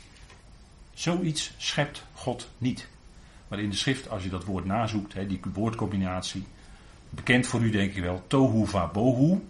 Zoiets 0.94 1.53
schept 1.57 2.05
God 2.12 2.49
niet. 2.59 2.88
Maar 3.49 3.59
in 3.59 3.71
de 3.71 3.77
schrift, 3.77 4.11
als 4.11 4.23
je 4.23 4.29
dat 4.29 4.44
woord 4.44 4.64
nazoekt, 4.64 5.29
die 5.29 5.40
woordcombinatie, 5.53 6.44
bekend 7.11 7.47
voor 7.47 7.61
u 7.61 7.71
denk 7.71 7.94
ik 7.94 8.03
wel, 8.03 8.25
tohu 8.27 8.66
va 8.66 8.87
bohu. 8.87 9.40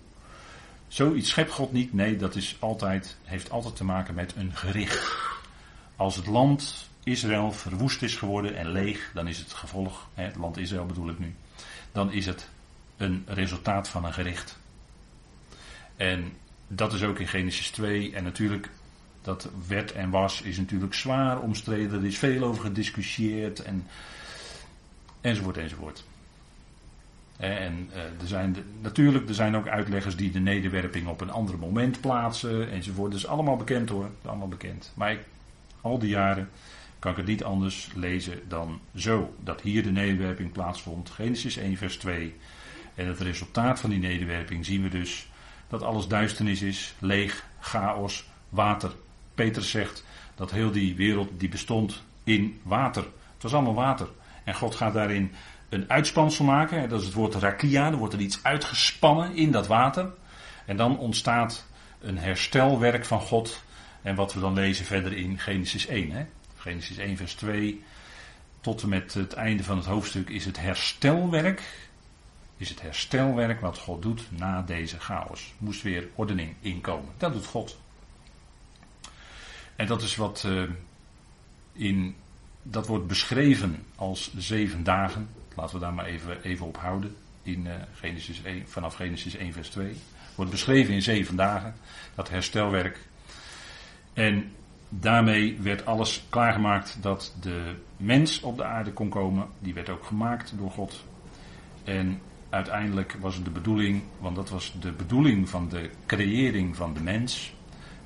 Zoiets 0.88 1.29
schept 1.29 1.53
God 1.53 1.73
niet. 1.73 1.92
Nee, 1.92 2.16
dat 2.16 2.35
is 2.35 2.57
altijd, 2.59 3.16
heeft 3.25 3.51
altijd 3.51 3.77
te 3.77 3.85
maken 3.85 4.14
met 4.14 4.35
een 4.37 4.57
gericht. 4.57 5.16
Als 5.97 6.16
het 6.16 6.27
land 6.27 6.88
Israël 7.09 7.53
verwoest 7.53 8.03
is 8.03 8.16
geworden 8.16 8.57
en 8.57 8.73
leeg, 8.73 9.11
dan 9.14 9.29
is 9.29 9.38
het 9.38 9.53
gevolg, 9.53 10.09
hè, 10.14 10.25
het 10.25 10.37
land 10.37 10.57
Israël 10.57 10.87
bedoel 10.87 11.09
ik 11.09 11.18
nu, 11.18 11.35
dan 11.92 12.12
is 12.12 12.27
het 12.27 12.49
een 12.97 13.25
resultaat 13.27 13.88
van 13.88 14.05
een 14.05 14.12
gericht. 14.12 14.59
En 15.97 16.33
dat 16.66 16.92
is 16.92 17.03
ook 17.03 17.18
in 17.18 17.29
Genesis 17.29 17.71
2 17.71 18.14
en 18.14 18.25
natuurlijk 18.25 18.71
dat 19.23 19.49
werd 19.66 19.92
en 19.92 20.11
was 20.11 20.42
is 20.42 20.57
natuurlijk 20.57 20.94
zwaar 20.94 21.40
omstreden, 21.40 22.01
er 22.01 22.07
is 22.07 22.18
veel 22.18 22.42
over 22.42 22.62
gediscussieerd 22.62 23.62
en, 23.62 23.87
enzovoort 25.21 25.57
enzovoort. 25.57 26.05
En 27.37 27.90
uh, 27.92 28.03
er 28.03 28.27
zijn 28.27 28.57
natuurlijk, 28.81 29.29
er 29.29 29.35
zijn 29.35 29.57
ook 29.57 29.68
uitleggers 29.68 30.16
die 30.16 30.31
de 30.31 30.38
nederwerping 30.38 31.07
op 31.07 31.21
een 31.21 31.31
ander 31.31 31.59
moment 31.59 32.01
plaatsen 32.01 32.71
enzovoort. 32.71 33.11
Dat 33.11 33.21
is 33.21 33.27
allemaal 33.27 33.57
bekend 33.57 33.88
hoor, 33.88 34.11
allemaal 34.25 34.49
bekend. 34.49 34.92
Maar 34.94 35.12
ik, 35.12 35.21
al 35.81 35.99
die 35.99 36.09
jaren 36.09 36.49
kan 36.99 37.11
ik 37.11 37.17
het 37.17 37.27
niet 37.27 37.45
anders 37.45 37.89
lezen 37.95 38.41
dan 38.49 38.81
zo. 38.97 39.35
Dat 39.41 39.61
hier 39.61 39.83
de 39.83 39.91
nederwerping 39.91 40.53
plaatsvond. 40.53 41.11
Genesis 41.11 41.57
1 41.57 41.77
vers 41.77 41.97
2. 41.97 42.35
En 42.95 43.07
het 43.07 43.21
resultaat 43.21 43.81
van 43.81 43.91
die 43.91 43.99
nederwerping 43.99 44.67
zien 44.67 44.83
we 44.83 44.89
dus 44.89 45.29
dat 45.69 45.83
alles 45.83 46.09
duisternis 46.09 46.62
is, 46.62 46.95
leeg, 46.99 47.45
chaos, 47.61 48.25
water. 48.49 48.91
Petrus 49.35 49.70
zegt 49.70 50.05
dat 50.35 50.51
heel 50.51 50.70
die 50.70 50.97
wereld 50.97 51.29
die 51.37 51.49
bestond 51.49 52.03
in 52.25 52.61
water. 52.62 53.03
Het 53.03 53.43
was 53.43 53.55
allemaal 53.55 53.75
water. 53.75 54.09
En 54.45 54.55
God 54.55 54.75
gaat 54.75 54.93
daarin 54.93 55.33
een 55.68 55.91
uitspansel 55.91 56.45
maken. 56.45 56.89
Dat 56.89 57.01
is 57.01 57.07
het 57.07 57.14
woord 57.14 57.35
rakia. 57.35 57.87
Er 57.87 57.97
wordt 57.97 58.14
er 58.14 58.20
iets 58.20 58.39
uitgespannen 58.43 59.37
in 59.37 59.51
dat 59.51 59.66
water. 59.66 60.11
En 60.66 60.77
dan 60.77 60.99
ontstaat 60.99 61.66
een 62.01 62.18
herstelwerk 62.18 63.05
van 63.05 63.20
God. 63.20 63.62
En 64.03 64.14
wat 64.14 64.35
we 64.35 64.41
dan 64.41 64.55
lezen 64.55 64.85
verder 64.85 65.12
in 65.12 65.39
Genesis 65.39 65.87
1. 65.87 66.11
Hè? 66.11 66.27
Genesis 66.69 66.97
1 66.97 67.16
vers 67.16 67.35
2 67.35 67.83
tot 68.61 68.83
en 68.83 68.89
met 68.89 69.14
het 69.14 69.33
einde 69.33 69.64
van 69.64 69.77
het 69.77 69.87
hoofdstuk 69.87 70.29
is 70.29 70.45
het 70.45 70.59
herstelwerk. 70.59 71.62
Is 72.57 72.69
het 72.69 72.83
herstelwerk 72.83 73.61
wat 73.61 73.79
God 73.79 74.03
doet 74.03 74.23
na 74.31 74.62
deze 74.62 75.01
chaos. 75.01 75.55
Moest 75.59 75.83
weer 75.83 76.09
ordening 76.14 76.55
inkomen. 76.61 77.12
Dat 77.16 77.33
doet 77.33 77.47
God. 77.47 77.79
En 79.77 79.87
dat 79.87 80.03
is 80.03 80.16
wat 80.16 80.45
uh, 80.47 80.62
in 81.73 82.16
dat 82.62 82.87
wordt 82.87 83.07
beschreven 83.07 83.85
als 83.95 84.35
zeven 84.37 84.85
dagen. 84.85 85.29
Laten 85.55 85.75
we 85.75 85.81
daar 85.81 85.95
maar 85.95 86.07
even, 86.07 86.43
even 86.43 86.66
op 86.66 86.77
houden. 86.77 87.16
In, 87.43 87.66
uh, 87.66 87.75
Genesis 87.95 88.43
1, 88.43 88.69
vanaf 88.69 88.95
Genesis 88.95 89.37
1, 89.37 89.53
vers 89.53 89.69
2. 89.69 89.97
Wordt 90.35 90.51
beschreven 90.51 90.95
in 90.95 91.03
zeven 91.03 91.37
dagen. 91.37 91.75
Dat 92.14 92.29
herstelwerk. 92.29 92.99
En 94.12 94.53
daarmee 94.89 95.61
werd 95.61 95.86
alles 95.86 96.24
klaargemaakt 96.28 96.99
dat 97.01 97.34
de 97.41 97.74
mens 97.97 98.41
op 98.41 98.57
de 98.57 98.64
aarde 98.64 98.93
kon 98.93 99.09
komen. 99.09 99.47
Die 99.59 99.74
werd 99.74 99.89
ook 99.89 100.05
gemaakt 100.05 100.53
door 100.57 100.70
God. 100.70 101.05
En 101.84 102.20
uiteindelijk 102.49 103.16
was 103.20 103.34
het 103.34 103.45
de 103.45 103.51
bedoeling, 103.51 104.03
want 104.18 104.36
dat 104.36 104.51
was 104.51 104.74
de 104.80 104.93
bedoeling 104.93 105.49
van 105.49 105.68
de 105.68 105.91
creëring 106.07 106.76
van 106.76 106.95
de 106.95 107.01
mens, 107.01 107.55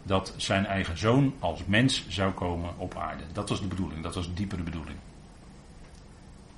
dat 0.03 0.35
zijn 0.37 0.66
eigen 0.66 0.99
zoon 0.99 1.35
als 1.39 1.64
mens 1.64 2.09
zou 2.09 2.33
komen 2.33 2.78
op 2.78 2.97
aarde. 2.97 3.22
Dat 3.33 3.49
was 3.49 3.61
de 3.61 3.66
bedoeling, 3.66 4.03
dat 4.03 4.14
was 4.14 4.26
de 4.26 4.35
diepere 4.35 4.62
bedoeling. 4.62 4.97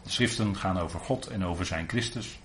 De 0.02 0.10
schriften 0.10 0.56
gaan 0.56 0.78
over 0.78 1.00
God 1.00 1.26
en 1.26 1.44
over 1.44 1.66
zijn 1.66 1.88
Christus. 1.88 2.38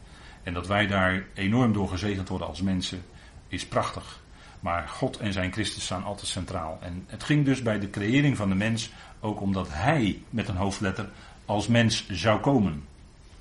En 0.44 0.54
dat 0.54 0.68
wij 0.68 0.88
daar 0.88 1.26
enorm 1.34 1.74
door 1.74 1.90
gezegend 1.90 2.30
worden 2.30 2.48
als 2.48 2.62
mensen, 2.62 3.06
is 3.48 3.66
prachtig. 3.66 4.22
Maar 4.60 4.88
God 4.88 5.18
en 5.18 5.34
zijn 5.34 5.52
Christus 5.52 5.84
staan 5.84 6.04
altijd 6.04 6.28
centraal. 6.28 6.78
En 6.82 7.04
het 7.08 7.24
ging 7.24 7.46
dus 7.46 7.62
bij 7.62 7.80
de 7.80 7.90
creëring 7.90 8.38
van 8.38 8.50
de 8.50 8.56
mens 8.56 8.92
ook 9.20 9.42
omdat 9.42 9.68
hij 9.72 10.22
met 10.30 10.48
een 10.48 10.56
hoofdletter 10.56 11.10
als 11.46 11.68
mens 11.68 12.10
zou 12.10 12.40
komen. 12.40 12.84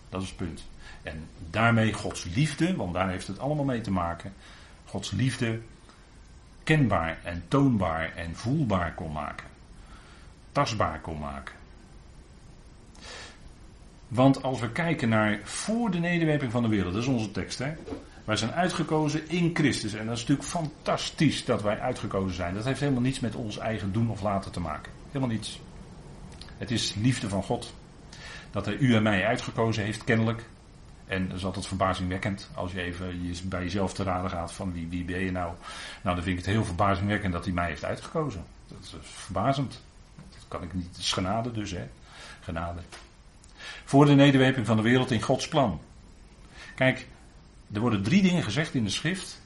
Dat 0.09 0.23
is 0.23 0.29
het 0.29 0.37
punt. 0.37 0.65
En 1.03 1.29
daarmee 1.51 1.93
Gods 1.93 2.25
liefde, 2.25 2.77
want 2.77 2.95
daar 2.95 3.11
heeft 3.11 3.27
het 3.27 3.39
allemaal 3.39 3.65
mee 3.65 3.81
te 3.81 3.91
maken. 3.91 4.33
Gods 4.85 5.11
liefde 5.11 5.61
kenbaar 6.65 7.19
en 7.23 7.45
toonbaar 7.49 8.13
en 8.17 8.37
voelbaar 8.37 8.95
kon 8.95 9.13
maken. 9.13 9.47
Tastbaar 10.53 11.01
kon 11.01 11.19
maken. 11.19 11.55
Want 14.09 14.43
als 14.43 14.61
we 14.61 14.71
kijken 14.71 15.09
naar 15.09 15.41
voor 15.43 15.91
de 15.91 15.99
nederwerping 15.99 16.53
van 16.53 16.63
de 16.63 16.69
wereld, 16.69 16.93
dat 16.93 17.03
is 17.03 17.09
onze 17.09 17.31
tekst 17.31 17.59
hè. 17.59 17.75
Wij 18.29 18.37
zijn 18.37 18.53
uitgekozen 18.53 19.29
in 19.29 19.51
Christus. 19.55 19.95
En 19.95 20.07
dat 20.07 20.15
is 20.15 20.21
natuurlijk 20.21 20.49
fantastisch 20.49 21.45
dat 21.45 21.63
wij 21.63 21.81
uitgekozen 21.81 22.37
zijn. 22.37 22.55
Dat 22.55 22.65
heeft 22.65 22.81
helemaal 22.81 23.03
niets 23.03 23.21
met 23.21 23.35
ons 23.35 23.59
eigen 23.59 23.93
doen 23.93 24.11
of 24.11 24.23
laten 24.23 24.53
te 24.53 24.61
maken. 24.61 24.93
Helemaal 25.07 25.29
niets. 25.29 25.61
Het 26.59 26.71
is 26.71 26.95
liefde 26.95 27.29
van 27.29 27.43
God. 27.43 27.75
Dat 28.51 28.65
hij 28.65 28.77
u 28.77 28.95
en 28.95 29.03
mij 29.03 29.27
uitgekozen 29.27 29.85
heeft, 29.85 30.05
kennelijk. 30.05 30.45
En 31.07 31.29
dat 31.29 31.37
is 31.37 31.45
altijd 31.45 31.67
verbazingwekkend 31.67 32.51
als 32.55 32.73
je 32.73 32.81
even 32.81 33.35
bij 33.45 33.63
jezelf 33.63 33.95
te 33.95 34.03
raden 34.03 34.31
gaat 34.31 34.53
van 34.53 34.73
wie, 34.73 34.89
wie 34.89 35.05
ben 35.05 35.21
je 35.21 35.33
nou. 35.33 35.53
Nou, 36.03 36.15
dan 36.17 36.25
vind 36.25 36.39
ik 36.39 36.45
het 36.45 36.55
heel 36.55 36.65
verbazingwekkend 36.65 37.33
dat 37.33 37.45
hij 37.45 37.55
mij 37.55 37.69
heeft 37.69 37.85
uitgekozen. 37.85 38.45
Dat 38.69 38.79
is 38.83 38.95
verbazend. 39.01 39.81
Dat 40.31 40.45
kan 40.49 40.63
ik 40.63 40.75
niet. 40.75 40.87
Het 40.89 40.97
is 40.97 41.13
genade 41.13 41.53
dus, 41.53 41.71
hè. 41.71 41.89
Genade. 42.41 42.81
Voor 43.85 44.07
de 44.07 44.15
nederwerping 44.15 44.67
van 44.67 44.77
de 44.77 44.83
wereld 44.83 45.11
in 45.11 45.23
Gods 45.23 45.49
plan. 45.49 45.81
Kijk, 46.75 47.07
er 47.73 47.81
worden 47.81 48.03
drie 48.03 48.23
dingen 48.23 48.43
gezegd 48.43 48.75
in 48.75 48.85
de 48.85 48.91
schrift. 48.91 49.41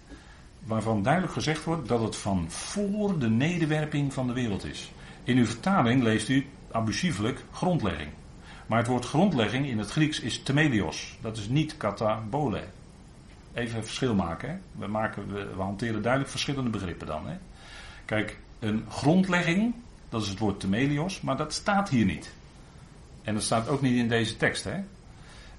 Waarvan 0.64 1.02
duidelijk 1.02 1.32
gezegd 1.32 1.64
wordt 1.64 1.88
dat 1.88 2.00
het 2.00 2.16
van 2.16 2.50
voor 2.50 3.18
de 3.18 3.28
nederwerping 3.28 4.12
van 4.12 4.26
de 4.26 4.32
wereld 4.32 4.64
is. 4.64 4.92
In 5.24 5.36
uw 5.36 5.46
vertaling 5.46 6.02
leest 6.02 6.28
u 6.28 6.46
abusievelijk 6.70 7.44
grondlegging. 7.52 8.10
Maar 8.66 8.78
het 8.78 8.86
woord 8.86 9.04
grondlegging 9.04 9.66
in 9.66 9.78
het 9.78 9.90
Grieks 9.90 10.20
is 10.20 10.42
temelios. 10.42 11.18
Dat 11.20 11.36
is 11.36 11.48
niet 11.48 11.76
katabole. 11.76 12.64
Even 13.54 13.84
verschil 13.84 14.14
maken. 14.14 14.48
Hè? 14.48 14.56
We, 14.78 14.86
maken 14.86 15.32
we, 15.32 15.48
hanteren 15.56 16.02
duidelijk 16.02 16.30
verschillende 16.30 16.70
begrippen 16.70 17.06
dan. 17.06 17.26
Hè? 17.26 17.36
Kijk, 18.04 18.38
een 18.58 18.84
grondlegging, 18.88 19.74
dat 20.08 20.22
is 20.22 20.28
het 20.28 20.38
woord 20.38 20.60
temelios, 20.60 21.20
maar 21.20 21.36
dat 21.36 21.52
staat 21.52 21.88
hier 21.88 22.04
niet. 22.04 22.32
En 23.22 23.34
dat 23.34 23.42
staat 23.42 23.68
ook 23.68 23.80
niet 23.80 23.96
in 23.96 24.08
deze 24.08 24.36
tekst. 24.36 24.64
Hè? 24.64 24.80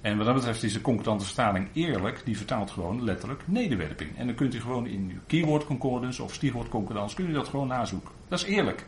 En 0.04 0.16
wat 0.16 0.26
dat 0.26 0.34
betreft 0.34 0.62
is 0.62 0.72
de 0.72 0.80
concordante 0.80 1.24
vertaling 1.24 1.68
eerlijk, 1.72 2.20
die 2.24 2.36
vertaalt 2.36 2.70
gewoon 2.70 3.04
letterlijk 3.04 3.42
nederwerping. 3.44 4.18
En 4.18 4.26
dan 4.26 4.34
kunt 4.34 4.54
u 4.54 4.60
gewoon 4.60 4.86
in 4.86 5.10
uw 5.12 5.20
keyword 5.26 5.64
concordance 5.64 6.22
of 6.22 6.34
stichwoord 6.34 6.68
concordance, 6.68 7.14
kunt 7.14 7.28
u 7.28 7.32
dat 7.32 7.48
gewoon 7.48 7.66
nazoeken. 7.66 8.10
Dat 8.28 8.38
is 8.38 8.44
eerlijk. 8.44 8.86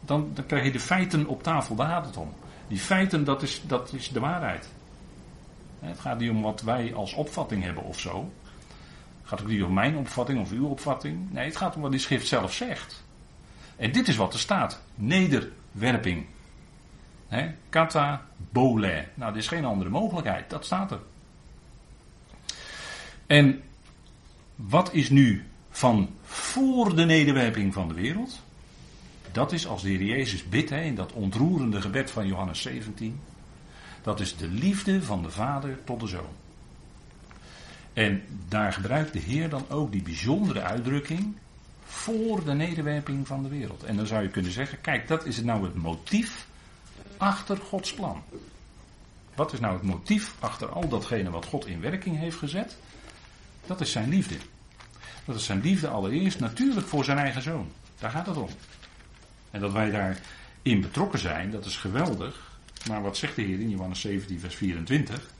Dan, 0.00 0.30
dan 0.34 0.46
krijg 0.46 0.64
je 0.64 0.72
de 0.72 0.80
feiten 0.80 1.26
op 1.26 1.42
tafel, 1.42 1.74
daar 1.74 1.88
gaat 1.88 2.06
het 2.06 2.16
om. 2.16 2.32
Die 2.68 2.78
feiten, 2.78 3.24
dat 3.24 3.42
is, 3.42 3.62
dat 3.66 3.92
is 3.92 4.08
de 4.08 4.20
waarheid. 4.20 4.68
Het 5.80 6.00
gaat 6.00 6.18
niet 6.18 6.30
om 6.30 6.42
wat 6.42 6.62
wij 6.62 6.94
als 6.94 7.14
opvatting 7.14 7.62
hebben 7.62 7.84
of 7.84 7.98
zo. 7.98 8.30
Het 9.20 9.28
gaat 9.28 9.40
ook 9.40 9.48
niet 9.48 9.62
om 9.62 9.74
mijn 9.74 9.96
opvatting 9.96 10.40
of 10.40 10.50
uw 10.50 10.66
opvatting. 10.66 11.32
Nee, 11.32 11.44
het 11.44 11.56
gaat 11.56 11.76
om 11.76 11.82
wat 11.82 11.90
die 11.90 12.00
schrift 12.00 12.26
zelf 12.26 12.52
zegt. 12.52 13.04
En 13.76 13.92
dit 13.92 14.08
is 14.08 14.16
wat 14.16 14.32
er 14.32 14.40
staat. 14.40 14.82
Nederwerping. 14.94 16.26
He, 17.30 17.50
kata 17.68 18.26
bole. 18.52 19.04
Nou, 19.14 19.32
er 19.32 19.38
is 19.38 19.48
geen 19.48 19.64
andere 19.64 19.90
mogelijkheid. 19.90 20.50
Dat 20.50 20.64
staat 20.64 20.90
er. 20.90 21.00
En 23.26 23.62
wat 24.56 24.94
is 24.94 25.10
nu 25.10 25.44
van 25.70 26.10
voor 26.22 26.96
de 26.96 27.04
nederwerping 27.04 27.74
van 27.74 27.88
de 27.88 27.94
wereld? 27.94 28.40
Dat 29.32 29.52
is 29.52 29.66
als 29.66 29.82
de 29.82 29.88
Heer 29.88 30.02
Jezus 30.02 30.48
bidt 30.48 30.70
in 30.70 30.94
dat 30.94 31.12
ontroerende 31.12 31.80
gebed 31.80 32.10
van 32.10 32.26
Johannes 32.26 32.62
17. 32.62 33.20
Dat 34.02 34.20
is 34.20 34.36
de 34.36 34.48
liefde 34.48 35.02
van 35.02 35.22
de 35.22 35.30
Vader 35.30 35.78
tot 35.84 36.00
de 36.00 36.06
Zoon. 36.06 36.34
En 37.92 38.22
daar 38.48 38.72
gebruikt 38.72 39.12
de 39.12 39.18
Heer 39.18 39.48
dan 39.48 39.64
ook 39.68 39.92
die 39.92 40.02
bijzondere 40.02 40.62
uitdrukking 40.62 41.36
voor 41.84 42.44
de 42.44 42.52
nederwerping 42.52 43.26
van 43.26 43.42
de 43.42 43.48
wereld. 43.48 43.84
En 43.84 43.96
dan 43.96 44.06
zou 44.06 44.22
je 44.22 44.28
kunnen 44.28 44.52
zeggen, 44.52 44.80
kijk, 44.80 45.08
dat 45.08 45.26
is 45.26 45.42
nou 45.42 45.64
het 45.64 45.74
motief 45.74 46.48
achter 47.20 47.56
Gods 47.56 47.94
plan. 47.94 48.22
Wat 49.34 49.52
is 49.52 49.60
nou 49.60 49.74
het 49.74 49.82
motief 49.82 50.34
achter 50.38 50.68
al 50.68 50.88
datgene 50.88 51.30
wat 51.30 51.44
God 51.44 51.66
in 51.66 51.80
werking 51.80 52.18
heeft 52.18 52.36
gezet? 52.36 52.76
Dat 53.66 53.80
is 53.80 53.92
zijn 53.92 54.08
liefde. 54.08 54.36
Dat 55.24 55.36
is 55.36 55.44
zijn 55.44 55.60
liefde 55.60 55.88
allereerst 55.88 56.40
natuurlijk 56.40 56.86
voor 56.86 57.04
zijn 57.04 57.18
eigen 57.18 57.42
zoon. 57.42 57.70
Daar 57.98 58.10
gaat 58.10 58.26
het 58.26 58.36
om. 58.36 58.48
En 59.50 59.60
dat 59.60 59.72
wij 59.72 59.90
daarin 59.90 60.80
betrokken 60.80 61.18
zijn, 61.18 61.50
dat 61.50 61.64
is 61.64 61.76
geweldig. 61.76 62.58
Maar 62.88 63.02
wat 63.02 63.16
zegt 63.16 63.36
de 63.36 63.42
Heer 63.42 63.60
in 63.60 63.70
Johannes 63.70 64.00
17, 64.00 64.40
vers 64.40 64.54
24? 64.54 65.30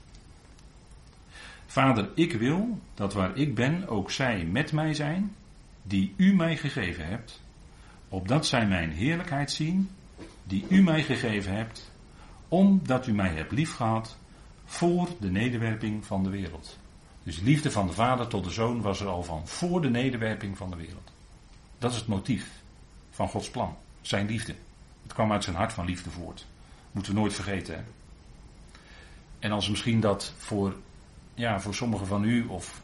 Vader, 1.66 2.08
ik 2.14 2.32
wil 2.32 2.80
dat 2.94 3.12
waar 3.12 3.36
ik 3.36 3.54
ben 3.54 3.88
ook 3.88 4.10
zij 4.10 4.44
met 4.44 4.72
mij 4.72 4.94
zijn, 4.94 5.34
die 5.82 6.14
u 6.16 6.34
mij 6.34 6.56
gegeven 6.56 7.06
hebt, 7.06 7.40
opdat 8.08 8.46
zij 8.46 8.66
mijn 8.66 8.90
heerlijkheid 8.90 9.50
zien, 9.50 9.90
die 10.50 10.64
u 10.68 10.82
mij 10.82 11.02
gegeven 11.02 11.54
hebt, 11.54 11.90
omdat 12.48 13.06
u 13.06 13.12
mij 13.12 13.34
hebt 13.34 13.52
liefgehad 13.52 14.16
voor 14.64 15.08
de 15.20 15.30
nederwerping 15.30 16.04
van 16.04 16.22
de 16.22 16.30
wereld. 16.30 16.78
Dus 17.22 17.40
liefde 17.40 17.70
van 17.70 17.86
de 17.86 17.92
vader 17.92 18.26
tot 18.26 18.44
de 18.44 18.50
zoon 18.50 18.80
was 18.80 19.00
er 19.00 19.06
al 19.06 19.22
van 19.22 19.48
voor 19.48 19.82
de 19.82 19.90
nederwerping 19.90 20.56
van 20.56 20.70
de 20.70 20.76
wereld. 20.76 21.12
Dat 21.78 21.90
is 21.90 21.96
het 21.96 22.06
motief 22.06 22.50
van 23.10 23.28
Gods 23.28 23.50
plan. 23.50 23.76
Zijn 24.00 24.26
liefde. 24.26 24.54
Het 25.02 25.12
kwam 25.12 25.32
uit 25.32 25.44
zijn 25.44 25.56
hart 25.56 25.72
van 25.72 25.84
liefde 25.84 26.10
voort. 26.10 26.46
Moeten 26.92 27.14
we 27.14 27.18
nooit 27.18 27.34
vergeten. 27.34 27.84
En 29.38 29.52
als 29.52 29.68
misschien 29.68 30.00
dat 30.00 30.32
voor, 30.36 30.74
ja, 31.34 31.60
voor 31.60 31.74
sommigen 31.74 32.06
van 32.06 32.24
u, 32.24 32.44
of 32.44 32.82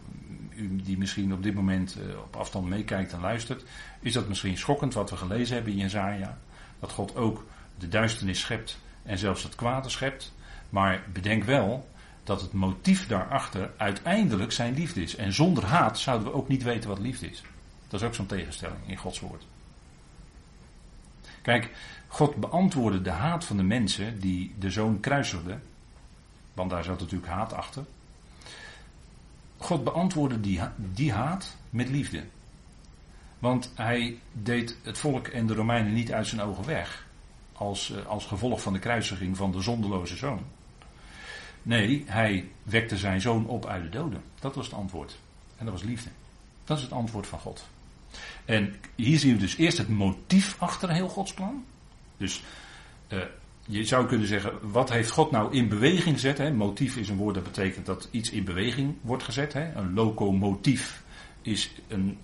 u 0.55 0.77
die 0.83 0.99
misschien 0.99 1.33
op 1.33 1.43
dit 1.43 1.55
moment 1.55 1.97
uh, 1.99 2.19
op 2.19 2.37
afstand 2.37 2.67
meekijkt 2.69 3.12
en 3.12 3.21
luistert, 3.21 3.64
is 4.01 4.12
dat 4.12 4.29
misschien 4.29 4.59
schokkend 4.59 4.95
wat 4.95 5.11
we 5.11 5.17
gelezen 5.17 5.55
hebben 5.55 5.73
in 5.73 5.79
Jezaja. 5.79 6.39
Dat 6.81 6.93
God 6.93 7.17
ook 7.17 7.45
de 7.79 7.89
duisternis 7.89 8.41
schept 8.41 8.79
en 9.03 9.18
zelfs 9.18 9.43
het 9.43 9.55
kwade 9.55 9.89
schept. 9.89 10.35
Maar 10.70 11.03
bedenk 11.12 11.45
wel 11.45 11.89
dat 12.24 12.41
het 12.41 12.53
motief 12.53 13.07
daarachter 13.07 13.70
uiteindelijk 13.77 14.53
zijn 14.53 14.74
liefde 14.74 15.03
is. 15.03 15.16
En 15.16 15.33
zonder 15.33 15.64
haat 15.64 15.99
zouden 15.99 16.27
we 16.27 16.35
ook 16.35 16.49
niet 16.49 16.62
weten 16.62 16.89
wat 16.89 16.99
liefde 16.99 17.31
is. 17.31 17.43
Dat 17.89 18.01
is 18.01 18.07
ook 18.07 18.14
zo'n 18.14 18.27
tegenstelling 18.27 18.79
in 18.87 18.97
Gods 18.97 19.20
woord. 19.20 19.47
Kijk, 21.43 21.70
God 22.07 22.37
beantwoordde 22.37 23.03
de 23.03 23.11
haat 23.11 23.45
van 23.45 23.57
de 23.57 23.62
mensen 23.62 24.20
die 24.20 24.55
de 24.59 24.70
zoon 24.70 25.01
kruisigden. 25.01 25.62
Want 26.55 26.70
daar 26.70 26.85
zat 26.85 27.01
natuurlijk 27.01 27.33
haat 27.33 27.53
achter. 27.53 27.85
God 29.57 29.85
beantwoordde 29.85 30.41
die, 30.41 30.61
die 30.77 31.12
haat 31.12 31.57
met 31.70 31.89
liefde. 31.89 32.24
Want 33.39 33.72
hij 33.74 34.18
deed 34.33 34.77
het 34.83 34.99
volk 34.99 35.27
en 35.27 35.47
de 35.47 35.55
Romeinen 35.55 35.93
niet 35.93 36.12
uit 36.12 36.27
zijn 36.27 36.41
ogen 36.41 36.64
weg. 36.64 37.05
Als, 37.59 37.90
eh, 37.90 38.07
als 38.07 38.26
gevolg 38.26 38.62
van 38.62 38.72
de 38.72 38.78
kruisiging 38.78 39.36
van 39.36 39.52
de 39.52 39.61
zondeloze 39.61 40.16
zoon. 40.16 40.40
Nee, 41.62 42.04
hij 42.07 42.48
wekte 42.62 42.96
zijn 42.96 43.20
zoon 43.20 43.46
op 43.46 43.66
uit 43.66 43.82
de 43.82 43.88
doden. 43.88 44.22
Dat 44.40 44.54
was 44.54 44.66
het 44.66 44.74
antwoord. 44.74 45.18
En 45.57 45.64
dat 45.64 45.74
was 45.74 45.82
liefde. 45.82 46.11
Dat 46.64 46.76
is 46.76 46.82
het 46.82 46.92
antwoord 46.92 47.26
van 47.26 47.38
God. 47.38 47.66
En 48.44 48.74
hier 48.94 49.18
zien 49.18 49.32
we 49.32 49.38
dus 49.38 49.57
eerst 49.57 49.78
het 49.78 49.88
motief 49.88 50.57
achter 50.59 50.90
heel 50.90 51.09
Gods 51.09 51.34
plan. 51.34 51.64
Dus 52.16 52.42
uh, 53.09 53.18
je 53.66 53.84
zou 53.84 54.07
kunnen 54.07 54.26
zeggen, 54.26 54.70
wat 54.70 54.90
heeft 54.90 55.11
God 55.11 55.30
nou 55.30 55.54
in 55.54 55.68
beweging 55.68 56.14
gezet? 56.14 56.38
Hè? 56.38 56.52
Motief 56.52 56.96
is 56.96 57.09
een 57.09 57.16
woord 57.16 57.34
dat 57.34 57.44
betekent 57.44 57.86
dat 57.86 58.09
iets 58.11 58.30
in 58.30 58.44
beweging 58.44 58.94
wordt 59.00 59.22
gezet. 59.22 59.52
Hè? 59.52 59.74
Een 59.74 59.94
locomotief 59.94 61.02
is, 61.42 61.72
een, 61.88 62.18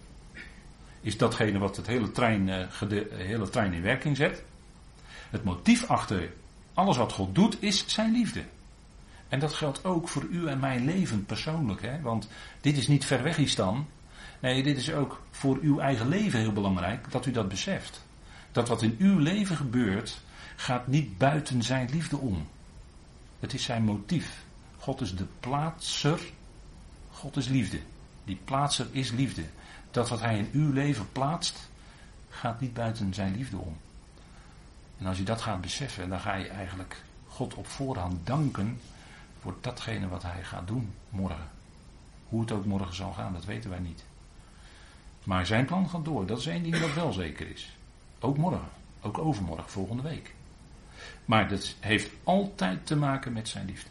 is 1.00 1.16
datgene 1.16 1.58
wat 1.58 1.76
het 1.76 1.86
hele 1.86 2.10
trein, 2.10 2.48
uh, 2.48 2.66
hele 3.12 3.48
trein 3.48 3.72
in 3.72 3.82
werking 3.82 4.16
zet. 4.16 4.44
Het 5.32 5.44
motief 5.44 5.84
achter 5.84 6.32
Alles 6.74 6.96
wat 6.96 7.12
God 7.12 7.34
doet 7.34 7.62
is 7.62 7.84
zijn 7.86 8.12
liefde. 8.12 8.44
En 9.28 9.38
dat 9.38 9.52
geldt 9.52 9.84
ook 9.84 10.08
voor 10.08 10.24
u 10.24 10.46
en 10.46 10.58
mijn 10.58 10.84
leven 10.84 11.24
persoonlijk. 11.24 11.82
Hè? 11.82 12.00
Want 12.00 12.28
dit 12.60 12.76
is 12.76 12.88
niet 12.88 13.04
ver 13.04 13.22
weg 13.22 13.38
iets 13.38 13.54
dan. 13.54 13.86
Nee, 14.40 14.62
dit 14.62 14.76
is 14.76 14.92
ook 14.92 15.22
voor 15.30 15.58
uw 15.62 15.78
eigen 15.78 16.08
leven 16.08 16.38
heel 16.38 16.52
belangrijk 16.52 17.10
dat 17.10 17.26
u 17.26 17.30
dat 17.30 17.48
beseft. 17.48 18.04
Dat 18.52 18.68
wat 18.68 18.82
in 18.82 18.96
uw 18.98 19.18
leven 19.18 19.56
gebeurt, 19.56 20.20
gaat 20.56 20.86
niet 20.86 21.18
buiten 21.18 21.62
zijn 21.62 21.88
liefde 21.90 22.16
om. 22.16 22.46
Het 23.40 23.54
is 23.54 23.62
zijn 23.62 23.82
motief. 23.82 24.44
God 24.78 25.00
is 25.00 25.16
de 25.16 25.26
plaatser. 25.40 26.20
God 27.10 27.36
is 27.36 27.48
liefde. 27.48 27.80
Die 28.24 28.38
plaatser 28.44 28.86
is 28.90 29.10
liefde. 29.10 29.44
Dat 29.90 30.08
wat 30.08 30.20
hij 30.20 30.38
in 30.38 30.48
uw 30.52 30.72
leven 30.72 31.12
plaatst, 31.12 31.70
gaat 32.28 32.60
niet 32.60 32.74
buiten 32.74 33.14
zijn 33.14 33.36
liefde 33.36 33.56
om. 33.56 33.76
En 35.03 35.09
als 35.09 35.18
je 35.18 35.24
dat 35.24 35.40
gaat 35.40 35.61
beseffen, 35.61 36.09
dan 36.09 36.20
ga 36.20 36.34
je 36.34 36.48
eigenlijk 36.48 37.03
God 37.28 37.55
op 37.55 37.66
voorhand 37.66 38.26
danken 38.26 38.80
voor 39.40 39.55
datgene 39.61 40.09
wat 40.09 40.22
hij 40.22 40.44
gaat 40.44 40.66
doen 40.66 40.92
morgen. 41.09 41.50
Hoe 42.28 42.40
het 42.40 42.53
ook 42.53 42.64
morgen 42.64 42.94
zal 42.94 43.12
gaan, 43.12 43.32
dat 43.32 43.44
weten 43.44 43.70
wij 43.70 43.78
niet. 43.78 44.05
Maar 45.24 45.46
zijn 45.46 45.64
plan 45.64 45.88
gaat 45.88 46.05
door. 46.05 46.26
Dat 46.26 46.38
is 46.38 46.46
één 46.46 46.62
ding 46.62 46.76
dat 46.76 46.94
wel 46.94 47.12
zeker 47.12 47.50
is. 47.50 47.76
Ook 48.20 48.36
morgen. 48.36 48.68
Ook 49.00 49.18
overmorgen, 49.18 49.70
volgende 49.70 50.03
week. 50.03 50.34
Maar 51.24 51.48
dat 51.48 51.76
heeft 51.80 52.11
altijd 52.24 52.86
te 52.86 52.96
maken 52.96 53.32
met 53.32 53.48
zijn 53.48 53.66
liefde. 53.66 53.88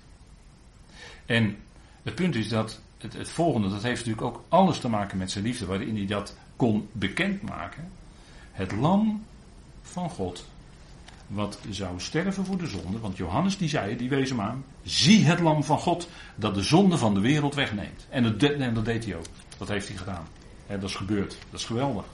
En 1.25 1.57
het 2.03 2.15
punt 2.15 2.35
is 2.35 2.49
dat 2.49 2.79
het, 2.97 3.13
het, 3.13 3.29
volgende, 3.29 3.69
dat 3.69 3.83
heeft 3.83 4.05
natuurlijk 4.05 4.35
ook 4.35 4.43
alles 4.49 4.79
te 4.79 4.89
maken 4.89 5.17
met 5.17 5.31
zijn 5.31 5.43
liefde, 5.43 5.65
waarin 5.65 5.95
hij 5.95 6.05
dat 6.05 6.37
kon 6.55 6.89
bekendmaken. 6.91 7.91
Het 8.51 8.71
lam 8.71 9.25
van 9.81 10.09
God, 10.09 10.45
wat 11.33 11.59
zou 11.69 11.99
sterven 11.99 12.45
voor 12.45 12.57
de 12.57 12.67
zonde, 12.67 12.99
want 12.99 13.17
Johannes 13.17 13.57
die 13.57 13.69
zei, 13.69 13.95
die 13.97 14.09
wees 14.09 14.29
hem 14.29 14.41
aan, 14.41 14.63
zie 14.83 15.25
het 15.25 15.39
lam 15.39 15.63
van 15.63 15.79
God 15.79 16.09
dat 16.35 16.55
de 16.55 16.63
zonde 16.63 16.97
van 16.97 17.13
de 17.13 17.19
wereld 17.19 17.55
wegneemt. 17.55 18.07
En 18.09 18.23
dat, 18.23 18.51
en 18.51 18.73
dat 18.73 18.85
deed 18.85 19.05
hij 19.05 19.15
ook, 19.15 19.25
dat 19.57 19.67
heeft 19.67 19.87
hij 19.87 19.97
gedaan. 19.97 20.27
dat 20.67 20.83
is 20.83 20.95
gebeurd, 20.95 21.37
dat 21.49 21.59
is 21.59 21.65
geweldig. 21.65 22.05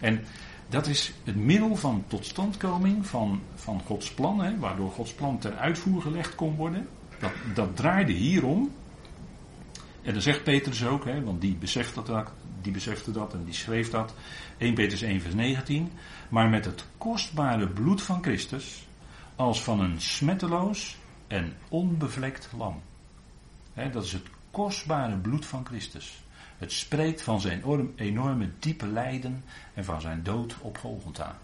En 0.00 0.24
dat 0.68 0.86
is 0.86 1.12
het 1.24 1.36
middel 1.36 1.76
van 1.76 2.04
totstandkoming 2.06 3.06
van, 3.06 3.40
van 3.54 3.80
Gods 3.86 4.10
plan, 4.10 4.58
waardoor 4.58 4.90
Gods 4.90 5.12
plan 5.12 5.38
ten 5.38 5.58
uitvoer 5.58 6.02
gelegd 6.02 6.34
kon 6.34 6.56
worden. 6.56 6.88
Dat, 7.18 7.32
dat 7.54 7.76
draaide 7.76 8.12
hierom. 8.12 8.70
En 10.02 10.12
dan 10.12 10.22
zegt 10.22 10.42
Petrus 10.42 10.86
ook, 10.86 11.04
want 11.04 11.40
die 11.40 11.54
besefte, 11.54 12.02
dat, 12.02 12.30
die 12.64 12.72
besefte 12.72 13.10
dat 13.10 13.32
en 13.34 13.44
die 13.44 13.54
schreef 13.54 13.90
dat. 13.90 14.14
1 14.58 14.74
Petrus 14.74 15.02
1 15.02 15.20
vers 15.20 15.34
19. 15.34 15.92
Maar 16.28 16.48
met 16.48 16.64
het 16.64 16.84
kostbare 16.98 17.68
bloed 17.68 18.02
van 18.02 18.22
Christus, 18.22 18.86
als 19.36 19.62
van 19.62 19.80
een 19.80 20.00
smetteloos 20.00 20.96
en 21.26 21.56
onbevlekt 21.68 22.48
lam. 22.56 22.82
Dat 23.92 24.04
is 24.04 24.12
het 24.12 24.26
kostbare 24.50 25.16
bloed 25.16 25.46
van 25.46 25.66
Christus. 25.66 26.22
Het 26.58 26.72
spreekt 26.72 27.22
van 27.22 27.40
zijn 27.40 27.92
enorme 27.96 28.50
diepe 28.58 28.86
lijden 28.86 29.44
en 29.74 29.84
van 29.84 30.00
zijn 30.00 30.22
dood 30.22 30.54
op 30.60 30.78
Golgotha. 30.78 31.38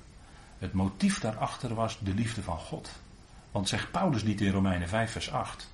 Het 0.58 0.72
motief 0.72 1.20
daarachter 1.20 1.74
was 1.74 1.98
de 1.98 2.14
liefde 2.14 2.42
van 2.42 2.58
God. 2.58 2.90
Want 3.50 3.68
zegt 3.68 3.90
Paulus 3.90 4.22
niet 4.22 4.40
in 4.40 4.52
Romeinen 4.52 4.88
5 4.88 5.10
vers 5.10 5.30
8 5.30 5.72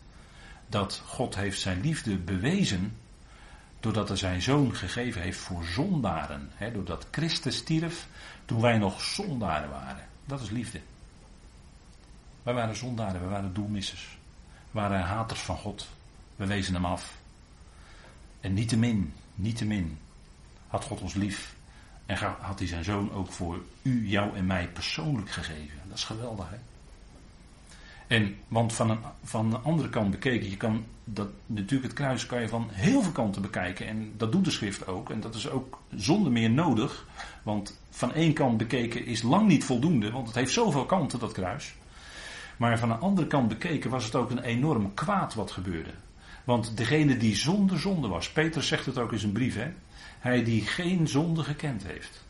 dat 0.68 1.02
God 1.06 1.34
heeft 1.34 1.60
zijn 1.60 1.80
liefde 1.80 2.16
bewezen 2.16 2.96
doordat 3.80 4.08
hij 4.08 4.16
zijn 4.16 4.42
zoon 4.42 4.74
gegeven 4.74 5.22
heeft 5.22 5.38
voor 5.38 5.64
zondaren. 5.64 6.50
Doordat 6.72 7.06
Christus 7.10 7.56
stierf 7.56 8.06
toen 8.44 8.60
wij 8.60 8.78
nog 8.78 9.00
zondaren 9.00 9.70
waren. 9.70 10.08
Dat 10.24 10.40
is 10.40 10.50
liefde. 10.50 10.80
Wij 12.42 12.54
waren 12.54 12.76
zondaren, 12.76 13.20
wij 13.20 13.30
waren 13.30 13.54
doelmissers. 13.54 14.18
We 14.70 14.80
waren 14.80 15.00
haters 15.00 15.40
van 15.40 15.56
God. 15.56 15.88
We 16.36 16.46
wezen 16.46 16.74
hem 16.74 16.84
af. 16.84 17.14
En 18.40 18.54
niettemin, 18.54 19.12
niettemin 19.34 19.98
had 20.66 20.84
God 20.84 21.00
ons 21.00 21.14
lief. 21.14 21.54
En 22.06 22.16
had 22.40 22.58
hij 22.58 22.68
zijn 22.68 22.84
zoon 22.84 23.12
ook 23.12 23.32
voor 23.32 23.62
u, 23.82 24.08
jou 24.08 24.36
en 24.36 24.46
mij 24.46 24.68
persoonlijk 24.68 25.30
gegeven. 25.30 25.78
Dat 25.88 25.96
is 25.96 26.04
geweldig, 26.04 26.50
hè? 26.50 26.56
En, 28.06 28.36
want 28.48 28.72
van 28.72 28.90
een, 28.90 28.98
van 29.22 29.50
de 29.50 29.58
andere 29.58 29.88
kant 29.88 30.10
bekeken, 30.10 30.50
je 30.50 30.56
kan 30.56 30.84
dat, 31.04 31.28
natuurlijk 31.46 31.90
het 31.90 32.00
kruis 32.00 32.26
kan 32.26 32.40
je 32.40 32.48
van 32.48 32.68
heel 32.70 33.02
veel 33.02 33.12
kanten 33.12 33.42
bekijken. 33.42 33.86
En 33.86 34.12
dat 34.16 34.32
doet 34.32 34.44
de 34.44 34.50
schrift 34.50 34.86
ook. 34.86 35.10
En 35.10 35.20
dat 35.20 35.34
is 35.34 35.48
ook 35.48 35.80
zonder 35.96 36.32
meer 36.32 36.50
nodig. 36.50 37.06
Want 37.42 37.80
van 37.90 38.12
één 38.12 38.32
kant 38.32 38.56
bekeken 38.56 39.06
is 39.06 39.22
lang 39.22 39.46
niet 39.46 39.64
voldoende, 39.64 40.10
want 40.10 40.26
het 40.26 40.36
heeft 40.36 40.52
zoveel 40.52 40.86
kanten, 40.86 41.18
dat 41.18 41.32
kruis. 41.32 41.74
Maar 42.56 42.78
van 42.78 42.90
een 42.90 43.00
andere 43.00 43.26
kant 43.26 43.48
bekeken 43.48 43.90
was 43.90 44.04
het 44.04 44.14
ook 44.14 44.30
een 44.30 44.42
enorm 44.42 44.94
kwaad 44.94 45.34
wat 45.34 45.50
gebeurde. 45.50 45.90
Want 46.44 46.76
degene 46.76 47.16
die 47.16 47.36
zonder 47.36 47.78
zonde 47.78 48.08
was, 48.08 48.32
Petrus 48.32 48.66
zegt 48.66 48.86
het 48.86 48.98
ook 48.98 49.12
in 49.12 49.18
zijn 49.18 49.32
brief, 49.32 49.54
hè? 49.54 49.72
hij 50.18 50.44
die 50.44 50.62
geen 50.62 51.08
zonde 51.08 51.42
gekend 51.42 51.86
heeft. 51.86 52.24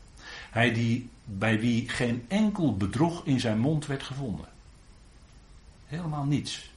Hij 0.51 0.73
die, 0.73 1.09
bij 1.25 1.61
wie 1.61 1.89
geen 1.89 2.25
enkel 2.29 2.77
bedrog 2.77 3.25
in 3.25 3.41
zijn 3.41 3.59
mond 3.59 3.87
werd 3.87 4.03
gevonden. 4.03 4.49
Helemaal 5.87 6.25
niets. 6.25 6.71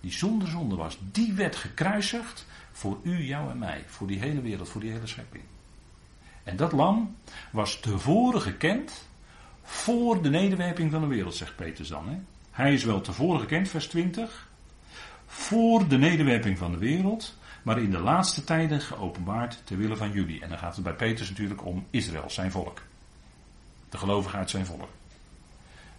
Die 0.00 0.12
zonder 0.12 0.48
zonde 0.48 0.76
was, 0.76 0.98
die 1.10 1.32
werd 1.32 1.56
gekruisigd 1.56 2.46
voor 2.72 2.98
u, 3.02 3.24
jou 3.24 3.50
en 3.50 3.58
mij. 3.58 3.84
Voor 3.86 4.06
die 4.06 4.18
hele 4.18 4.40
wereld, 4.40 4.68
voor 4.68 4.80
die 4.80 4.90
hele 4.90 5.06
schepping. 5.06 5.44
En 6.42 6.56
dat 6.56 6.72
lam 6.72 7.16
was 7.50 7.80
tevoren 7.80 8.40
gekend 8.40 9.08
voor 9.62 10.22
de 10.22 10.30
nederwerping 10.30 10.90
van 10.90 11.00
de 11.00 11.06
wereld, 11.06 11.34
zegt 11.34 11.56
Petrus 11.56 11.88
dan. 11.88 12.08
Hè? 12.08 12.18
Hij 12.50 12.72
is 12.72 12.84
wel 12.84 13.00
tevoren 13.00 13.40
gekend, 13.40 13.68
vers 13.68 13.86
20 13.86 14.48
voor 15.26 15.88
de 15.88 15.98
nederwerping 15.98 16.58
van 16.58 16.70
de 16.70 16.78
wereld, 16.78 17.36
maar 17.62 17.78
in 17.78 17.90
de 17.90 17.98
laatste 17.98 18.44
tijden 18.44 18.80
geopenbaard 18.80 19.60
ter 19.64 19.76
wille 19.76 19.96
van 19.96 20.12
jullie. 20.12 20.42
En 20.42 20.48
dan 20.48 20.58
gaat 20.58 20.74
het 20.74 20.84
bij 20.84 20.94
Petrus 20.94 21.28
natuurlijk 21.28 21.64
om 21.64 21.86
Israël, 21.90 22.30
zijn 22.30 22.50
volk. 22.50 22.82
De 23.88 23.98
gelovigen 23.98 24.38
uit 24.38 24.50
zijn 24.50 24.66
volk. 24.66 24.88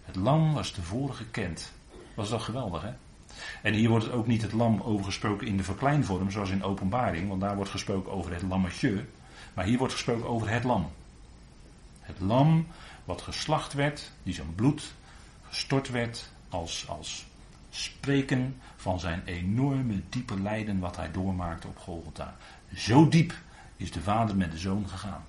Het 0.04 0.16
lam 0.16 0.52
was 0.52 0.70
tevoren 0.70 1.14
gekend. 1.14 1.72
Was 2.16 2.28
dat 2.28 2.42
geweldig, 2.42 2.82
hè? 2.82 2.92
En 3.62 3.74
hier 3.74 3.88
wordt 3.88 4.04
het 4.04 4.14
ook 4.14 4.26
niet 4.26 4.42
het 4.42 4.52
lam 4.52 4.80
overgesproken 4.80 5.46
in 5.46 5.56
de 5.56 5.62
verkleinvorm, 5.62 6.30
zoals 6.30 6.50
in 6.50 6.62
openbaring, 6.62 7.28
want 7.28 7.40
daar 7.40 7.56
wordt 7.56 7.70
gesproken 7.70 8.12
over 8.12 8.32
het 8.32 8.42
lammetje. 8.42 9.04
Maar 9.54 9.64
hier 9.64 9.78
wordt 9.78 9.92
gesproken 9.92 10.28
over 10.28 10.50
het 10.50 10.64
lam. 10.64 10.90
Het 12.00 12.20
lam 12.20 12.66
wat 13.04 13.22
geslacht 13.22 13.72
werd, 13.72 14.12
die 14.22 14.34
zijn 14.34 14.54
bloed 14.54 14.94
gestort 15.48 15.90
werd 15.90 16.30
als, 16.48 16.88
als 16.88 17.26
spreken 17.70 18.60
van 18.76 19.00
zijn 19.00 19.22
enorme 19.24 20.02
diepe 20.08 20.40
lijden 20.40 20.78
wat 20.78 20.96
hij 20.96 21.10
doormaakte 21.10 21.66
op 21.66 21.78
Golgotha. 21.78 22.36
Zo 22.74 23.08
diep 23.08 23.34
is 23.76 23.90
de 23.90 24.00
vader 24.00 24.36
met 24.36 24.52
de 24.52 24.58
zoon 24.58 24.88
gegaan. 24.88 25.24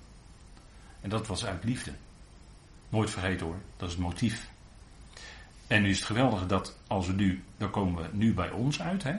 En 1.00 1.10
dat 1.10 1.26
was 1.26 1.44
uit 1.44 1.64
liefde. 1.64 1.92
Nooit 2.88 3.10
vergeten 3.10 3.46
hoor, 3.46 3.58
dat 3.76 3.88
is 3.88 3.94
het 3.94 4.04
motief. 4.04 4.50
En 5.68 5.82
nu 5.82 5.88
is 5.88 5.96
het 5.96 6.06
geweldige 6.06 6.46
dat 6.46 6.76
als 6.86 7.06
we 7.06 7.12
nu, 7.12 7.42
dan 7.56 7.70
komen 7.70 8.02
we 8.02 8.08
nu 8.12 8.34
bij 8.34 8.50
ons 8.50 8.80
uit 8.80 9.02
hè. 9.02 9.14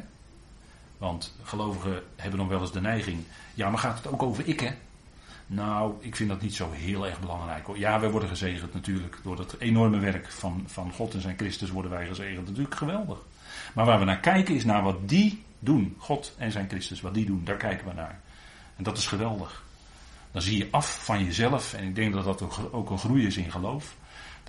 Want 0.98 1.36
gelovigen 1.44 2.04
hebben 2.16 2.40
nog 2.40 2.48
wel 2.48 2.62
eens 2.62 2.72
de 2.72 2.82
neiging, 2.82 3.24
ja 3.54 3.70
maar 3.70 3.80
gaat 3.80 3.98
het 3.98 4.08
ook 4.08 4.24
over 4.24 4.48
ik 4.48 4.60
hè? 4.60 4.72
Nou, 5.52 5.94
ik 6.00 6.16
vind 6.16 6.30
dat 6.30 6.42
niet 6.42 6.56
zo 6.56 6.72
heel 6.72 7.08
erg 7.08 7.20
belangrijk. 7.20 7.68
Ja, 7.76 8.00
wij 8.00 8.10
worden 8.10 8.30
gezegend 8.30 8.74
natuurlijk. 8.74 9.20
Door 9.24 9.36
dat 9.36 9.56
enorme 9.60 10.00
werk 10.00 10.32
van, 10.32 10.64
van 10.68 10.92
God 10.92 11.14
en 11.14 11.22
zijn 11.22 11.38
Christus 11.38 11.70
worden 11.70 11.92
wij 11.92 12.08
gezegend. 12.08 12.48
Natuurlijk 12.48 12.76
geweldig. 12.76 13.18
Maar 13.74 13.86
waar 13.86 14.00
we 14.00 14.06
naar 14.06 14.20
kijken 14.20 14.56
is 14.56 14.66
naar 14.66 14.84
wat 14.84 15.10
die 15.10 15.44
doen. 15.60 15.96
God 15.98 16.36
en 16.38 16.52
zijn 16.52 16.70
Christus, 16.70 17.02
wat 17.02 17.14
die 17.14 17.26
doen. 17.26 17.42
Daar 17.44 17.58
kijken 17.58 17.88
we 17.88 17.94
naar. 17.94 18.20
En 18.76 18.84
dat 18.84 18.98
is 18.98 19.08
geweldig. 19.08 19.64
Dan 20.32 20.42
zie 20.42 20.58
je 20.58 20.68
af 20.72 21.04
van 21.04 21.24
jezelf. 21.24 21.74
En 21.74 21.84
ik 21.84 21.96
denk 21.96 22.14
dat 22.14 22.24
dat 22.24 22.72
ook 22.72 22.90
een 22.90 23.00
groei 23.00 23.26
is 23.26 23.38
in 23.38 23.52
geloof. 23.52 23.96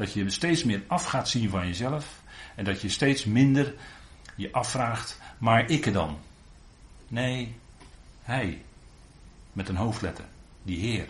Dat 0.01 0.12
je 0.12 0.30
steeds 0.30 0.64
meer 0.64 0.82
af 0.86 1.05
gaat 1.05 1.28
zien 1.28 1.51
van 1.51 1.66
jezelf. 1.66 2.22
En 2.55 2.64
dat 2.64 2.80
je 2.80 2.88
steeds 2.88 3.24
minder 3.24 3.74
je 4.34 4.53
afvraagt. 4.53 5.20
Maar 5.38 5.70
ik 5.70 5.86
er 5.86 5.92
dan? 5.92 6.18
Nee, 7.09 7.55
hij. 8.22 8.62
Met 9.53 9.68
een 9.68 9.76
hoofdletter 9.76 10.24
die 10.62 10.78
Heer. 10.78 11.07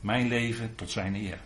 Mijn 0.00 0.28
leven 0.28 0.74
tot 0.74 0.90
zijn 0.90 1.14
eer. 1.14 1.38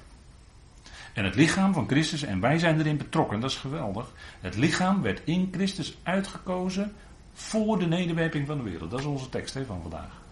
En 1.13 1.25
het 1.25 1.35
lichaam 1.35 1.73
van 1.73 1.89
Christus, 1.89 2.23
en 2.23 2.41
wij 2.41 2.59
zijn 2.59 2.79
erin 2.79 2.97
betrokken, 2.97 3.41
dat 3.41 3.51
is 3.51 3.57
geweldig. 3.57 4.13
Het 4.41 4.57
lichaam 4.57 5.03
werd 5.03 5.21
in 5.25 5.49
Christus 5.53 5.97
uitgekozen 6.03 6.93
voor 7.33 7.79
de 7.79 7.87
nederwerping 7.87 8.47
van 8.47 8.57
de 8.57 8.71
wereld. 8.71 8.91
Dat 8.91 9.01
is 9.01 9.07
onze 9.07 9.29
tekst 9.29 9.55
hè, 9.55 9.65
van 9.65 9.83
vandaag. 9.83 10.24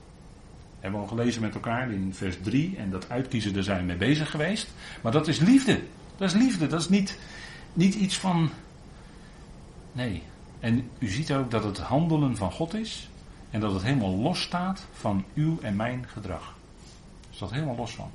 Hebben 0.83 1.01
we 1.01 1.07
al 1.07 1.17
gelezen 1.17 1.43
met 1.43 1.55
elkaar 1.55 1.93
in 1.93 2.15
vers 2.15 2.37
3 2.43 2.77
en 2.77 2.91
dat 2.91 3.11
uitkiezen, 3.11 3.53
daar 3.53 3.63
zijn 3.63 3.79
we 3.79 3.85
mee 3.85 3.97
bezig 3.97 4.31
geweest. 4.31 4.71
Maar 5.03 5.13
dat 5.13 5.29
is 5.29 5.39
liefde. 5.39 5.81
Dat 6.17 6.29
is 6.29 6.35
liefde, 6.35 6.67
dat 6.67 6.81
is 6.81 6.89
niet, 6.89 7.19
niet 7.73 7.95
iets 7.95 8.19
van. 8.19 8.51
Nee. 9.93 10.23
En 10.61 10.91
u 10.99 11.09
ziet 11.09 11.33
ook 11.33 11.51
dat 11.51 11.65
het 11.65 11.79
handelen 11.79 12.37
van 12.37 12.53
God 12.53 12.75
is. 12.75 13.11
En 13.51 13.61
dat 13.61 13.73
het 13.73 13.83
helemaal 13.83 14.17
los 14.17 14.43
staat 14.43 14.87
van 14.93 15.25
uw 15.35 15.59
en 15.61 15.77
mijn 15.77 16.05
gedrag. 16.09 16.55
Er 17.31 17.37
staat 17.37 17.51
helemaal 17.51 17.77
los 17.77 17.95
van. 17.95 18.11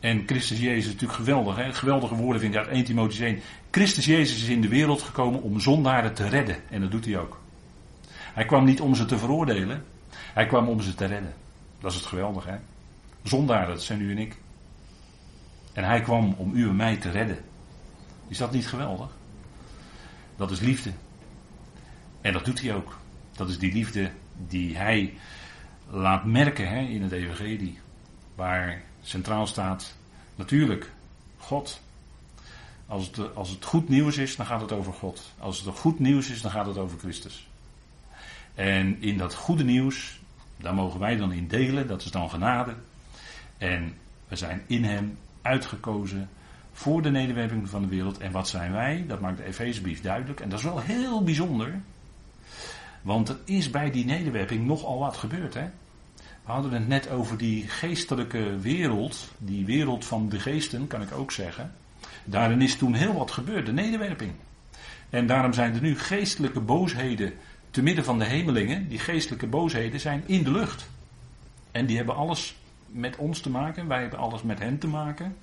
En 0.00 0.22
Christus 0.26 0.58
Jezus 0.60 0.84
is 0.84 0.92
natuurlijk 0.92 1.18
geweldig. 1.18 1.56
Hè? 1.56 1.72
Geweldige 1.72 2.14
woorden 2.14 2.40
vind 2.40 2.54
ik 2.54 2.60
uit 2.60 2.68
1 2.68 2.84
Timotheüs 2.84 3.20
1. 3.20 3.40
Christus 3.70 4.04
Jezus 4.04 4.42
is 4.42 4.48
in 4.48 4.60
de 4.60 4.68
wereld 4.68 5.02
gekomen 5.02 5.42
om 5.42 5.60
zondaren 5.60 6.14
te 6.14 6.28
redden. 6.28 6.56
En 6.70 6.80
dat 6.80 6.90
doet 6.90 7.04
hij 7.04 7.18
ook. 7.18 7.40
Hij 8.10 8.44
kwam 8.44 8.64
niet 8.64 8.80
om 8.80 8.94
ze 8.94 9.04
te 9.04 9.18
veroordelen. 9.18 9.84
Hij 10.32 10.46
kwam 10.46 10.68
om 10.68 10.80
ze 10.80 10.94
te 10.94 11.04
redden. 11.04 11.34
Dat 11.80 11.90
is 11.90 11.96
het 11.96 12.06
geweldige. 12.06 12.50
Hè? 12.50 12.58
Zondaren, 13.22 13.68
dat 13.68 13.82
zijn 13.82 14.00
u 14.00 14.10
en 14.10 14.18
ik. 14.18 14.36
En 15.72 15.84
hij 15.84 16.00
kwam 16.00 16.34
om 16.38 16.54
u 16.54 16.68
en 16.68 16.76
mij 16.76 16.96
te 16.96 17.10
redden. 17.10 17.38
Is 18.28 18.38
dat 18.38 18.52
niet 18.52 18.66
geweldig? 18.66 19.10
Dat 20.36 20.50
is 20.50 20.60
liefde. 20.60 20.92
En 22.20 22.32
dat 22.32 22.44
doet 22.44 22.60
hij 22.60 22.74
ook. 22.74 22.98
Dat 23.32 23.48
is 23.48 23.58
die 23.58 23.72
liefde 23.72 24.10
die 24.48 24.76
hij 24.76 25.14
laat 25.90 26.24
merken 26.24 26.68
hè, 26.68 26.80
in 26.80 27.02
het 27.02 27.12
Evangelie. 27.12 27.78
Waar 28.34 28.82
centraal 29.02 29.46
staat 29.46 29.96
natuurlijk 30.34 30.92
God. 31.38 31.80
Als 32.86 33.06
het, 33.06 33.34
als 33.34 33.50
het 33.50 33.64
goed 33.64 33.88
nieuws 33.88 34.16
is, 34.16 34.36
dan 34.36 34.46
gaat 34.46 34.60
het 34.60 34.72
over 34.72 34.92
God. 34.92 35.32
Als 35.38 35.60
het 35.60 35.78
goed 35.78 35.98
nieuws 35.98 36.30
is, 36.30 36.42
dan 36.42 36.50
gaat 36.50 36.66
het 36.66 36.78
over 36.78 36.98
Christus. 36.98 37.48
En 38.54 39.02
in 39.02 39.18
dat 39.18 39.34
goede 39.34 39.64
nieuws, 39.64 40.20
daar 40.56 40.74
mogen 40.74 41.00
wij 41.00 41.16
dan 41.16 41.32
in 41.32 41.48
delen, 41.48 41.86
dat 41.86 42.04
is 42.04 42.10
dan 42.10 42.30
genade. 42.30 42.74
En 43.58 43.94
we 44.28 44.36
zijn 44.36 44.62
in 44.66 44.84
Hem 44.84 45.18
uitgekozen 45.42 46.28
voor 46.72 47.02
de 47.02 47.10
nederwerping 47.10 47.68
van 47.68 47.82
de 47.82 47.88
wereld. 47.88 48.18
En 48.18 48.32
wat 48.32 48.48
zijn 48.48 48.72
wij? 48.72 49.04
Dat 49.08 49.20
maakt 49.20 49.36
de 49.36 49.44
Efezebrief 49.44 50.00
duidelijk. 50.00 50.40
En 50.40 50.48
dat 50.48 50.58
is 50.58 50.64
wel 50.64 50.80
heel 50.80 51.22
bijzonder. 51.22 51.80
Want 53.02 53.28
er 53.28 53.38
is 53.44 53.70
bij 53.70 53.90
die 53.90 54.04
nederwerping 54.04 54.66
nogal 54.66 54.98
wat 54.98 55.16
gebeurd. 55.16 55.54
Hè? 55.54 55.70
We 56.16 56.52
hadden 56.52 56.72
het 56.72 56.88
net 56.88 57.10
over 57.10 57.38
die 57.38 57.68
geestelijke 57.68 58.58
wereld. 58.58 59.28
Die 59.38 59.64
wereld 59.64 60.04
van 60.04 60.28
de 60.28 60.40
geesten, 60.40 60.86
kan 60.86 61.02
ik 61.02 61.12
ook 61.12 61.32
zeggen. 61.32 61.72
Daarin 62.24 62.62
is 62.62 62.76
toen 62.76 62.94
heel 62.94 63.14
wat 63.14 63.30
gebeurd, 63.30 63.66
de 63.66 63.72
nederwerping. 63.72 64.32
En 65.10 65.26
daarom 65.26 65.52
zijn 65.52 65.74
er 65.74 65.80
nu 65.80 65.98
geestelijke 65.98 66.60
boosheden 66.60 67.32
te 67.72 67.82
midden 67.82 68.04
van 68.04 68.18
de 68.18 68.24
hemelingen. 68.24 68.88
Die 68.88 68.98
geestelijke 68.98 69.46
boosheden 69.46 70.00
zijn 70.00 70.22
in 70.26 70.42
de 70.42 70.50
lucht. 70.50 70.88
En 71.70 71.86
die 71.86 71.96
hebben 71.96 72.16
alles 72.16 72.56
met 72.86 73.16
ons 73.16 73.40
te 73.40 73.50
maken. 73.50 73.88
Wij 73.88 74.00
hebben 74.00 74.18
alles 74.18 74.42
met 74.42 74.58
hen 74.58 74.78
te 74.78 74.86
maken. 74.86 75.36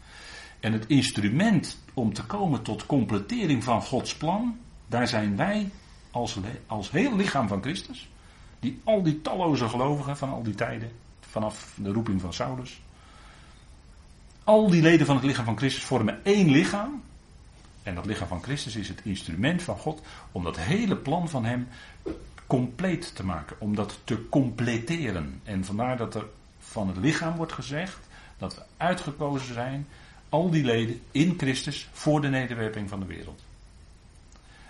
En 0.59 0.73
het 0.73 0.85
instrument 0.87 1.77
om 1.93 2.13
te 2.13 2.25
komen 2.25 2.61
tot 2.61 2.85
completering 2.85 3.63
van 3.63 3.81
Gods 3.81 4.15
plan, 4.15 4.57
daar 4.87 5.07
zijn 5.07 5.35
wij 5.35 5.69
als, 6.11 6.37
als 6.67 6.91
heel 6.91 7.15
lichaam 7.15 7.47
van 7.47 7.61
Christus, 7.61 8.09
die 8.59 8.79
al 8.83 9.03
die 9.03 9.21
talloze 9.21 9.69
gelovigen 9.69 10.17
van 10.17 10.29
al 10.29 10.43
die 10.43 10.55
tijden, 10.55 10.91
vanaf 11.19 11.73
de 11.75 11.91
roeping 11.91 12.21
van 12.21 12.33
Saulus, 12.33 12.81
al 14.43 14.69
die 14.69 14.81
leden 14.81 15.05
van 15.05 15.15
het 15.15 15.25
lichaam 15.25 15.45
van 15.45 15.57
Christus 15.57 15.83
vormen 15.83 16.25
één 16.25 16.49
lichaam. 16.49 17.01
En 17.89 17.95
dat 17.95 18.05
lichaam 18.05 18.27
van 18.27 18.43
Christus 18.43 18.75
is 18.75 18.87
het 18.87 19.01
instrument 19.03 19.61
van 19.61 19.77
God 19.77 20.01
om 20.31 20.43
dat 20.43 20.57
hele 20.57 20.95
plan 20.95 21.29
van 21.29 21.45
Hem 21.45 21.67
compleet 22.47 23.15
te 23.15 23.25
maken, 23.25 23.55
om 23.59 23.75
dat 23.75 23.99
te 24.03 24.29
completeren. 24.29 25.41
En 25.43 25.65
vandaar 25.65 25.97
dat 25.97 26.15
er 26.15 26.25
van 26.59 26.87
het 26.87 26.97
lichaam 26.97 27.35
wordt 27.35 27.51
gezegd 27.51 28.07
dat 28.37 28.55
we 28.55 28.61
uitgekozen 28.77 29.53
zijn 29.53 29.87
al 30.29 30.49
die 30.49 30.63
leden 30.63 31.01
in 31.11 31.33
Christus 31.37 31.89
voor 31.91 32.21
de 32.21 32.27
nederwerping 32.27 32.89
van 32.89 32.99
de 32.99 33.05
wereld. 33.05 33.43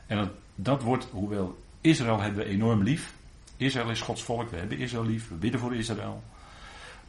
En 0.08 0.18
dat, 0.18 0.30
dat 0.56 0.82
wordt, 0.82 1.08
hoewel 1.12 1.60
Israël 1.82 2.20
hebben 2.20 2.46
we 2.46 2.52
enorm 2.52 2.84
lief. 2.84 3.14
Israël 3.58 3.90
is 3.90 4.02
Gods 4.02 4.24
volk, 4.24 4.50
we 4.50 4.58
hebben 4.58 4.78
Israël 4.78 5.06
lief, 5.06 5.30
we 5.30 5.36
bidden 5.36 5.60
voor 5.60 5.76
Israël. 5.76 6.24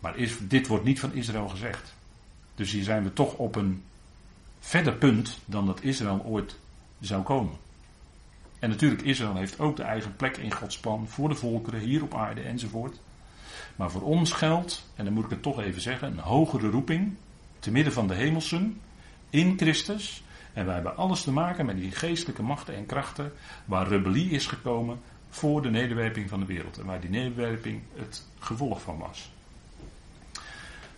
Maar 0.00 0.16
is, 0.16 0.36
dit 0.40 0.66
wordt 0.66 0.84
niet 0.84 1.00
van 1.00 1.14
Israël 1.14 1.48
gezegd. 1.48 1.94
Dus 2.54 2.72
hier 2.72 2.84
zijn 2.84 3.02
we 3.02 3.12
toch 3.12 3.34
op 3.34 3.56
een 3.56 3.82
verder 4.60 4.94
punt 4.94 5.38
dan 5.44 5.66
dat 5.66 5.82
Israël 5.82 6.22
ooit 6.24 6.56
zou 7.00 7.22
komen. 7.22 7.54
En 8.58 8.68
natuurlijk, 8.68 9.02
Israël 9.02 9.36
heeft 9.36 9.60
ook 9.60 9.76
de 9.76 9.82
eigen 9.82 10.16
plek 10.16 10.36
in 10.36 10.52
Gods 10.52 10.78
plan 10.78 11.08
voor 11.08 11.28
de 11.28 11.34
volkeren 11.34 11.80
hier 11.80 12.02
op 12.02 12.14
aarde 12.14 12.40
enzovoort. 12.40 13.00
Maar 13.76 13.90
voor 13.90 14.02
ons 14.02 14.32
geldt, 14.32 14.86
en 14.96 15.04
dan 15.04 15.14
moet 15.14 15.24
ik 15.24 15.30
het 15.30 15.42
toch 15.42 15.60
even 15.60 15.80
zeggen, 15.80 16.12
een 16.12 16.18
hogere 16.18 16.68
roeping 16.68 17.14
te 17.58 17.70
midden 17.70 17.92
van 17.92 18.08
de 18.08 18.14
hemelsen, 18.14 18.80
in 19.30 19.58
Christus. 19.58 20.22
En 20.52 20.64
wij 20.64 20.74
hebben 20.74 20.96
alles 20.96 21.22
te 21.22 21.32
maken 21.32 21.66
met 21.66 21.76
die 21.76 21.90
geestelijke 21.90 22.42
machten 22.42 22.74
en 22.74 22.86
krachten 22.86 23.32
waar 23.64 23.88
rebellie 23.88 24.30
is 24.30 24.46
gekomen 24.46 25.00
voor 25.28 25.62
de 25.62 25.70
nederwerping 25.70 26.28
van 26.28 26.40
de 26.40 26.46
wereld. 26.46 26.78
En 26.78 26.86
waar 26.86 27.00
die 27.00 27.10
nederwerping 27.10 27.82
het 27.94 28.26
gevolg 28.38 28.82
van 28.82 28.98
was. 28.98 29.30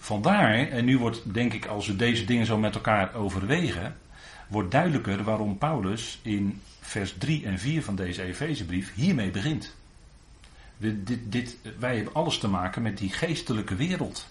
Vandaar, 0.03 0.69
en 0.69 0.85
nu 0.85 0.99
wordt 0.99 1.35
denk 1.35 1.53
ik 1.53 1.67
als 1.67 1.87
we 1.87 1.97
deze 1.97 2.25
dingen 2.25 2.47
zo 2.47 2.59
met 2.59 2.75
elkaar 2.75 3.15
overwegen, 3.15 3.97
wordt 4.49 4.71
duidelijker 4.71 5.23
waarom 5.23 5.59
Paulus 5.59 6.19
in 6.23 6.61
vers 6.81 7.15
3 7.19 7.45
en 7.45 7.59
4 7.59 7.83
van 7.83 7.97
deze 7.97 8.23
Efezebrief 8.23 8.95
hiermee 8.95 9.31
begint. 9.31 9.77
dit, 10.77 11.33
dit, 11.33 11.59
wij 11.79 11.95
hebben 11.97 12.15
alles 12.15 12.39
te 12.39 12.49
maken 12.49 12.83
met 12.83 12.99
die 12.99 13.11
geestelijke 13.11 13.75
wereld. 13.75 14.29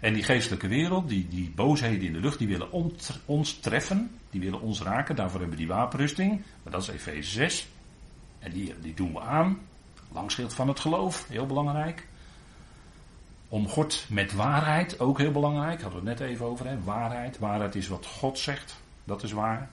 En 0.00 0.14
die 0.14 0.22
geestelijke 0.22 0.68
wereld, 0.68 1.08
die, 1.08 1.28
die 1.28 1.52
boosheden 1.54 2.06
in 2.06 2.12
de 2.12 2.20
lucht, 2.20 2.38
die 2.38 2.48
willen 2.48 2.72
ons 3.24 3.58
treffen. 3.60 4.10
Die 4.30 4.40
willen 4.40 4.60
ons 4.60 4.82
raken. 4.82 5.16
Daarvoor 5.16 5.40
hebben 5.40 5.58
we 5.58 5.64
die 5.64 5.74
wapenrusting. 5.74 6.42
Maar 6.62 6.72
dat 6.72 6.82
is 6.82 6.88
Efeze 6.88 7.30
6. 7.30 7.68
En 8.38 8.52
die, 8.52 8.74
die 8.80 8.94
doen 8.94 9.12
we 9.12 9.20
aan. 9.20 9.58
Langschild 10.12 10.54
van 10.54 10.68
het 10.68 10.80
geloof, 10.80 11.26
heel 11.28 11.46
belangrijk. 11.46 12.06
Omgord 13.48 14.06
met 14.08 14.32
waarheid, 14.32 15.00
ook 15.00 15.18
heel 15.18 15.32
belangrijk. 15.32 15.82
Hadden 15.82 16.02
we 16.02 16.08
het 16.08 16.18
net 16.18 16.28
even 16.28 16.46
over. 16.46 16.66
Hè? 16.66 16.82
Waarheid. 16.82 17.38
Waarheid 17.38 17.74
is 17.74 17.88
wat 17.88 18.06
God 18.06 18.38
zegt. 18.38 18.76
Dat 19.04 19.22
is 19.22 19.32
waar. 19.32 19.70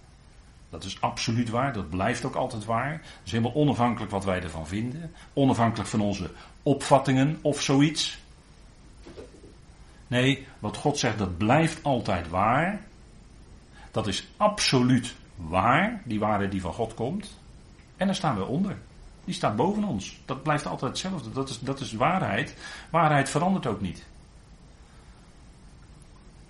Dat 0.69 0.83
is 0.83 1.01
absoluut 1.01 1.49
waar. 1.49 1.73
Dat 1.73 1.89
blijft 1.89 2.25
ook 2.25 2.35
altijd 2.35 2.65
waar. 2.65 2.91
Het 2.91 3.01
is 3.23 3.31
helemaal 3.31 3.55
onafhankelijk 3.55 4.11
wat 4.11 4.25
wij 4.25 4.41
ervan 4.41 4.67
vinden. 4.67 5.11
Onafhankelijk 5.33 5.89
van 5.89 6.01
onze 6.01 6.31
opvattingen 6.63 7.39
of 7.41 7.61
zoiets. 7.61 8.19
Nee, 10.07 10.47
wat 10.59 10.77
God 10.77 10.97
zegt, 10.97 11.17
dat 11.17 11.37
blijft 11.37 11.83
altijd 11.83 12.29
waar. 12.29 12.81
Dat 13.91 14.07
is 14.07 14.27
absoluut 14.37 15.15
waar, 15.35 16.01
die 16.05 16.19
waarheid 16.19 16.51
die 16.51 16.61
van 16.61 16.73
God 16.73 16.93
komt. 16.93 17.39
En 17.97 18.05
daar 18.05 18.15
staan 18.15 18.37
we 18.37 18.45
onder. 18.45 18.77
Die 19.25 19.33
staat 19.33 19.55
boven 19.55 19.83
ons. 19.83 20.19
Dat 20.25 20.43
blijft 20.43 20.65
altijd 20.65 20.91
hetzelfde. 20.91 21.31
Dat 21.31 21.49
is, 21.49 21.59
dat 21.59 21.79
is 21.79 21.93
waarheid. 21.93 22.55
Waarheid 22.89 23.29
verandert 23.29 23.65
ook 23.65 23.81
niet. 23.81 24.05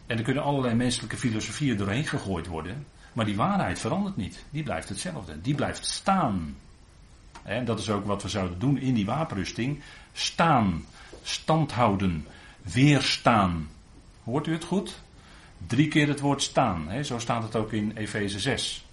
En 0.06 0.18
er 0.18 0.24
kunnen 0.24 0.44
allerlei 0.44 0.76
menselijke 0.76 1.18
filosofieën 1.18 1.78
doorheen 1.78 2.06
gegooid 2.06 2.48
worden. 2.48 2.86
Maar 3.14 3.26
die 3.26 3.36
waarheid 3.36 3.80
verandert 3.80 4.16
niet. 4.16 4.46
Die 4.50 4.64
blijft 4.64 4.90
hetzelfde. 4.90 5.42
Die 5.42 5.56
blijft 5.56 5.86
staan. 5.86 6.56
En 7.44 7.66
dat 7.66 7.80
is 7.80 7.90
ook 7.90 8.06
wat 8.06 8.24
we 8.24 8.30
zouden 8.30 8.60
doen 8.60 8.78
in 8.78 8.94
die 8.94 9.06
wapenrusting. 9.06 9.82
Staan. 10.14 10.86
Stand 11.24 11.72
houden 11.72 12.28
weerstaan. 12.62 13.70
Hoort 14.24 14.48
u 14.48 14.54
het 14.54 14.64
goed? 14.64 15.02
Drie 15.68 15.88
keer 15.88 16.08
het 16.08 16.20
woord 16.20 16.42
staan. 16.42 17.06
Zo 17.06 17.20
staat 17.20 17.44
het 17.44 17.56
ook 17.56 17.72
in 17.72 17.92
Efeze 17.96 18.40
6. 18.40 18.86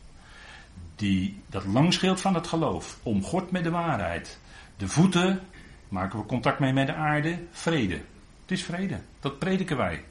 Die, 0.99 1.40
dat 1.46 1.64
langschild 1.64 2.20
van 2.20 2.34
het 2.34 2.46
geloof, 2.46 2.99
omgord 3.03 3.51
met 3.51 3.64
de 3.64 3.70
waarheid. 3.70 4.38
De 4.76 4.88
voeten, 4.88 5.40
maken 5.88 6.18
we 6.18 6.26
contact 6.26 6.59
mee 6.59 6.72
met 6.72 6.86
de 6.86 6.94
aarde, 6.94 7.38
vrede. 7.51 7.94
Het 8.42 8.51
is 8.51 8.64
vrede, 8.64 9.01
dat 9.20 9.38
prediken 9.38 9.76
wij. 9.76 10.05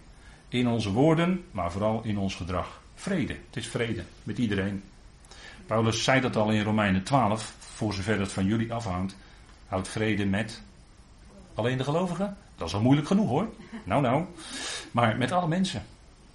In 0.47 0.67
onze 0.67 0.91
woorden, 0.91 1.43
maar 1.51 1.71
vooral 1.71 2.01
in 2.03 2.17
ons 2.17 2.35
gedrag. 2.35 2.81
Vrede, 2.95 3.33
het 3.33 3.55
is 3.55 3.67
vrede 3.67 4.03
met 4.23 4.37
iedereen. 4.37 4.83
Paulus 5.65 6.03
zei 6.03 6.21
dat 6.21 6.35
al 6.35 6.51
in 6.51 6.63
Romeinen 6.63 7.03
12, 7.03 7.55
voor 7.59 7.93
zover 7.93 8.19
het 8.19 8.31
van 8.31 8.45
jullie 8.45 8.73
afhangt. 8.73 9.15
Houd 9.67 9.87
vrede 9.87 10.25
met 10.25 10.61
alleen 11.53 11.77
de 11.77 11.83
gelovigen? 11.83 12.37
Dat 12.55 12.67
is 12.67 12.73
al 12.73 12.81
moeilijk 12.81 13.07
genoeg 13.07 13.29
hoor. 13.29 13.49
Nou, 13.83 14.01
nou. 14.01 14.25
Maar 14.91 15.17
met 15.17 15.31
alle 15.31 15.47
mensen. 15.47 15.85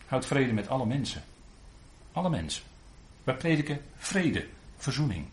Houd 0.06 0.26
vrede 0.26 0.52
met 0.52 0.68
alle 0.68 0.86
mensen. 0.86 1.22
Alle 2.12 2.30
mensen. 2.30 2.62
Wij 3.24 3.34
prediken 3.34 3.80
vrede, 3.96 4.46
verzoening. 4.76 5.26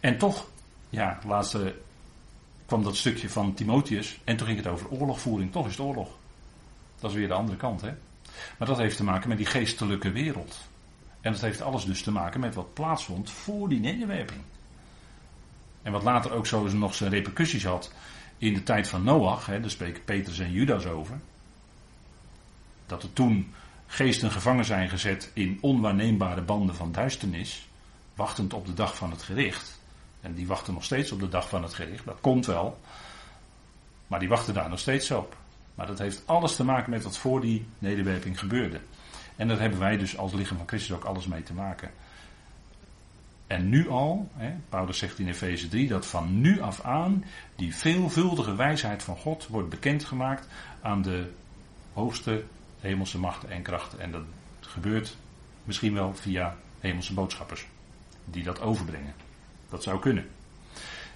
En 0.00 0.18
toch, 0.18 0.46
ja, 0.88 1.18
laatste 1.26 1.74
kwam 2.66 2.82
dat 2.82 2.96
stukje 2.96 3.28
van 3.28 3.54
Timotheus. 3.54 4.20
En 4.24 4.36
toen 4.36 4.46
ging 4.46 4.58
het 4.58 4.66
over 4.66 4.90
oorlogvoering. 4.90 5.52
Toch 5.52 5.66
is 5.66 5.76
het 5.76 5.86
oorlog. 5.86 6.08
Dat 7.00 7.10
is 7.10 7.16
weer 7.16 7.28
de 7.28 7.34
andere 7.34 7.56
kant, 7.56 7.80
hè. 7.80 7.94
Maar 8.58 8.68
dat 8.68 8.78
heeft 8.78 8.96
te 8.96 9.04
maken 9.04 9.28
met 9.28 9.38
die 9.38 9.46
geestelijke 9.46 10.10
wereld. 10.10 10.60
En 11.20 11.32
dat 11.32 11.40
heeft 11.40 11.60
alles 11.60 11.84
dus 11.84 12.02
te 12.02 12.10
maken 12.10 12.40
met 12.40 12.54
wat 12.54 12.74
plaatsvond 12.74 13.30
voor 13.30 13.68
die 13.68 13.80
nederwerping. 13.80 14.40
En 15.82 15.92
wat 15.92 16.02
later 16.02 16.32
ook 16.32 16.46
zo 16.46 16.68
nog 16.68 16.94
zijn 16.94 17.10
repercussies 17.10 17.64
had 17.64 17.92
in 18.38 18.54
de 18.54 18.62
tijd 18.62 18.88
van 18.88 19.02
Noach, 19.02 19.46
hè, 19.46 19.60
daar 19.60 19.70
spreken 19.70 20.04
Petrus 20.04 20.38
en 20.38 20.52
Judas 20.52 20.86
over, 20.86 21.20
dat 22.86 23.02
er 23.02 23.12
toen 23.12 23.52
geesten 23.92 24.30
gevangen 24.30 24.64
zijn 24.64 24.88
gezet 24.88 25.30
in 25.32 25.58
onwaarneembare 25.60 26.42
banden 26.42 26.74
van 26.74 26.92
duisternis, 26.92 27.68
wachtend 28.14 28.54
op 28.54 28.66
de 28.66 28.74
dag 28.74 28.96
van 28.96 29.10
het 29.10 29.22
gericht. 29.22 29.80
En 30.20 30.34
die 30.34 30.46
wachten 30.46 30.74
nog 30.74 30.84
steeds 30.84 31.12
op 31.12 31.20
de 31.20 31.28
dag 31.28 31.48
van 31.48 31.62
het 31.62 31.74
gericht, 31.74 32.04
dat 32.04 32.20
komt 32.20 32.46
wel, 32.46 32.80
maar 34.06 34.18
die 34.18 34.28
wachten 34.28 34.54
daar 34.54 34.68
nog 34.68 34.78
steeds 34.78 35.10
op. 35.10 35.36
Maar 35.74 35.86
dat 35.86 35.98
heeft 35.98 36.22
alles 36.26 36.56
te 36.56 36.64
maken 36.64 36.90
met 36.90 37.02
wat 37.02 37.18
voor 37.18 37.40
die 37.40 37.66
nederwerping 37.78 38.38
gebeurde. 38.38 38.80
En 39.36 39.48
daar 39.48 39.60
hebben 39.60 39.78
wij 39.78 39.96
dus 39.96 40.16
als 40.16 40.32
lichaam 40.32 40.56
van 40.56 40.68
Christus 40.68 40.96
ook 40.96 41.04
alles 41.04 41.26
mee 41.26 41.42
te 41.42 41.54
maken. 41.54 41.90
En 43.46 43.68
nu 43.68 43.88
al, 43.88 44.30
hè, 44.34 44.54
Paulus 44.68 44.98
zegt 44.98 45.18
in 45.18 45.28
Efeze 45.28 45.68
3, 45.68 45.88
dat 45.88 46.06
van 46.06 46.40
nu 46.40 46.60
af 46.60 46.80
aan 46.80 47.24
die 47.56 47.76
veelvuldige 47.76 48.54
wijsheid 48.54 49.02
van 49.02 49.16
God 49.16 49.46
wordt 49.46 49.68
bekendgemaakt 49.68 50.46
aan 50.80 51.02
de 51.02 51.30
hoogste 51.92 52.44
hemelse 52.82 53.18
machten 53.18 53.50
en 53.50 53.62
krachten. 53.62 54.00
En 54.00 54.10
dat 54.10 54.22
gebeurt 54.60 55.16
misschien 55.64 55.94
wel 55.94 56.14
via 56.14 56.56
hemelse 56.80 57.14
boodschappers 57.14 57.66
die 58.24 58.42
dat 58.42 58.60
overbrengen. 58.60 59.14
Dat 59.68 59.82
zou 59.82 59.98
kunnen. 59.98 60.26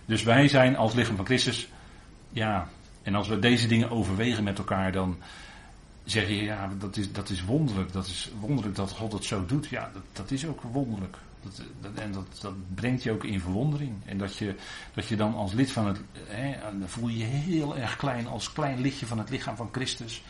Dus 0.05 0.23
wij 0.23 0.49
zijn 0.49 0.77
als 0.77 0.95
lichaam 0.95 1.17
van 1.17 1.25
Christus, 1.25 1.69
ja, 2.31 2.69
en 3.03 3.15
als 3.15 3.29
we 3.29 3.39
deze 3.39 3.67
dingen 3.67 3.91
overwegen 3.91 4.45
met 4.45 4.59
elkaar, 4.59 4.93
dan 4.93 5.17
zeg 6.05 6.29
je, 6.29 6.43
ja, 6.43 6.71
dat 6.79 6.97
is, 6.97 7.13
dat 7.13 7.31
is 7.31 7.45
wonderlijk. 7.45 7.93
Dat 7.93 8.07
is 8.07 8.31
wonderlijk 8.41 8.77
dat 8.77 8.91
God 8.91 9.13
het 9.13 9.25
zo 9.25 9.47
doet. 9.47 9.67
Ja, 9.67 9.91
dat, 9.93 10.03
dat 10.13 10.31
is 10.31 10.47
ook 10.47 10.61
wonderlijk. 10.63 11.17
Dat, 11.43 11.63
dat, 11.81 11.95
en 11.95 12.13
dat, 12.13 12.27
dat 12.41 12.75
brengt 12.75 13.03
je 13.03 13.13
ook 13.13 13.25
in 13.25 13.41
verwondering. 13.41 13.93
En 14.05 14.19
dat 14.19 14.37
je, 14.37 14.55
dat 14.95 15.07
je 15.07 15.17
dan 15.17 15.35
als 15.35 15.53
lid 15.53 15.71
van 15.71 15.87
het, 15.87 16.01
hè, 16.27 16.79
dan 16.79 16.89
voel 16.89 17.09
je 17.09 17.19
je 17.19 17.25
heel 17.25 17.77
erg 17.77 17.97
klein, 17.97 18.27
als 18.27 18.53
klein 18.53 18.81
lidje 18.81 19.07
van 19.07 19.19
het 19.19 19.31
lichaam 19.31 19.57
van 19.57 19.69
Christus. 19.73 20.23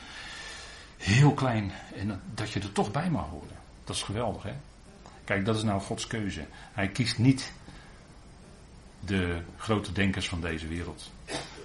Heel 0.97 1.35
klein. 1.35 1.73
En 1.97 2.21
dat 2.35 2.51
je 2.51 2.61
er 2.61 2.73
toch 2.73 2.91
bij 2.91 3.11
mag 3.11 3.29
horen. 3.29 3.57
Dat 3.85 3.97
is 3.97 4.03
geweldig, 4.03 4.43
hè? 4.43 4.55
Kijk, 5.25 5.45
dat 5.45 5.57
is 5.57 5.63
nou 5.63 5.81
Gods 5.81 6.07
keuze. 6.07 6.47
Hij 6.51 6.89
kiest 6.89 7.19
niet 7.19 7.53
de 9.01 9.41
grote 9.57 9.93
denkers 9.93 10.29
van 10.29 10.41
deze 10.41 10.67
wereld. 10.67 11.11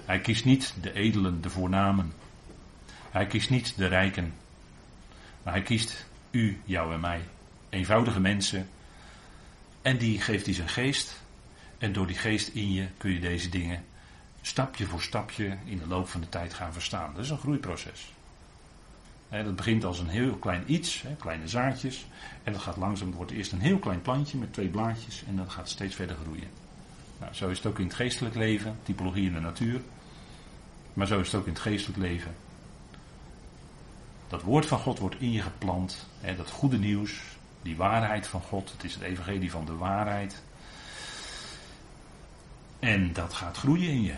Hij 0.05 0.19
kiest 0.19 0.45
niet 0.45 0.73
de 0.81 0.93
edelen, 0.93 1.41
de 1.41 1.49
voornamen. 1.49 2.13
Hij 3.11 3.27
kiest 3.27 3.49
niet 3.49 3.77
de 3.77 3.87
rijken. 3.87 4.33
Maar 5.43 5.53
hij 5.53 5.61
kiest 5.61 6.05
u, 6.31 6.61
jou 6.65 6.93
en 6.93 6.99
mij. 6.99 7.21
Eenvoudige 7.69 8.19
mensen. 8.19 8.69
En 9.81 9.97
die 9.97 10.21
geeft 10.21 10.45
hij 10.45 10.55
zijn 10.55 10.69
geest. 10.69 11.21
En 11.77 11.93
door 11.93 12.07
die 12.07 12.17
geest 12.17 12.47
in 12.47 12.73
je 12.73 12.87
kun 12.97 13.11
je 13.11 13.19
deze 13.19 13.49
dingen 13.49 13.83
stapje 14.41 14.85
voor 14.85 15.01
stapje 15.01 15.57
in 15.65 15.77
de 15.77 15.87
loop 15.87 16.09
van 16.09 16.21
de 16.21 16.29
tijd 16.29 16.53
gaan 16.53 16.73
verstaan. 16.73 17.13
Dat 17.13 17.23
is 17.23 17.29
een 17.29 17.37
groeiproces. 17.37 18.13
Dat 19.31 19.55
begint 19.55 19.83
als 19.83 19.99
een 19.99 20.07
heel 20.07 20.35
klein 20.35 20.63
iets, 20.65 21.03
kleine 21.19 21.47
zaadjes. 21.47 22.05
En 22.43 22.53
dat 22.53 22.61
gaat 22.61 22.77
langzaam, 22.77 23.11
wordt 23.11 23.31
eerst 23.31 23.51
een 23.51 23.61
heel 23.61 23.79
klein 23.79 24.01
plantje 24.01 24.37
met 24.37 24.53
twee 24.53 24.67
blaadjes. 24.67 25.23
En 25.27 25.35
dat 25.35 25.49
gaat 25.49 25.69
steeds 25.69 25.95
verder 25.95 26.15
groeien. 26.23 26.49
Nou, 27.19 27.33
zo 27.33 27.49
is 27.49 27.57
het 27.57 27.65
ook 27.65 27.79
in 27.79 27.85
het 27.85 27.93
geestelijk 27.93 28.35
leven, 28.35 28.77
typologie 28.83 29.25
in 29.25 29.33
de 29.33 29.39
natuur. 29.39 29.81
Maar 30.93 31.07
zo 31.07 31.19
is 31.19 31.31
het 31.31 31.35
ook 31.35 31.47
in 31.47 31.53
het 31.53 31.61
geestelijk 31.61 31.99
leven. 31.99 32.35
Dat 34.27 34.41
woord 34.41 34.65
van 34.65 34.79
God 34.79 34.99
wordt 34.99 35.19
in 35.19 35.31
je 35.31 35.41
geplant. 35.41 36.07
Dat 36.37 36.49
goede 36.49 36.77
nieuws, 36.77 37.21
die 37.61 37.75
waarheid 37.75 38.27
van 38.27 38.41
God. 38.41 38.71
Het 38.71 38.83
is 38.83 38.93
het 38.93 39.03
evangelie 39.03 39.51
van 39.51 39.65
de 39.65 39.75
waarheid. 39.75 40.41
En 42.79 43.13
dat 43.13 43.33
gaat 43.33 43.57
groeien 43.57 43.89
in 43.89 44.01
je. 44.01 44.15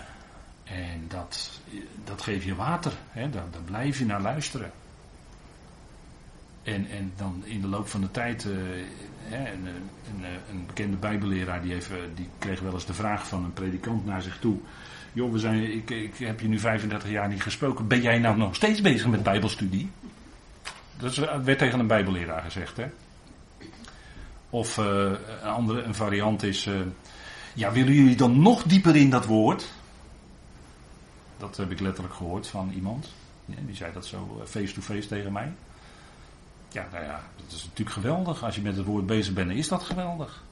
En 0.64 1.06
dat, 1.08 1.60
dat 2.04 2.22
geeft 2.22 2.46
je 2.46 2.56
water. 2.56 2.94
Daar 3.14 3.44
blijf 3.66 4.00
je 4.00 4.06
naar 4.06 4.22
luisteren. 4.22 4.72
En, 6.64 6.90
en 6.90 7.14
dan 7.16 7.44
in 7.46 7.62
de 7.62 7.68
loop 7.68 7.88
van 7.88 8.02
de 8.02 8.12
tijd, 8.12 8.44
uh, 8.44 8.54
een, 9.32 9.66
een, 9.66 10.24
een, 10.50 10.66
bekende 10.66 10.98
bijbelleraar 10.98 11.62
die, 11.62 11.74
even, 11.74 12.16
die 12.16 12.30
kreeg 12.40 12.60
wel 12.60 12.74
eens 12.74 12.86
de 12.86 12.94
vraag 12.94 13.28
van 13.28 13.44
een 13.44 13.54
predikant 13.54 14.06
naar 14.06 14.22
zich 14.22 14.40
toe. 14.40 14.58
Joh, 15.14 15.32
we 15.32 15.40
zijn, 15.40 15.74
ik, 15.74 15.90
ik 15.90 16.18
heb 16.18 16.40
je 16.40 16.48
nu 16.48 16.60
35 16.60 17.10
jaar 17.10 17.28
niet 17.28 17.42
gesproken. 17.42 17.88
Ben 17.88 18.02
jij 18.02 18.20
nou 18.20 18.38
nog 18.38 18.56
steeds 18.56 18.82
bezig 18.82 19.08
met 19.08 19.24
bijbelstudie? 19.24 19.90
Dat 20.98 21.16
werd 21.44 21.58
tegen 21.58 21.80
een 21.80 21.88
bijbelleraar 21.88 22.42
gezegd. 22.42 22.78
Hè? 22.78 22.86
Of 24.50 24.78
een 24.78 25.18
andere 25.44 25.82
een 25.82 25.96
variant 25.96 26.44
is, 26.44 26.70
ja 27.54 27.72
willen 27.72 27.94
jullie 27.94 28.16
dan 28.16 28.42
nog 28.42 28.64
dieper 28.64 28.96
in 28.96 29.10
dat 29.10 29.26
woord? 29.26 29.72
Dat 31.38 31.58
heb 31.58 31.72
ik 31.72 31.80
letterlijk 31.80 32.16
gehoord 32.16 32.48
van 32.48 32.72
iemand. 32.76 33.14
Die 33.46 33.76
zei 33.76 33.94
dat 33.94 34.06
zo 34.06 34.42
face-to-face 34.46 34.94
-face 34.94 35.08
tegen 35.08 35.32
mij. 35.32 35.52
Ja, 36.74 36.88
nou 36.92 37.04
ja, 37.04 37.24
dat 37.36 37.52
is 37.52 37.64
natuurlijk 37.64 37.96
geweldig. 37.96 38.44
Als 38.44 38.56
je 38.56 38.62
met 38.62 38.76
het 38.76 38.86
woord 38.86 39.06
bezig 39.06 39.34
bent, 39.34 39.52
is 39.52 39.68
dat 39.68 39.84
geweldig. 39.84 40.44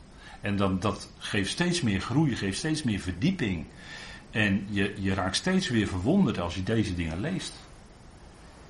En 0.41 0.55
dan, 0.55 0.79
dat 0.79 1.09
geeft 1.17 1.49
steeds 1.49 1.81
meer 1.81 2.01
groei, 2.01 2.35
geeft 2.35 2.57
steeds 2.57 2.83
meer 2.83 2.99
verdieping. 2.99 3.65
En 4.31 4.67
je, 4.69 4.93
je 4.97 5.13
raakt 5.13 5.35
steeds 5.35 5.69
weer 5.69 5.87
verwonderd 5.87 6.39
als 6.39 6.55
je 6.55 6.63
deze 6.63 6.95
dingen 6.95 7.19
leest. 7.19 7.53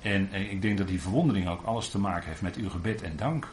En, 0.02 0.28
en, 0.32 0.50
ik 0.50 0.62
denk 0.62 0.78
dat 0.78 0.88
die 0.88 1.00
verwondering 1.00 1.48
ook 1.48 1.62
alles 1.62 1.88
te 1.88 1.98
maken 1.98 2.28
heeft 2.28 2.42
met 2.42 2.56
uw 2.56 2.70
gebed 2.70 3.02
en 3.02 3.16
dank. 3.16 3.48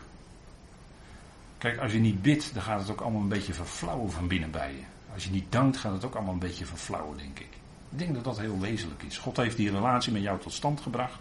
Kijk, 1.58 1.78
als 1.80 1.92
je 1.92 2.00
niet 2.00 2.22
bidt, 2.22 2.54
dan 2.54 2.64
gaat 2.64 2.80
het 2.80 2.92
ook 2.92 3.02
allemaal 3.02 3.22
een 3.22 3.28
beetje 3.28 3.54
verflauwen 3.54 4.12
van 4.12 4.28
binnen 4.28 4.52
bij 4.52 4.72
je. 4.72 4.84
Als 5.14 5.24
je 5.24 5.32
niet 5.32 5.52
dankt, 5.52 5.78
gaat 5.78 5.94
het 5.94 6.06
ook 6.06 6.16
allemaal 6.16 6.34
een 6.34 6.40
beetje 6.40 6.66
verflauwen, 6.66 7.18
denk 7.18 7.40
ik. 7.40 7.58
Ik 7.92 7.98
denk 7.98 8.14
dat 8.14 8.24
dat 8.24 8.40
heel 8.40 8.60
wezenlijk 8.60 9.04
is. 9.04 9.18
God 9.18 9.38
heeft 9.38 9.58
die 9.58 9.72
relatie 9.72 10.12
met 10.12 10.22
jou 10.22 10.40
tot 10.40 10.54
stand 10.54 10.82
gebracht. 10.82 11.20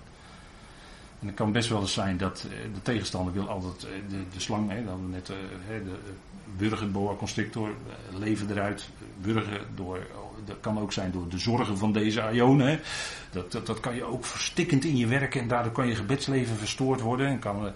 En 1.20 1.26
het 1.26 1.36
kan 1.36 1.52
best 1.52 1.68
wel 1.68 1.80
eens 1.80 1.92
zijn 1.92 2.16
dat 2.16 2.46
eh, 2.50 2.74
de 2.74 2.82
tegenstander 2.82 3.32
wil 3.32 3.48
altijd 3.48 3.84
eh, 3.84 3.90
de, 4.08 4.22
de 4.32 4.40
slang, 4.40 4.70
hè, 4.70 4.84
dan 4.84 5.10
net 5.10 5.30
eh, 5.30 5.36
de 5.84 5.98
burger, 6.56 6.90
boa 6.90 7.14
constrictor, 7.14 7.74
leven 8.18 8.50
eruit, 8.50 8.88
burger 9.20 9.66
door, 9.74 10.06
dat 10.44 10.56
kan 10.60 10.78
ook 10.78 10.92
zijn 10.92 11.10
door 11.10 11.28
de 11.28 11.38
zorgen 11.38 11.78
van 11.78 11.92
deze 11.92 12.30
ionen. 12.32 12.80
Dat, 13.30 13.52
dat, 13.52 13.66
dat 13.66 13.80
kan 13.80 13.94
je 13.94 14.04
ook 14.04 14.24
verstikkend 14.24 14.84
in 14.84 14.96
je 14.96 15.06
werk 15.06 15.34
en 15.34 15.48
daardoor 15.48 15.72
kan 15.72 15.86
je 15.86 15.94
gebedsleven 15.94 16.56
verstoord 16.56 17.00
worden. 17.00 17.26
En 17.26 17.38
kan, 17.38 17.72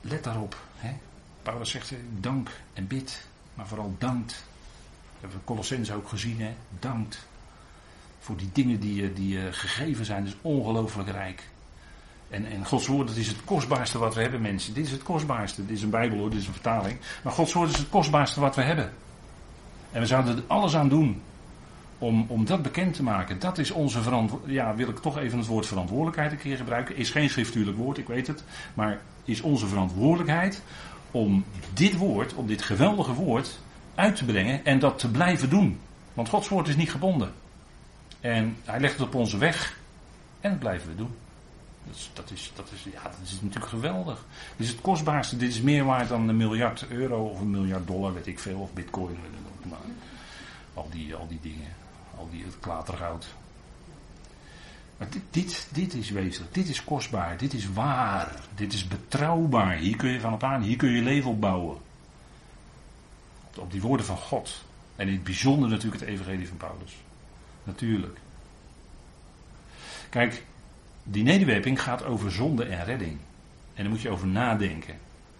let 0.00 0.24
daarop. 0.24 0.56
Hè. 0.76 0.96
Paulus 1.42 1.70
zegt 1.70 1.94
dank 2.20 2.50
en 2.72 2.86
bid, 2.86 3.26
maar 3.54 3.66
vooral 3.66 3.94
dankt. 3.98 4.44
Dat 5.20 5.30
hebben 5.30 5.86
we 5.86 5.94
ook 5.94 6.08
gezien, 6.08 6.40
hè? 6.40 6.54
dankt. 6.78 7.26
Voor 8.20 8.36
die 8.36 8.50
dingen 8.52 8.80
die, 8.80 9.12
die 9.12 9.52
gegeven 9.52 10.04
zijn, 10.04 10.24
dat 10.24 10.32
is 10.32 10.38
ongelooflijk 10.42 11.08
rijk. 11.08 11.42
En, 12.30 12.46
en 12.46 12.66
Gods 12.66 12.86
woord, 12.86 13.08
dat 13.08 13.16
is 13.16 13.28
het 13.28 13.44
kostbaarste 13.44 13.98
wat 13.98 14.14
we 14.14 14.20
hebben, 14.20 14.40
mensen. 14.40 14.74
Dit 14.74 14.86
is 14.86 14.92
het 14.92 15.02
kostbaarste. 15.02 15.66
Dit 15.66 15.76
is 15.76 15.82
een 15.82 15.90
Bijbel 15.90 16.18
hoor, 16.18 16.30
dit 16.30 16.40
is 16.40 16.46
een 16.46 16.52
vertaling. 16.52 16.98
Maar 17.22 17.32
Gods 17.32 17.52
woord 17.52 17.70
is 17.70 17.78
het 17.78 17.88
kostbaarste 17.88 18.40
wat 18.40 18.56
we 18.56 18.62
hebben. 18.62 18.92
En 19.92 20.00
we 20.00 20.06
zouden 20.06 20.36
er 20.36 20.42
alles 20.46 20.76
aan 20.76 20.88
doen 20.88 21.22
om, 21.98 22.24
om 22.28 22.44
dat 22.44 22.62
bekend 22.62 22.94
te 22.94 23.02
maken. 23.02 23.38
Dat 23.38 23.58
is 23.58 23.70
onze 23.70 24.02
verantwoordelijkheid. 24.02 24.68
Ja, 24.68 24.76
wil 24.76 24.88
ik 24.88 24.98
toch 24.98 25.18
even 25.18 25.38
het 25.38 25.46
woord 25.46 25.66
verantwoordelijkheid 25.66 26.32
een 26.32 26.38
keer 26.38 26.56
gebruiken. 26.56 26.96
Is 26.96 27.10
geen 27.10 27.30
schriftuurlijk 27.30 27.76
woord, 27.76 27.98
ik 27.98 28.06
weet 28.06 28.26
het. 28.26 28.44
Maar 28.74 29.00
is 29.24 29.40
onze 29.40 29.66
verantwoordelijkheid 29.66 30.62
om 31.10 31.44
dit 31.74 31.96
woord, 31.96 32.34
om 32.34 32.46
dit 32.46 32.62
geweldige 32.62 33.12
woord 33.12 33.58
uit 33.94 34.16
te 34.16 34.24
brengen 34.24 34.64
en 34.64 34.78
dat 34.78 34.98
te 34.98 35.10
blijven 35.10 35.50
doen. 35.50 35.78
Want 36.14 36.28
Gods 36.28 36.48
woord 36.48 36.68
is 36.68 36.76
niet 36.76 36.90
gebonden. 36.90 37.32
En 38.20 38.56
hij 38.64 38.80
legt 38.80 38.98
het 38.98 39.06
op 39.06 39.14
onze 39.14 39.38
weg. 39.38 39.78
En 40.40 40.50
dat 40.50 40.58
blijven 40.58 40.88
we 40.88 40.94
doen. 40.94 41.10
Dat 41.86 42.10
dat, 42.12 42.30
is, 42.30 42.52
dat, 42.54 42.70
is, 42.72 42.92
ja, 42.92 43.02
dat 43.02 43.18
is 43.22 43.40
natuurlijk 43.40 43.66
geweldig. 43.66 44.24
Dit 44.56 44.66
is 44.66 44.72
het 44.72 44.80
kostbaarste. 44.80 45.36
Dit 45.36 45.48
is 45.48 45.60
meer 45.60 45.84
waard 45.84 46.08
dan 46.08 46.28
een 46.28 46.36
miljard 46.36 46.86
euro 46.88 47.24
of 47.24 47.40
een 47.40 47.50
miljard 47.50 47.86
dollar, 47.86 48.14
weet 48.14 48.26
ik 48.26 48.38
veel. 48.38 48.58
Of 48.58 48.72
bitcoin. 48.72 49.18
Al, 50.74 50.88
die, 50.90 51.14
al 51.14 51.26
die 51.28 51.40
dingen. 51.42 51.72
Al 52.18 52.28
die, 52.30 52.44
het 52.44 52.58
klatergoud. 52.60 53.26
Maar 54.96 55.08
dit, 55.30 55.66
dit, 55.72 55.94
is 55.94 56.10
wezenlijk. 56.10 56.54
Dit 56.54 56.68
is 56.68 56.84
kostbaar. 56.84 57.36
Dit 57.36 57.54
is 57.54 57.72
waar. 57.72 58.32
Dit 58.54 58.72
is 58.72 58.88
betrouwbaar. 58.88 59.76
Hier 59.76 59.96
kun 59.96 60.10
je 60.10 60.20
van 60.20 60.32
op 60.32 60.42
aan. 60.42 60.62
Hier 60.62 60.76
kun 60.76 60.90
je 60.90 61.02
leven 61.02 61.30
opbouwen. 61.30 61.76
Op, 63.46 63.58
op 63.58 63.72
die 63.72 63.80
woorden 63.80 64.06
van 64.06 64.16
God. 64.16 64.64
En 64.96 65.06
in 65.06 65.12
het 65.12 65.24
bijzonder 65.24 65.68
natuurlijk 65.68 66.00
het 66.00 66.10
evangelie 66.10 66.48
van 66.48 66.56
Paulus. 66.56 66.96
Natuurlijk. 67.64 68.18
Kijk, 70.08 70.44
die 71.08 71.22
nederwerping 71.22 71.82
gaat 71.82 72.04
over 72.04 72.32
zonde 72.32 72.64
en 72.64 72.84
redding. 72.84 73.18
En 73.74 73.82
daar 73.82 73.88
moet 73.88 74.00
je 74.00 74.10
over 74.10 74.26
nadenken. 74.26 74.94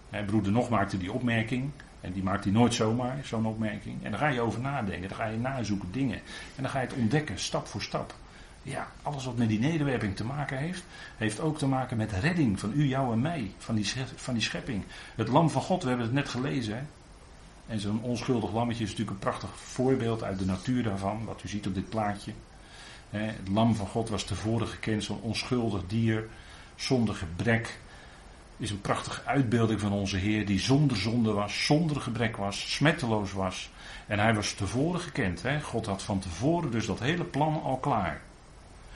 He, 0.09 0.23
broeder 0.23 0.51
Nog 0.51 0.69
maakte 0.69 0.97
die 0.97 1.11
opmerking. 1.11 1.71
En 2.01 2.11
die 2.13 2.23
maakt 2.23 2.43
hij 2.43 2.53
nooit 2.53 2.73
zomaar, 2.73 3.17
zo'n 3.23 3.45
opmerking. 3.45 4.03
En 4.03 4.11
dan 4.11 4.19
ga 4.19 4.27
je 4.27 4.41
over 4.41 4.61
nadenken. 4.61 5.07
Dan 5.07 5.17
ga 5.17 5.25
je 5.25 5.37
nazoeken 5.37 5.91
dingen. 5.91 6.17
En 6.55 6.61
dan 6.61 6.69
ga 6.69 6.81
je 6.81 6.87
het 6.87 6.95
ontdekken, 6.95 7.39
stap 7.39 7.67
voor 7.67 7.81
stap. 7.81 8.13
Ja, 8.63 8.87
alles 9.01 9.25
wat 9.25 9.37
met 9.37 9.47
die 9.47 9.59
nederwerping 9.59 10.15
te 10.15 10.23
maken 10.23 10.57
heeft, 10.57 10.83
heeft 11.17 11.39
ook 11.39 11.57
te 11.57 11.67
maken 11.67 11.97
met 11.97 12.11
redding 12.11 12.59
van 12.59 12.71
u, 12.75 12.85
jou 12.85 13.13
en 13.13 13.21
mij. 13.21 13.51
Van 13.57 13.75
die, 13.75 13.93
van 14.15 14.33
die 14.33 14.43
schepping. 14.43 14.83
Het 15.15 15.27
lam 15.27 15.49
van 15.49 15.61
God, 15.61 15.81
we 15.81 15.87
hebben 15.87 16.05
het 16.05 16.15
net 16.15 16.29
gelezen. 16.29 16.87
En 17.67 17.79
zo'n 17.79 18.01
onschuldig 18.01 18.53
lammetje 18.53 18.83
is 18.83 18.89
natuurlijk 18.89 19.17
een 19.17 19.29
prachtig 19.29 19.49
voorbeeld 19.55 20.23
uit 20.23 20.39
de 20.39 20.45
natuur 20.45 20.83
daarvan. 20.83 21.25
Wat 21.25 21.43
u 21.43 21.47
ziet 21.47 21.67
op 21.67 21.73
dit 21.73 21.89
plaatje. 21.89 22.31
Het 23.09 23.47
lam 23.51 23.75
van 23.75 23.87
God 23.87 24.09
was 24.09 24.23
tevoren 24.23 24.67
gekend, 24.67 25.03
zo'n 25.03 25.21
onschuldig 25.21 25.81
dier, 25.87 26.27
zonder 26.75 27.15
gebrek. 27.15 27.79
Is 28.57 28.71
een 28.71 28.81
prachtige 28.81 29.21
uitbeelding 29.25 29.79
van 29.79 29.91
onze 29.91 30.17
Heer, 30.17 30.45
die 30.45 30.59
zonder 30.59 30.97
zonde 30.97 31.31
was, 31.31 31.65
zonder 31.65 32.01
gebrek 32.01 32.37
was, 32.37 32.73
smetteloos 32.73 33.31
was. 33.31 33.69
En 34.07 34.19
hij 34.19 34.33
was 34.33 34.53
tevoren 34.53 34.99
gekend. 34.99 35.41
Hè? 35.41 35.61
God 35.61 35.85
had 35.85 36.03
van 36.03 36.19
tevoren 36.19 36.71
dus 36.71 36.85
dat 36.85 36.99
hele 36.99 37.23
plan 37.23 37.61
al 37.63 37.77
klaar. 37.77 38.21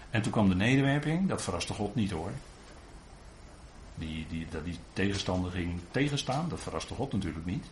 En 0.10 0.22
toen 0.22 0.32
kwam 0.32 0.50
de 0.50 0.56
nederwerping, 0.56 1.30
dat 1.30 1.42
verraste 1.42 1.74
God 1.74 1.96
niet 1.96 2.12
hoor. 2.12 2.32
Die, 3.96 4.26
die, 4.30 4.48
dat 4.50 4.66
die 4.66 4.78
tegenstander 4.94 5.52
ging 5.52 5.80
tegenstaan, 5.92 6.50
dat 6.50 6.60
verraste 6.60 6.94
God 6.94 7.12
natuurlijk 7.12 7.46
niet. 7.46 7.66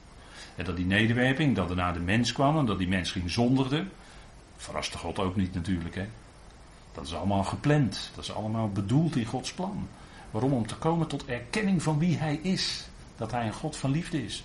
En 0.56 0.66
dat 0.66 0.76
die 0.76 0.86
nederwerping, 0.86 1.56
dat 1.56 1.76
naar 1.76 1.94
de 1.94 2.00
mens 2.00 2.32
kwam 2.32 2.58
en 2.58 2.66
dat 2.66 2.78
die 2.78 2.88
mens 2.88 3.12
ging 3.12 3.32
zondigen, 3.32 3.92
verraste 4.58 4.98
God 4.98 5.20
ook 5.20 5.36
niet 5.36 5.54
natuurlijk. 5.54 5.96
Hè. 5.96 6.08
Dat 7.00 7.08
is 7.08 7.16
allemaal 7.16 7.44
gepland, 7.44 8.12
dat 8.16 8.24
is 8.24 8.34
allemaal 8.34 8.70
bedoeld 8.70 9.16
in 9.16 9.26
Gods 9.26 9.54
plan. 9.54 9.88
Waarom? 10.32 10.54
Om 10.54 10.68
te 10.68 10.76
komen 10.76 11.08
tot 11.08 11.26
erkenning 11.26 11.84
van 11.84 12.00
wie 12.00 12.18
Hij 12.18 12.36
is. 12.36 12.88
Dat 13.18 13.32
Hij 13.32 13.46
een 13.46 13.54
God 13.54 13.76
van 13.76 13.92
liefde 13.92 14.26
is. 14.26 14.44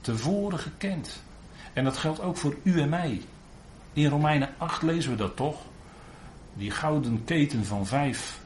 Tevoren 0.00 0.58
gekend. 0.58 1.22
En 1.72 1.84
dat 1.84 1.96
geldt 1.96 2.20
ook 2.20 2.36
voor 2.36 2.56
u 2.62 2.80
en 2.80 2.88
mij. 2.88 3.22
In 3.92 4.06
Romeinen 4.06 4.48
8 4.58 4.82
lezen 4.82 5.10
we 5.10 5.16
dat 5.16 5.36
toch? 5.36 5.56
Die 6.54 6.70
gouden 6.70 7.24
keten 7.24 7.64
van 7.64 7.86
vijf. 7.86 8.40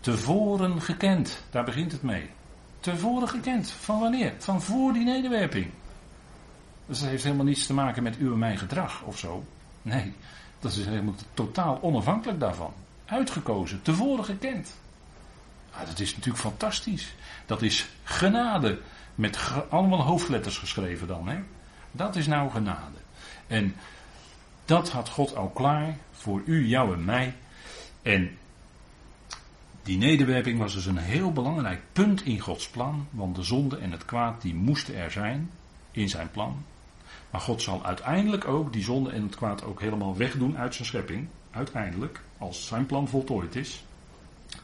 Tevoren 0.00 0.82
gekend, 0.82 1.42
daar 1.50 1.64
begint 1.64 1.92
het 1.92 2.02
mee. 2.02 2.30
Tevoren 2.80 3.28
gekend. 3.28 3.70
Van 3.70 4.00
wanneer? 4.00 4.32
Van 4.38 4.62
voor 4.62 4.92
die 4.92 5.04
nederwerping. 5.04 5.70
Dus 6.86 7.00
dat 7.00 7.08
heeft 7.08 7.24
helemaal 7.24 7.44
niets 7.44 7.66
te 7.66 7.74
maken 7.74 8.02
met 8.02 8.18
u 8.18 8.32
en 8.32 8.38
mijn 8.38 8.58
gedrag 8.58 9.02
of 9.02 9.18
zo. 9.18 9.44
Nee, 9.82 10.14
dat 10.64 10.76
is 10.76 10.84
helemaal 10.84 11.14
totaal 11.34 11.78
onafhankelijk 11.82 12.40
daarvan. 12.40 12.72
Uitgekozen, 13.04 13.82
tevoren 13.82 14.24
gekend. 14.24 14.74
Ah, 15.70 15.86
dat 15.86 15.98
is 15.98 16.14
natuurlijk 16.14 16.44
fantastisch. 16.44 17.14
Dat 17.46 17.62
is 17.62 17.88
genade. 18.02 18.80
Met 19.14 19.38
allemaal 19.68 20.00
hoofdletters 20.00 20.58
geschreven 20.58 21.06
dan. 21.06 21.28
Hè? 21.28 21.38
Dat 21.92 22.16
is 22.16 22.26
nou 22.26 22.50
genade. 22.50 22.98
En 23.46 23.74
dat 24.64 24.90
had 24.90 25.08
God 25.08 25.36
al 25.36 25.48
klaar 25.48 25.96
voor 26.12 26.42
u, 26.44 26.66
jou 26.66 26.94
en 26.94 27.04
mij. 27.04 27.34
En 28.02 28.38
die 29.82 29.98
nederwerping 29.98 30.58
was 30.58 30.74
dus 30.74 30.86
een 30.86 30.98
heel 30.98 31.32
belangrijk 31.32 31.80
punt 31.92 32.24
in 32.24 32.40
Gods 32.40 32.68
plan. 32.68 33.06
Want 33.10 33.36
de 33.36 33.42
zonde 33.42 33.78
en 33.78 33.92
het 33.92 34.04
kwaad 34.04 34.42
die 34.42 34.54
moesten 34.54 34.96
er 34.96 35.10
zijn 35.10 35.50
in 35.90 36.08
zijn 36.08 36.30
plan. 36.30 36.64
Maar 37.34 37.42
God 37.42 37.62
zal 37.62 37.84
uiteindelijk 37.84 38.48
ook 38.48 38.72
die 38.72 38.82
zonde 38.82 39.10
en 39.10 39.22
het 39.22 39.36
kwaad 39.36 39.64
ook 39.64 39.80
helemaal 39.80 40.16
wegdoen 40.16 40.58
uit 40.58 40.74
zijn 40.74 40.86
schepping. 40.86 41.28
Uiteindelijk, 41.50 42.20
als 42.38 42.66
zijn 42.66 42.86
plan 42.86 43.08
voltooid 43.08 43.56
is. 43.56 43.84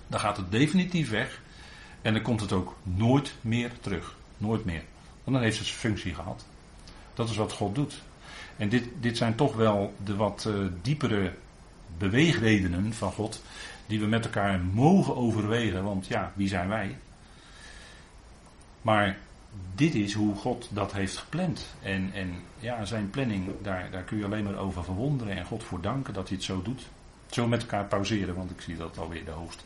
Dan 0.07 0.21
gaat 0.21 0.37
het 0.37 0.51
definitief 0.51 1.11
weg. 1.11 1.41
En 2.03 2.13
dan 2.13 2.23
komt 2.23 2.41
het 2.41 2.53
ook 2.53 2.77
nooit 2.83 3.35
meer 3.41 3.71
terug. 3.81 4.17
Nooit 4.37 4.65
meer. 4.65 4.83
Want 5.25 5.37
dan 5.37 5.41
heeft 5.41 5.59
het 5.59 5.67
zijn 5.67 5.79
functie 5.79 6.15
gehad. 6.15 6.47
Dat 7.15 7.29
is 7.29 7.37
wat 7.37 7.53
God 7.53 7.75
doet. 7.75 8.03
En 8.57 8.69
dit, 8.69 8.85
dit 9.01 9.17
zijn 9.17 9.35
toch 9.35 9.57
wel 9.57 9.95
de 10.05 10.17
wat 10.17 10.45
uh, 10.49 10.67
diepere 10.83 11.35
beweegredenen 11.99 12.93
van 12.93 13.13
God. 13.13 13.43
Die 13.87 14.01
we 14.01 14.07
met 14.07 14.25
elkaar 14.25 14.61
mogen 14.61 15.17
overwegen. 15.17 15.85
Want 15.85 16.07
ja, 16.07 16.33
wie 16.35 16.49
zijn 16.49 16.69
wij? 16.69 16.99
Maar 18.83 19.19
dit 19.75 19.95
is 19.95 20.13
hoe 20.13 20.35
God 20.35 20.69
dat 20.71 20.93
heeft 20.93 21.17
gepland. 21.17 21.67
En, 21.83 22.11
en 22.15 22.35
ja, 22.59 22.85
zijn 22.85 23.11
planning, 23.11 23.49
daar, 23.63 23.91
daar 23.91 24.03
kun 24.03 24.19
je 24.19 24.25
alleen 24.25 24.45
maar 24.45 24.59
over 24.59 24.85
verwonderen. 24.85 25.37
En 25.37 25.45
God 25.45 25.63
voor 25.63 25.81
danken 25.81 26.15
dat 26.15 26.29
hij 26.29 26.37
het 26.37 26.47
zo 26.47 26.63
doet. 26.63 26.83
Zo 27.31 27.47
met 27.47 27.61
elkaar 27.61 27.85
pauzeren, 27.85 28.35
want 28.35 28.51
ik 28.51 28.61
zie 28.61 28.77
dat 28.77 28.99
alweer 28.99 29.25
de 29.25 29.31
hoogste 29.31 29.59